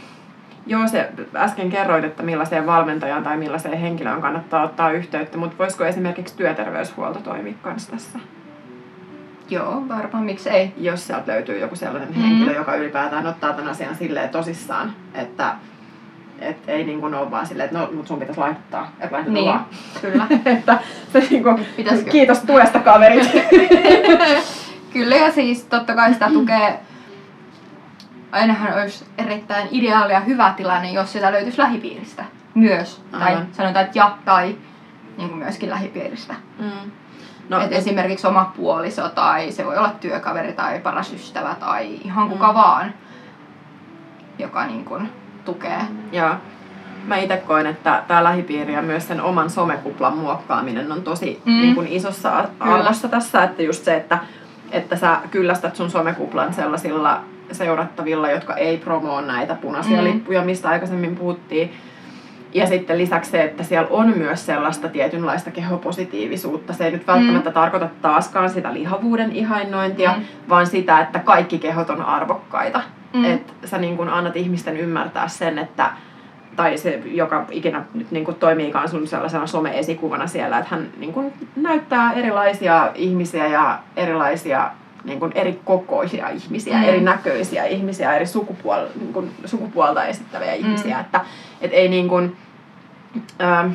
joo 0.66 0.88
se 0.88 1.08
äsken 1.36 1.70
kerroit, 1.70 2.04
että 2.04 2.22
millaiseen 2.22 2.66
valmentajaan 2.66 3.22
tai 3.22 3.36
millaiseen 3.36 3.78
henkilöön 3.78 4.20
kannattaa 4.20 4.62
ottaa 4.62 4.90
yhteyttä, 4.90 5.38
mutta 5.38 5.58
voisiko 5.58 5.84
esimerkiksi 5.84 6.36
työterveyshuolto 6.36 7.18
toimia 7.20 7.54
kanssa 7.62 7.92
tässä? 7.92 8.18
Joo, 9.50 9.82
varmaan 9.88 10.24
miksi 10.24 10.50
ei. 10.50 10.72
Jos 10.76 11.06
sieltä 11.06 11.32
löytyy 11.32 11.58
joku 11.58 11.76
sellainen 11.76 12.08
Mm. 12.08 12.22
henkilö, 12.22 12.52
joka 12.52 12.74
ylipäätään 12.74 13.26
ottaa 13.26 13.52
tämän 13.52 13.70
asian 13.70 13.94
silleen 13.94 14.28
tosissaan, 14.28 14.92
että 15.14 15.54
et 16.42 16.56
ei 16.68 16.84
niin 16.84 17.00
kuin 17.00 17.14
ole 17.14 17.30
vaan 17.30 17.46
silleen, 17.46 17.64
että 17.66 17.78
no, 17.78 17.88
mut 17.92 18.06
sun 18.06 18.18
pitäisi 18.18 18.40
laittaa, 18.40 18.92
että 19.00 19.16
laitetaan 19.16 19.34
Niin, 19.34 19.46
vaan. 19.46 19.66
kyllä. 20.02 20.26
että 20.58 20.78
se 21.12 21.26
niinku, 21.30 21.60
Pitäisikö? 21.76 22.10
kiitos 22.10 22.38
tuesta 22.38 22.78
kaverit. 22.80 23.30
Kyllä 24.92 25.16
ja 25.16 25.32
siis 25.32 25.64
totta 25.64 25.94
kai 25.94 26.12
sitä 26.12 26.30
tukee, 26.30 26.80
ainahan 28.32 28.74
olisi 28.82 29.04
erittäin 29.18 29.68
ideaali 29.70 30.12
ja 30.12 30.20
hyvä 30.20 30.54
tilanne, 30.56 30.90
jos 30.92 31.12
sitä 31.12 31.32
löytyisi 31.32 31.58
lähipiiristä 31.58 32.24
myös. 32.54 33.02
Tai 33.10 33.22
Aivan. 33.22 33.46
sanotaan, 33.52 33.84
että 33.84 33.98
ja 33.98 34.18
tai 34.24 34.56
niin 35.16 35.28
kuin 35.28 35.38
myöskin 35.38 35.70
lähipiiristä. 35.70 36.34
mm. 36.58 36.64
No, 37.48 37.58
No, 37.58 37.64
Et 37.64 37.72
esimerkiksi 37.72 38.26
oma 38.26 38.52
puoliso 38.56 39.08
tai 39.08 39.52
se 39.52 39.66
voi 39.66 39.78
olla 39.78 39.92
työkaveri 40.00 40.52
tai 40.52 40.78
paras 40.80 41.12
ystävä 41.12 41.54
tai 41.60 41.94
ihan 41.94 42.28
kuka 42.28 42.48
Mm. 42.48 42.54
vaan, 42.54 42.94
joka 44.38 44.66
niin 44.66 44.84
kuin 44.84 45.08
tukee. 45.44 45.78
Joo. 46.12 46.30
Mä 47.06 47.16
itse 47.16 47.36
koen, 47.36 47.66
että 47.66 48.02
tämä 48.08 48.24
lähipiiri 48.24 48.72
ja 48.72 48.82
myös 48.82 49.08
sen 49.08 49.20
oman 49.22 49.50
somekuplan 49.50 50.16
muokkaaminen 50.16 50.92
on 50.92 51.02
tosi 51.02 51.42
Mm. 51.44 51.52
niin 51.52 51.74
kuin 51.74 51.88
isossa 51.88 52.44
arvossa 52.60 53.08
tässä, 53.08 53.42
että 53.44 53.62
just 53.62 53.84
se, 53.84 53.94
että, 53.96 54.18
että 54.70 54.96
sä 54.96 55.16
kyllästät 55.30 55.76
sun 55.76 55.90
somekuplan 55.90 56.54
sellaisilla 56.54 57.20
seurattavilla, 57.52 58.30
jotka 58.30 58.54
ei 58.56 58.76
promoo 58.78 59.20
näitä 59.20 59.54
punaisia 59.54 59.98
Mm. 59.98 60.04
lippuja, 60.04 60.42
mistä 60.42 60.68
aikaisemmin 60.68 61.16
puhuttiin. 61.16 61.72
Ja 62.54 62.66
sitten 62.66 62.98
lisäksi 62.98 63.30
se, 63.30 63.42
että 63.44 63.62
siellä 63.62 63.88
on 63.90 64.18
myös 64.18 64.46
sellaista 64.46 64.88
tietynlaista 64.88 65.50
kehopositiivisuutta. 65.50 66.72
Se 66.72 66.84
ei 66.84 66.90
nyt 66.90 67.06
välttämättä 67.06 67.50
mm. 67.50 67.54
tarkoita 67.54 67.88
taaskaan 68.02 68.50
sitä 68.50 68.74
lihavuuden 68.74 69.32
ihainnointia, 69.32 70.12
Mm. 70.16 70.22
vaan 70.48 70.66
sitä, 70.66 71.00
että 71.00 71.18
kaikki 71.18 71.58
kehot 71.58 71.90
on 71.90 72.02
arvokkaita. 72.02 72.80
Mm. 73.12 73.18
Mm. 73.20 73.24
Että 73.34 73.52
sä 73.64 73.78
niin 73.78 73.96
kun 73.96 74.08
annat 74.08 74.36
ihmisten 74.36 74.76
ymmärtää 74.76 75.28
sen, 75.28 75.58
että 75.58 75.90
tai 76.56 76.78
se, 76.78 77.02
joka 77.04 77.46
ikinä 77.50 77.82
nyt 77.94 78.10
niin 78.10 78.24
kuin 78.24 78.36
toimiikaan 78.36 78.88
sun 78.88 79.06
sellaisena 79.06 79.46
some-esikuvana 79.46 80.26
siellä, 80.26 80.58
että 80.58 80.74
hän 80.74 80.88
niin 80.98 81.12
kuin 81.12 81.32
näyttää 81.56 82.12
erilaisia 82.12 82.90
ihmisiä 82.94 83.46
ja 83.46 83.78
erilaisia 83.96 84.70
niin 85.04 85.18
kuin 85.20 85.32
eri 85.34 85.60
kokoisia 85.64 86.28
ihmisiä, 86.28 86.74
Mm. 86.76 86.82
mm. 86.82 86.88
erinäköisiä 86.88 87.64
ihmisiä, 87.64 88.14
eri 88.16 88.26
sukupuol, 88.26 88.86
niin 89.00 89.12
kuin 89.12 89.32
sukupuolta 89.44 90.04
esittäviä 90.04 90.52
Mm. 90.52 90.58
ihmisiä, 90.60 91.00
että 91.00 91.20
et 91.60 91.70
ei 91.72 91.88
niin 91.88 92.08
kuin, 92.08 92.36
ähm, 93.42 93.70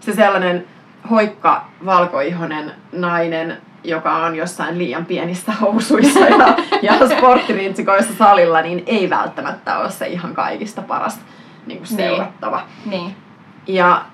se 0.00 0.12
sellainen 0.14 0.64
hoikka 1.10 1.64
valkoihonen 1.84 2.72
nainen, 2.92 3.56
joka 3.84 4.16
on 4.16 4.36
jossain 4.36 4.78
liian 4.78 5.04
pienissä 5.06 5.52
housuissa 5.52 6.20
ja, 6.20 6.56
ja 6.82 7.08
sporttirintsikoissa 7.16 8.14
salilla, 8.18 8.62
niin 8.62 8.82
ei 8.86 9.10
välttämättä 9.10 9.78
ole 9.78 9.90
se 9.90 10.06
ihan 10.06 10.34
kaikista 10.34 10.82
paras 10.82 11.20
niin 11.66 11.78
kuin 11.78 11.88
Niin. 11.88 11.96
seurattava. 11.96 12.62
Niin. 12.86 13.16
Ja 13.66 14.04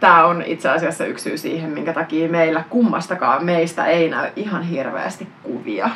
tämä 0.00 0.24
on 0.24 0.42
itse 0.42 0.68
asiassa 0.68 1.04
yksi 1.06 1.22
syy 1.24 1.38
siihen, 1.38 1.70
minkä 1.70 1.92
takia 1.92 2.28
meillä 2.28 2.64
kummastakaan 2.70 3.44
meistä 3.44 3.86
ei 3.86 4.10
näy 4.10 4.30
ihan 4.36 4.62
hirveästi 4.62 5.28
kuvia. 5.42 5.90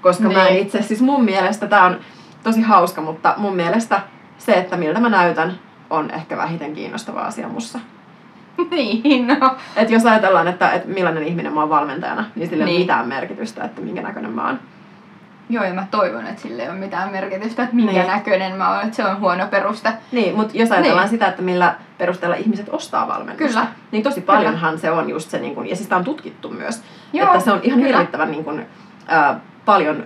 Koska 0.00 0.28
mä 0.28 0.46
en 0.48 0.52
Niin. 0.54 0.62
itse, 0.66 0.82
siis 0.82 1.02
mun 1.02 1.24
mielestä 1.24 1.66
tämä 1.66 1.84
on 1.84 1.96
tosi 2.42 2.60
hauska, 2.62 3.00
mutta 3.00 3.34
mun 3.36 3.56
mielestä 3.56 4.00
se, 4.38 4.52
että 4.52 4.76
miltä 4.76 5.00
mä 5.00 5.08
näytän, 5.08 5.58
on 5.90 6.10
ehkä 6.10 6.36
vähiten 6.36 6.74
kiinnostava 6.74 7.20
asia 7.20 7.48
mussa. 7.48 7.78
Niin, 8.70 9.26
no. 9.26 9.56
Et 9.76 9.90
jos 9.90 10.06
ajatellaan, 10.06 10.48
että, 10.48 10.70
että 10.70 10.88
millainen 10.88 11.22
ihminen 11.22 11.52
mä 11.52 11.60
oon 11.60 11.68
valmentajana, 11.68 12.24
niin 12.36 12.48
sillä 12.48 12.64
ei 12.64 12.66
Niin. 12.66 12.76
ole 12.76 12.82
mitään 12.82 13.08
merkitystä, 13.08 13.64
että 13.64 13.80
minkä 13.80 14.02
näköinen 14.02 14.32
mä 14.32 14.46
oon. 14.46 14.58
Joo, 15.50 15.64
ja 15.64 15.74
mä 15.74 15.86
toivon, 15.90 16.26
että 16.26 16.42
sille 16.42 16.62
ei 16.62 16.68
ole 16.68 16.78
mitään 16.78 17.12
merkitystä, 17.12 17.62
että 17.62 17.76
minkä 17.76 17.92
Niin. 17.92 18.06
näköinen 18.06 18.56
mä 18.56 18.70
oon, 18.70 18.84
että 18.84 18.96
se 18.96 19.04
on 19.04 19.20
huono 19.20 19.46
peruste. 19.46 19.92
Niin, 20.12 20.36
mutta 20.36 20.56
jos 20.56 20.72
ajatellaan 20.72 21.04
Niin. 21.04 21.10
sitä, 21.10 21.26
että 21.28 21.42
millä 21.42 21.74
perusteella 21.98 22.36
ihmiset 22.36 22.68
ostaa 22.68 23.08
valmennusta, 23.08 23.46
Kyllä. 23.60 23.66
niin 23.92 24.02
tosi 24.02 24.20
paljonhan 24.20 24.78
se 24.78 24.90
on 24.90 25.10
just 25.10 25.30
se, 25.30 25.38
niin 25.38 25.54
kun, 25.54 25.64
ja 25.68 25.76
siis 25.76 25.82
sitä 25.84 25.96
on 25.96 26.04
tutkittu 26.04 26.48
myös, 26.50 26.82
Joo, 27.12 27.26
että 27.26 27.40
se 27.40 27.52
on 27.52 27.60
ihan 27.62 27.78
kyllä. 27.80 27.96
hirvittävän 27.96 28.30
niin 28.30 28.44
kun, 28.44 28.62
ää, 29.06 29.40
paljon, 29.64 30.04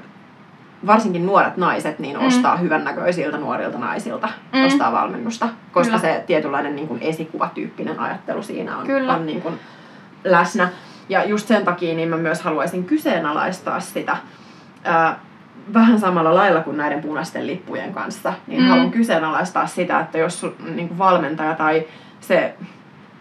varsinkin 0.87 1.27
nuoret 1.27 1.57
naiset, 1.57 1.99
niin 1.99 2.19
Mm. 2.21 2.27
ostaa 2.27 2.57
hyvännäköisiltä 2.57 3.37
nuorilta 3.39 3.79
naisilta, 3.79 4.29
Mm. 4.53 4.67
ostaa 4.67 4.93
valmennusta, 4.93 5.49
koska 5.73 5.99
Kyllä. 5.99 6.15
se 6.15 6.25
tietynlainen 6.27 6.77
niin 6.77 6.89
kun 6.89 6.99
esikuvatyyppinen 7.01 8.01
ajattelu 8.01 8.43
siinä 8.43 8.77
on, 8.79 8.87
Kyllä. 8.87 9.15
on 9.15 9.27
niin 9.27 9.43
kun 9.43 9.59
läsnä. 10.25 10.69
Ja 11.09 11.25
just 11.25 11.49
sen 11.49 11.65
takia 11.65 11.95
niin 11.95 12.09
mä 12.09 12.17
myös 12.17 12.43
haluaisin 12.43 12.85
kyseenalaistaa 12.85 13.81
sitä, 13.81 14.17
ää, 14.85 15.19
vähän 15.75 15.99
samalla 16.01 16.35
lailla 16.35 16.61
kuin 16.61 16.77
näiden 16.77 17.01
punaisten 17.03 17.47
lippujen 17.47 17.95
kanssa, 17.95 18.33
niin 18.47 18.63
Mm. 18.63 18.69
haluan 18.69 18.91
kyseenalaistaa 18.91 19.67
sitä, 19.67 20.01
että 20.01 20.19
jos 20.19 20.41
sun 20.41 20.55
niin 20.75 20.89
kuin 20.89 20.99
valmentaja 20.99 21.55
tai 21.55 21.85
se 22.21 22.55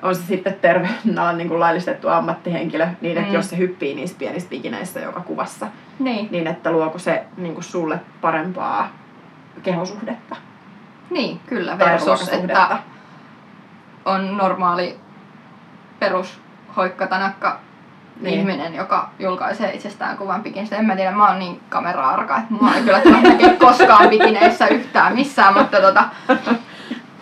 on 0.01 0.15
se 0.15 0.21
sitten 0.25 0.53
terveydenalan 0.61 1.37
niin 1.37 1.47
kuin 1.47 1.59
laillistettu 1.59 2.07
ammattihenkilö, 2.09 2.87
niin 3.01 3.17
että 3.17 3.29
Mm. 3.29 3.35
jos 3.35 3.49
se 3.49 3.57
hyppii 3.57 3.95
niissä 3.95 4.15
pienissä 4.19 4.49
bikineissä 4.49 4.99
joka 4.99 5.19
kuvassa, 5.21 5.67
Niin, 5.99 6.27
niin 6.31 6.47
että 6.47 6.71
luoko 6.71 6.99
se 6.99 7.23
niin 7.37 7.53
kuin 7.53 7.63
sulle 7.63 7.99
parempaa 8.21 8.89
kehosuhdetta 9.63 10.35
niin 11.09 11.39
kyllä. 11.47 11.77
Versus, 11.79 12.29
että 12.29 12.77
on 14.05 14.37
normaali 14.37 14.99
perus 15.99 16.41
hoikkatanakka 16.77 17.59
Niin. 18.21 18.39
ihminen, 18.39 18.75
joka 18.75 19.09
julkaisee 19.19 19.73
itsestään 19.73 20.17
kuvan 20.17 20.43
bikinistä. 20.43 20.75
En 20.75 20.85
mä 20.85 20.95
tiedä, 20.95 21.11
mä 21.11 21.27
oon 21.27 21.39
niin 21.39 21.59
kamera-arka, 21.69 22.37
että 22.37 22.53
mua 22.53 22.73
ei 22.75 22.81
kyllä 22.83 22.99
tule 22.99 23.21
näkee 23.21 23.53
koskaan 23.67 24.09
bikineissä 24.09 24.67
yhtään 24.67 25.15
missään, 25.15 25.53
mutta 25.53 25.81
tota, 25.81 26.03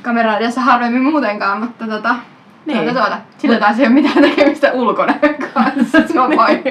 kamera 0.01 0.37
edessä 0.37 0.61
harvemmin 0.61 1.01
muutenkaan, 1.03 1.59
mutta 1.59 1.87
tota, 1.87 2.15
Niin. 2.65 2.83
tuota, 2.83 2.99
tuota. 2.99 3.17
Sillä 3.37 3.57
taas 3.59 3.79
ei 3.79 3.85
ole 3.85 3.93
mitään 3.93 4.21
tekemistä 4.21 4.71
ulkonäön 4.73 5.35
kanssa, 5.53 6.07
se 6.07 6.19
on 6.19 6.37
vain. 6.37 6.61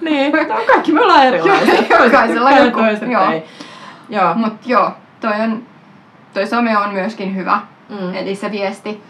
niin, 0.00 0.32
no, 0.32 0.54
kaikki 0.66 0.92
me 0.92 1.00
ollaan 1.00 1.26
erilaisia. 1.26 1.74
Jokaisella 2.04 2.50
joku, 2.50 2.80
joo. 3.10 3.30
ei. 3.30 3.44
Joo. 4.08 4.34
Mut 4.34 4.66
joo, 4.66 4.90
toi, 5.20 5.32
on, 5.40 5.62
toi 6.34 6.46
some 6.46 6.78
on 6.78 6.92
myöskin 6.92 7.36
hyvä, 7.36 7.60
Mm. 7.88 8.14
eli 8.14 8.34
se 8.34 8.50
viesti. 8.50 9.02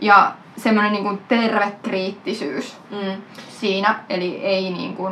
Ja 0.00 0.32
semmoinen 0.56 0.92
niinku 0.92 1.18
terve 1.28 1.72
kriittisyys 1.82 2.76
Mm. 2.90 3.22
siinä, 3.48 3.94
eli 4.08 4.36
ei 4.44 4.70
niinku 4.72 5.10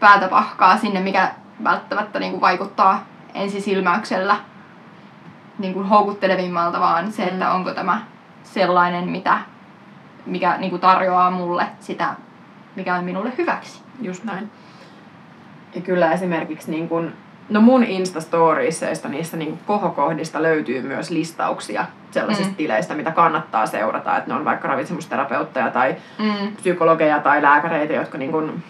päätä 0.00 0.28
pahkaa 0.28 0.76
sinne, 0.76 1.00
mikä 1.00 1.30
välttämättä 1.64 2.18
niinku 2.18 2.40
vaikuttaa 2.40 3.04
ensisilmäyksellä 3.34 4.36
niinku 5.58 5.82
houkuttelevimmalta, 5.82 6.80
vaan 6.80 7.12
se, 7.12 7.22
Mm. 7.22 7.28
että 7.28 7.52
onko 7.52 7.74
tämä 7.74 8.02
sellainen, 8.42 9.08
mitä, 9.08 9.38
mikä 10.26 10.56
niinku 10.56 10.78
tarjoaa 10.78 11.30
mulle 11.30 11.66
sitä, 11.80 12.14
mikä 12.76 12.94
on 12.94 13.04
minulle 13.04 13.32
hyväksi. 13.38 13.82
Just 14.00 14.24
näin. 14.24 14.50
Ja 15.74 15.80
kyllä 15.80 16.12
esimerkiksi 16.12 16.70
niin 16.70 16.88
kun, 16.88 17.12
no 17.50 17.60
mun 17.60 17.84
Insta-storieseista, 17.84 19.08
niissä 19.08 19.36
niin 19.36 19.58
kohokohdista 19.66 20.42
löytyy 20.42 20.82
myös 20.82 21.10
listauksia 21.10 21.84
sellaisista 22.10 22.50
Mm. 22.50 22.56
tileistä, 22.56 22.94
mitä 22.94 23.10
kannattaa 23.10 23.66
seurata. 23.66 24.16
Että 24.16 24.30
ne 24.30 24.36
on 24.38 24.44
vaikka 24.44 24.68
ravitsemusterapeutteja 24.68 25.70
tai 25.70 25.96
Mm. 26.18 26.56
psykologeja 26.56 27.20
tai 27.20 27.42
lääkäreitä, 27.42 27.92
jotka 27.92 28.18
niin 28.18 28.32
kun 28.32 28.62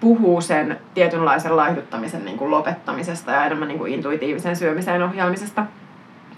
puhuu 0.00 0.40
sen 0.40 0.80
tietynlaisen 0.94 1.56
laihduttamisen 1.56 2.24
niin 2.24 2.38
kun 2.38 2.50
lopettamisesta 2.50 3.30
ja 3.30 3.44
enemmän 3.44 3.68
niin 3.68 3.78
kun 3.78 3.88
intuitiivisen 3.88 4.56
syömiseen 4.56 5.02
ohjaamisesta. 5.02 5.66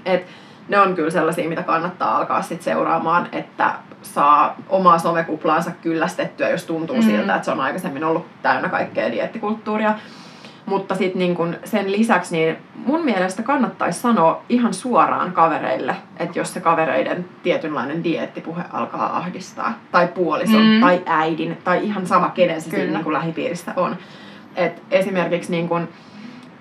Et 0.04 0.26
ne 0.68 0.78
on 0.78 0.94
kyllä 0.94 1.10
sellaisia, 1.10 1.48
mitä 1.48 1.62
kannattaa 1.62 2.16
alkaa 2.16 2.42
sit 2.42 2.62
seuraamaan, 2.62 3.28
että 3.32 3.74
saa 4.02 4.56
omaa 4.68 4.98
somekuplaansa 4.98 5.70
kyllästettyä, 5.82 6.48
jos 6.48 6.64
tuntuu 6.64 6.96
mm. 6.96 7.02
siltä, 7.02 7.34
että 7.34 7.44
se 7.44 7.50
on 7.50 7.60
aikaisemmin 7.60 8.04
ollut 8.04 8.26
täynnä 8.42 8.68
kaikkea 8.68 9.12
diettikulttuuria. 9.12 9.94
Mutta 10.68 10.94
sitten 10.94 11.18
niin 11.18 11.34
kun 11.34 11.56
sen 11.64 11.92
lisäksi 11.92 12.36
niin 12.36 12.56
mun 12.86 13.04
mielestä 13.04 13.42
kannattaisi 13.42 14.00
sanoa 14.00 14.42
ihan 14.48 14.74
suoraan 14.74 15.32
kavereille, 15.32 15.96
että 16.16 16.38
jos 16.38 16.54
se 16.54 16.60
kavereiden 16.60 17.24
tietynlainen 17.42 18.04
dieettipuhe 18.04 18.62
alkaa 18.72 19.16
ahdistaa, 19.16 19.78
tai 19.92 20.08
puolison, 20.08 20.66
mm. 20.66 20.80
tai 20.80 21.00
äidin, 21.06 21.58
tai 21.64 21.84
ihan 21.84 22.06
sama 22.06 22.28
kenen 22.28 22.60
se 22.60 22.70
siinä 22.70 22.92
niin 22.92 23.04
kun 23.04 23.12
lähipiirissä 23.12 23.72
on. 23.76 23.96
Et 24.56 24.82
esimerkiksi 24.90 25.50
niin 25.50 25.68
kun, 25.68 25.88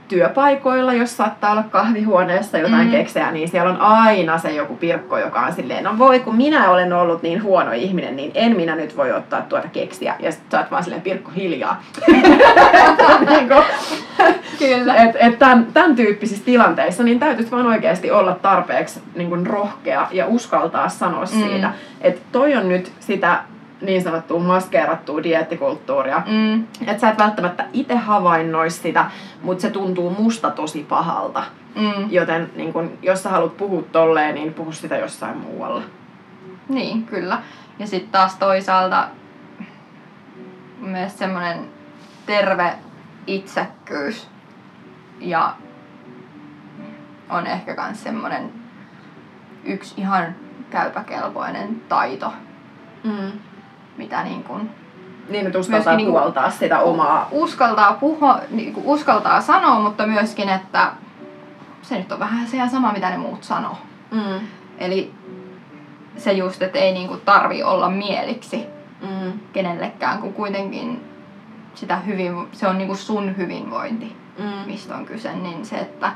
työpaikoilla, 0.07 0.93
jos 0.93 1.17
saattaa 1.17 1.51
olla 1.51 1.63
kahvihuoneessa 1.63 2.57
jotain 2.57 2.87
mm. 2.87 2.91
keksejä, 2.91 3.31
niin 3.31 3.49
siellä 3.49 3.71
on 3.71 3.81
aina 3.81 4.37
se 4.37 4.51
joku 4.51 4.75
pirkko, 4.75 5.17
joka 5.17 5.39
on 5.39 5.53
silleen, 5.53 5.83
no 5.83 5.97
voi 5.97 6.19
kun 6.19 6.35
minä 6.35 6.69
olen 6.69 6.93
ollut 6.93 7.23
niin 7.23 7.43
huono 7.43 7.71
ihminen, 7.71 8.15
niin 8.15 8.31
en 8.33 8.55
minä 8.55 8.75
nyt 8.75 8.97
voi 8.97 9.11
ottaa 9.11 9.41
tuota 9.41 9.67
keksiä. 9.67 10.15
Ja 10.19 10.31
sitten 10.31 10.51
sä 10.51 10.57
oot 10.59 10.71
vaan 10.71 10.83
silleen 10.83 11.01
pirkko 11.01 11.31
hiljaa. 11.35 11.83
niin 13.29 13.47
kuin, 13.47 13.63
Kyllä. 14.59 14.95
Et, 14.95 15.15
et 15.19 15.39
tämän, 15.39 15.67
tämän 15.73 15.95
tyyppisissä 15.95 16.45
tilanteissa 16.45 17.03
niin 17.03 17.19
täytyisi 17.19 17.51
vaan 17.51 17.65
oikeasti 17.65 18.11
olla 18.11 18.33
tarpeeksi 18.33 18.99
niin 19.15 19.29
kuin 19.29 19.47
rohkea 19.47 20.07
ja 20.11 20.27
uskaltaa 20.27 20.89
sanoa 20.89 21.25
mm. 21.25 21.27
siitä, 21.27 21.71
että 22.01 22.21
toi 22.31 22.55
on 22.55 22.69
nyt 22.69 22.91
sitä 22.99 23.39
niin 23.81 24.03
sanottua 24.03 24.39
maskeerattua 24.39 25.23
diettikulttuuria. 25.23 26.21
Mm. 26.25 26.63
Että 26.63 27.01
sä 27.01 27.09
et 27.09 27.17
välttämättä 27.17 27.65
itse 27.73 27.95
havainnoi 27.95 28.69
sitä, 28.69 29.11
mutta 29.41 29.61
se 29.61 29.69
tuntuu 29.69 30.09
musta 30.09 30.49
tosi 30.49 30.85
pahalta. 30.89 31.43
Mm. 31.75 32.11
Joten 32.11 32.51
niin 32.55 32.73
kun, 32.73 32.97
jos 33.01 33.23
sä 33.23 33.29
haluat 33.29 33.57
puhua 33.57 33.83
tolleen, 33.91 34.35
niin 34.35 34.53
puhu 34.53 34.71
sitä 34.71 34.97
jossain 34.97 35.37
muualla. 35.37 35.81
Niin, 36.69 37.03
kyllä. 37.03 37.41
Ja 37.79 37.87
sitten 37.87 38.11
taas 38.11 38.35
toisaalta 38.35 39.07
myös 40.79 41.19
semmoinen 41.19 41.69
terve 42.25 42.73
itsekkyys 43.27 44.27
ja 45.19 45.53
on 47.29 47.47
ehkä 47.47 47.75
myös 47.85 48.03
semmoinen 48.03 48.53
yksi 49.63 49.93
ihan 49.97 50.35
käypäkelpoinen 50.69 51.81
taito. 51.89 52.33
Mm 53.03 53.31
mitä 53.97 54.23
niin 54.23 54.43
kuin 54.43 54.69
niin, 55.29 55.45
että 55.45 55.59
uskaltaa 55.59 55.93
myöskin, 55.93 56.11
puoltaa 56.11 56.43
niin 56.43 56.51
kuin, 56.51 56.59
sitä 56.59 56.79
omaa... 56.79 57.27
Uskaltaa 57.31 57.93
puhua, 57.93 58.39
niin 58.49 58.73
kuin 58.73 58.85
uskaltaa 58.85 59.41
sanoa, 59.41 59.79
mutta 59.79 60.07
myöskin, 60.07 60.49
että 60.49 60.91
se 61.81 61.97
nyt 61.97 62.11
on 62.11 62.19
vähän 62.19 62.47
se 62.47 62.57
ja 62.57 62.67
sama, 62.67 62.91
mitä 62.91 63.09
ne 63.09 63.17
muut 63.17 63.43
sanoo. 63.43 63.77
Mm. 64.11 64.47
Eli 64.77 65.13
se 66.17 66.31
just, 66.31 66.61
että 66.61 66.79
ei 66.79 66.93
niin 66.93 67.07
kuin 67.07 67.21
tarvi 67.25 67.63
olla 67.63 67.89
mieliksi 67.89 68.65
mm. 69.01 69.31
kenellekään, 69.53 70.19
kun 70.19 70.33
kuitenkin 70.33 71.03
sitä 71.73 71.95
hyvin, 71.95 72.47
se 72.51 72.67
on 72.67 72.77
niin 72.77 72.87
kuin 72.87 72.97
sun 72.97 73.37
hyvinvointi, 73.37 74.15
mm. 74.39 74.45
mistä 74.65 74.95
on 74.95 75.05
kyse, 75.05 75.35
niin 75.35 75.65
se, 75.65 75.75
että 75.75 76.11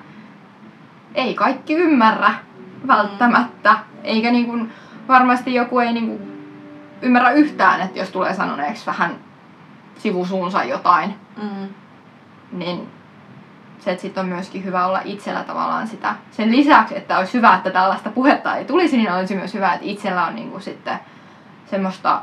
ei 1.15 1.33
kaikki 1.33 1.73
ymmärrä 1.73 2.33
välttämättä, 2.87 3.75
eikä 4.03 4.31
niin 4.31 4.45
kuin, 4.45 4.71
varmasti 5.07 5.53
joku 5.53 5.79
ei 5.79 5.93
niin 5.93 6.07
kuin 6.07 6.30
ymmärrä 7.01 7.31
yhtään, 7.31 7.81
että 7.81 7.99
jos 7.99 8.09
tulee 8.09 8.33
sanoneeksi 8.33 8.85
vähän 8.85 9.15
sivusuunsa 9.97 10.63
jotain, 10.63 11.15
mm. 11.41 11.67
niin 12.51 12.89
se, 13.79 13.91
että 13.91 14.01
sitten 14.01 14.21
on 14.23 14.29
myöskin 14.29 14.63
hyvä 14.63 14.85
olla 14.85 15.01
itsellä 15.05 15.43
tavallaan 15.43 15.87
sitä. 15.87 16.15
Sen 16.31 16.51
lisäksi, 16.51 16.97
että 16.97 17.17
olisi 17.17 17.33
hyvä, 17.33 17.55
että 17.55 17.69
tällaista 17.69 18.09
puhetta 18.09 18.55
ei 18.55 18.65
tulisi, 18.65 18.97
niin 18.97 19.11
olisi 19.11 19.35
myös 19.35 19.53
hyvä, 19.53 19.73
että 19.73 19.85
itsellä 19.85 20.25
on 20.25 20.35
niinku 20.35 20.59
sitten 20.59 20.99
semmoista 21.65 22.21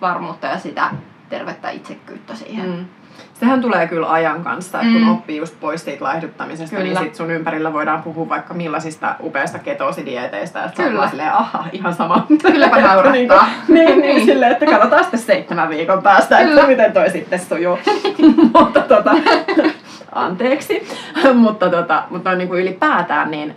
varmuutta 0.00 0.46
ja 0.46 0.58
sitä 0.58 0.90
tervettä 1.28 1.70
itsekkyyttä 1.70 2.34
siihen. 2.34 2.70
Mm 2.70 2.99
sehän 3.34 3.60
tulee 3.60 3.86
kyllä 3.86 4.12
ajan 4.12 4.44
kanssa, 4.44 4.80
että 4.80 4.92
kun 4.92 5.02
mm. 5.02 5.12
oppii 5.12 5.36
just 5.36 5.60
pois 5.60 5.84
siitä 5.84 6.04
laihduttamisesta, 6.04 6.76
niin 6.76 6.86
kyllä. 6.86 7.00
niin 7.00 7.08
sit 7.08 7.14
sun 7.14 7.30
ympärillä 7.30 7.72
voidaan 7.72 8.02
puhua 8.02 8.28
vaikka 8.28 8.54
millaisista 8.54 9.14
upeista 9.22 9.58
ketosidieteistä, 9.58 10.64
että 10.64 10.82
kyllä. 10.82 11.04
sä 11.04 11.10
silleen, 11.10 11.32
aha, 11.32 11.64
ihan 11.72 11.94
sama. 11.94 12.26
Kylläpä 12.42 12.80
naurattaa. 12.88 13.12
niin, 13.12 13.28
niin, 13.86 13.86
niin, 13.86 14.00
niin, 14.00 14.26
silleen, 14.26 14.52
että 14.52 14.66
katsotaan 14.66 15.04
sitten 15.04 15.20
seitsemän 15.20 15.68
viikon 15.68 16.02
päästä, 16.02 16.38
kyllä. 16.38 16.54
että 16.54 16.66
miten 16.66 16.92
toi 16.92 17.10
sitten 17.10 17.40
sujuu. 17.40 17.78
mutta 18.60 18.80
tota, 18.80 19.12
anteeksi. 20.12 20.88
mutta, 21.34 21.70
tota, 21.70 22.02
mutta 22.10 22.34
niin 22.34 22.48
kuin 22.48 22.62
ylipäätään, 22.62 23.30
niin 23.30 23.56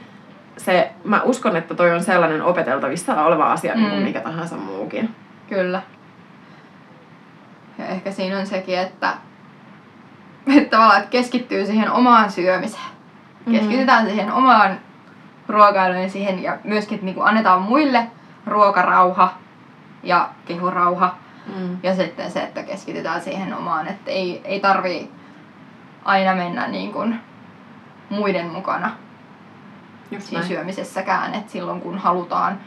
se, 0.58 0.92
mä 1.04 1.22
uskon, 1.24 1.56
että 1.56 1.76
toi 1.76 1.92
on 1.92 2.04
sellainen 2.04 2.42
opeteltavissa 2.42 3.24
oleva 3.24 3.52
asia 3.52 3.74
mm. 3.74 3.80
niin 3.80 3.92
kuin 3.92 4.04
mikä 4.04 4.20
tahansa 4.20 4.56
muukin. 4.56 5.10
Kyllä. 5.50 5.82
Ja 7.78 7.86
ehkä 7.86 8.12
siinä 8.12 8.40
on 8.40 8.46
sekin, 8.46 8.80
että 8.80 9.14
että 10.48 10.70
tavallaan 10.70 11.00
että 11.00 11.12
keskittyy 11.12 11.66
siihen 11.66 11.92
omaan 11.92 12.32
syömiseen. 12.32 12.84
Mm-hmm. 12.84 13.54
Keskitytään 13.54 14.06
siihen 14.06 14.34
omaan 14.34 14.80
ruokailuun 15.48 16.02
ja 16.04 16.10
siihen 16.10 16.44
ja 16.44 16.58
myöskin, 16.64 16.96
että 16.96 17.06
niinku 17.06 17.22
annetaan 17.22 17.62
muille 17.62 18.08
ruokarauha 18.46 19.34
ja 20.04 20.30
kehurauha. 20.46 21.16
Mm. 21.56 21.78
Ja 21.84 21.96
sitten 21.96 22.32
se, 22.32 22.44
että 22.44 22.64
keskitytään 22.64 23.22
siihen 23.22 23.58
omaan, 23.58 23.88
että 23.88 24.12
ei, 24.12 24.42
ei 24.44 24.60
tarvii 24.60 25.12
aina 26.06 26.36
mennä 26.36 26.68
niin 26.68 26.92
kuin 26.92 27.20
muiden 28.10 28.48
mukana 28.48 28.92
Just 30.12 30.26
siinä 30.26 30.40
näin. 30.40 30.48
syömisessäkään. 30.48 31.34
Että 31.34 31.52
silloin 31.52 31.82
kun 31.82 31.98
halutaan 31.98 32.60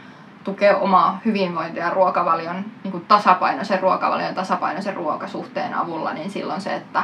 tukea 0.43 0.77
omaa 0.77 1.19
hyvinvointia 1.25 1.83
ja 1.83 1.89
ruokavalion, 1.89 2.65
niin 2.83 2.91
kuin 2.91 3.05
tasapainoisen 3.05 3.79
ruokavalion 3.79 4.35
tasapainoisen 4.35 4.95
ruokasuhteen 4.95 5.73
avulla, 5.73 6.13
niin 6.13 6.31
silloin 6.31 6.61
se, 6.61 6.75
että 6.75 7.03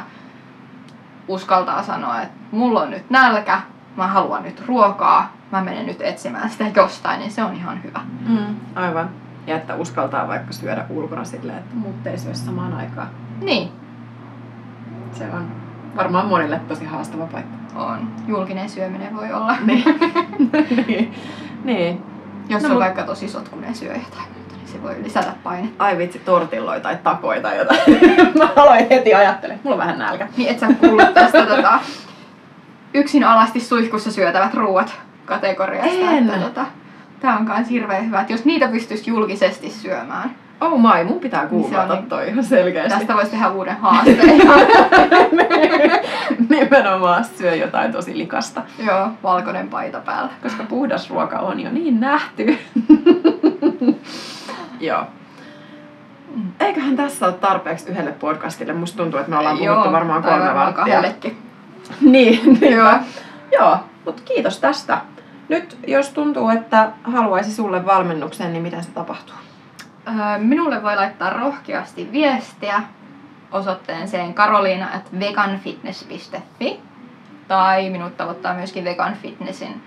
uskaltaa 1.28 1.82
sanoa, 1.82 2.22
että 2.22 2.34
mulla 2.50 2.82
on 2.82 2.90
nyt 2.90 3.10
nälkä, 3.10 3.60
mä 3.96 4.06
haluan 4.06 4.42
nyt 4.42 4.62
ruokaa, 4.66 5.32
mä 5.52 5.60
menen 5.60 5.86
nyt 5.86 6.00
etsimään 6.00 6.50
sitä 6.50 6.64
jostain, 6.76 7.20
niin 7.20 7.30
se 7.30 7.44
on 7.44 7.54
ihan 7.54 7.82
hyvä. 7.82 8.00
Mm, 8.28 8.56
aivan. 8.74 9.10
Ja 9.46 9.56
että 9.56 9.74
uskaltaa 9.74 10.28
vaikka 10.28 10.52
syödä 10.52 10.86
ulkona 10.90 11.24
silleen, 11.24 11.58
että 11.58 11.76
muut 11.76 12.06
ei 12.06 12.18
syö 12.18 12.34
samaan 12.34 12.72
aikaan. 12.72 13.08
Niin. 13.40 13.72
Se 15.12 15.24
on 15.32 15.48
varmaan 15.96 16.26
monille 16.26 16.60
tosi 16.68 16.84
haastava 16.84 17.26
paikka. 17.26 17.56
On. 17.74 18.08
Julkinen 18.26 18.68
syöminen 18.68 19.16
voi 19.16 19.32
olla. 19.32 19.56
niin. 19.64 19.84
niin. 20.86 21.14
niin. 21.64 22.02
Jos 22.48 22.62
no, 22.62 22.68
on 22.68 22.74
mut... 22.74 22.82
vaikka 22.82 23.02
tosi 23.02 23.28
sotkunen 23.28 23.74
syö 23.74 23.92
jotain 23.92 24.43
se 24.74 24.82
voi 24.82 24.94
lisätä 25.02 25.32
painetta. 25.42 25.84
Ai 25.84 25.98
vitsi, 25.98 26.18
tortilloita 26.18 26.80
tai 26.80 26.98
takoja 27.02 27.40
tai 27.40 27.58
jotain. 27.58 27.80
Mä 28.38 28.48
aloin 28.56 28.86
heti 28.90 29.14
ajattelemaan, 29.14 29.60
mulla 29.64 29.74
on 29.74 29.80
vähän 29.80 29.98
nälkä. 29.98 30.28
Niin 30.36 30.48
et 30.50 30.58
sä 30.58 30.66
kuullut 30.80 31.14
tästä 31.14 31.46
tota, 31.46 31.80
yksin 32.94 33.24
alasti 33.24 33.60
suihkussa 33.60 34.12
syötävät 34.12 34.54
ruuat 34.54 34.94
kategoriasta. 35.24 36.10
En. 36.10 36.30
Että, 36.30 36.40
tota, 36.40 36.66
tää 37.20 37.38
on 37.38 37.46
kans 37.46 37.70
hirveän 37.70 38.06
hyvä, 38.06 38.20
että 38.20 38.32
jos 38.32 38.44
niitä 38.44 38.68
pystyisi 38.68 39.10
julkisesti 39.10 39.70
syömään. 39.70 40.30
Oh 40.60 40.80
my, 40.80 41.04
mun 41.04 41.20
pitää 41.20 41.46
googlata 41.46 41.94
niin 41.94 42.08
toi 42.08 42.28
ihan 42.28 42.44
selkeästi. 42.44 42.98
Tästä 42.98 43.14
voisi 43.14 43.30
tehdä 43.30 43.50
uuden 43.50 43.76
haasteen. 43.76 44.40
Nimenomaan 46.48 47.24
syö 47.24 47.54
jotain 47.54 47.92
tosi 47.92 48.18
likasta. 48.18 48.62
Joo, 48.86 49.08
valkoinen 49.22 49.68
paita 49.68 50.00
päällä. 50.00 50.30
Koska 50.42 50.64
puhdas 50.64 51.10
ruoka 51.10 51.38
on 51.38 51.60
jo 51.60 51.70
niin 51.70 52.00
nähty. 52.00 52.58
Joo. 54.80 55.06
Eiköhän 56.60 56.96
tässä 56.96 57.26
ole 57.26 57.34
tarpeeksi 57.34 57.90
yhdelle 57.90 58.12
podcastille. 58.12 58.72
Musta 58.72 58.96
tuntuu, 58.96 59.20
että 59.20 59.30
me 59.30 59.38
ollaan 59.38 59.58
puhuttu 59.58 59.84
Joo, 59.84 59.92
varmaan 59.92 60.22
kolme 60.22 60.54
varttia. 60.54 61.02
niin, 62.00 62.58
niin 62.60 62.72
Joo. 62.72 62.92
Joo, 63.52 63.78
mutta 64.04 64.22
kiitos 64.24 64.58
tästä. 64.60 65.00
Nyt 65.48 65.78
jos 65.86 66.08
tuntuu, 66.10 66.48
että 66.48 66.92
haluaisi 67.04 67.54
sulle 67.54 67.86
valmennuksen, 67.86 68.52
niin 68.52 68.62
mitä 68.62 68.82
se 68.82 68.90
tapahtuu? 68.90 69.34
Öö, 70.08 70.38
minulle 70.38 70.82
voi 70.82 70.96
laittaa 70.96 71.30
rohkeasti 71.30 72.08
viestiä 72.12 72.82
osoitteeseen 73.52 74.34
karoliina 74.34 74.88
at 74.94 75.20
veganfitness.fi 75.20 76.80
tai 77.48 77.90
minut 77.90 78.16
tavoittaa 78.16 78.54
myöskin 78.54 78.84
Vegan 78.84 79.14
Fitnessin 79.14 79.82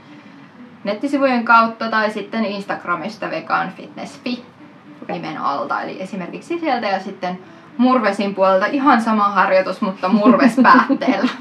nettisivujen 0.84 1.46
kautta 1.46 1.90
tai 1.90 2.12
sitten 2.12 2.46
Instagramista 2.46 3.30
veganfitness.fi 3.30 4.46
nimen 5.14 5.38
alta. 5.38 5.82
Eli 5.82 6.02
esimerkiksi 6.02 6.60
sieltä 6.60 6.88
ja 6.88 7.00
sitten 7.00 7.40
Murvesin 7.78 8.36
puolelta 8.36 8.66
ihan 8.66 9.02
sama 9.02 9.30
harjoitus, 9.30 9.82
mutta 9.82 10.10
Murves 10.10 10.56
päätteellä. 10.64 11.32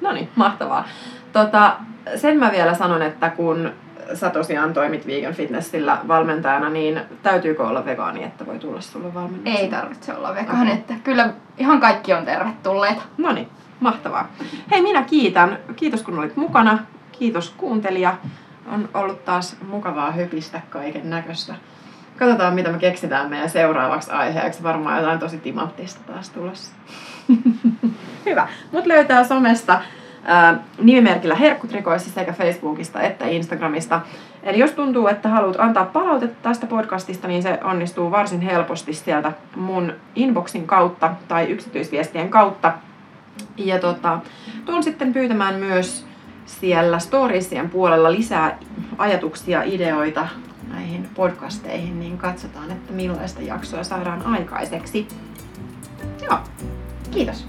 no 0.00 0.12
niin, 0.12 0.28
mahtavaa. 0.36 0.84
Tota, 1.32 1.76
sen 2.16 2.38
mä 2.38 2.52
vielä 2.52 2.74
sanon, 2.74 3.02
että 3.02 3.30
kun 3.30 3.72
sä 4.14 4.30
tosiaan 4.30 4.74
toimit 4.74 5.06
Vegan 5.06 5.34
Fitnessillä 5.34 5.98
valmentajana, 6.08 6.68
niin 6.68 7.00
täytyykö 7.22 7.66
olla 7.66 7.84
vegaani, 7.84 8.24
että 8.24 8.46
voi 8.46 8.58
tulla 8.58 8.80
sulle 8.80 9.14
valmennukseen? 9.14 9.56
Ei 9.56 9.68
tarvitse 9.68 10.14
olla 10.14 10.34
vegaani, 10.34 10.62
okay. 10.62 10.74
että 10.74 10.94
kyllä 11.04 11.30
ihan 11.58 11.80
kaikki 11.80 12.12
on 12.12 12.24
tervetulleita. 12.24 13.02
No 13.18 13.32
niin, 13.32 13.48
mahtavaa. 13.80 14.28
Hei, 14.70 14.82
minä 14.82 15.02
kiitän. 15.02 15.58
Kiitos 15.76 16.02
kun 16.02 16.18
olit 16.18 16.36
mukana. 16.36 16.78
Kiitos 17.12 17.54
kuuntelija. 17.56 18.16
On 18.72 18.88
ollut 18.94 19.24
taas 19.24 19.56
mukavaa 19.68 20.10
höpistä 20.12 20.60
kaiken 20.70 21.10
näköistä. 21.10 21.54
Katsotaan, 22.18 22.54
mitä 22.54 22.72
me 22.72 22.78
keksitään 22.78 23.30
meidän 23.30 23.50
seuraavaksi 23.50 24.10
aiheeksi. 24.10 24.62
Varmaan 24.62 24.98
jotain 24.98 25.18
tosi 25.18 25.38
timanttista 25.38 26.00
taas 26.12 26.30
tulossa. 26.30 26.72
Hyvä. 28.26 28.48
Mut 28.72 28.86
löytää 28.86 29.24
somesta 29.24 29.80
ää, 30.24 30.58
nimimerkillä 30.80 31.34
Herkkutrikoissa 31.34 32.10
sekä 32.10 32.32
Facebookista 32.32 33.00
että 33.00 33.26
Instagramista. 33.26 34.00
Eli 34.42 34.58
jos 34.58 34.70
tuntuu, 34.70 35.06
että 35.06 35.28
haluat 35.28 35.60
antaa 35.60 35.84
palautetta 35.84 36.42
tästä 36.42 36.66
podcastista, 36.66 37.28
niin 37.28 37.42
se 37.42 37.58
onnistuu 37.64 38.10
varsin 38.10 38.40
helposti 38.40 38.92
sieltä 38.92 39.32
mun 39.56 39.92
inboxin 40.14 40.66
kautta 40.66 41.14
tai 41.28 41.44
yksityisviestien 41.44 42.28
kautta. 42.28 42.72
Ja 43.56 43.78
tota, 43.78 44.18
tuun 44.64 44.82
sitten 44.82 45.12
pyytämään 45.12 45.54
myös 45.54 46.06
siellä 46.46 46.98
storiesien 46.98 47.70
puolella 47.70 48.12
lisää 48.12 48.58
ajatuksia, 48.98 49.62
ideoita 49.62 50.28
näihin 50.68 51.08
podcasteihin, 51.14 52.00
niin 52.00 52.18
katsotaan, 52.18 52.70
että 52.70 52.92
millaista 52.92 53.42
jaksoa 53.42 53.84
saadaan 53.84 54.22
aikaiseksi. 54.26 55.08
Joo, 56.22 56.38
kiitos. 57.10 57.46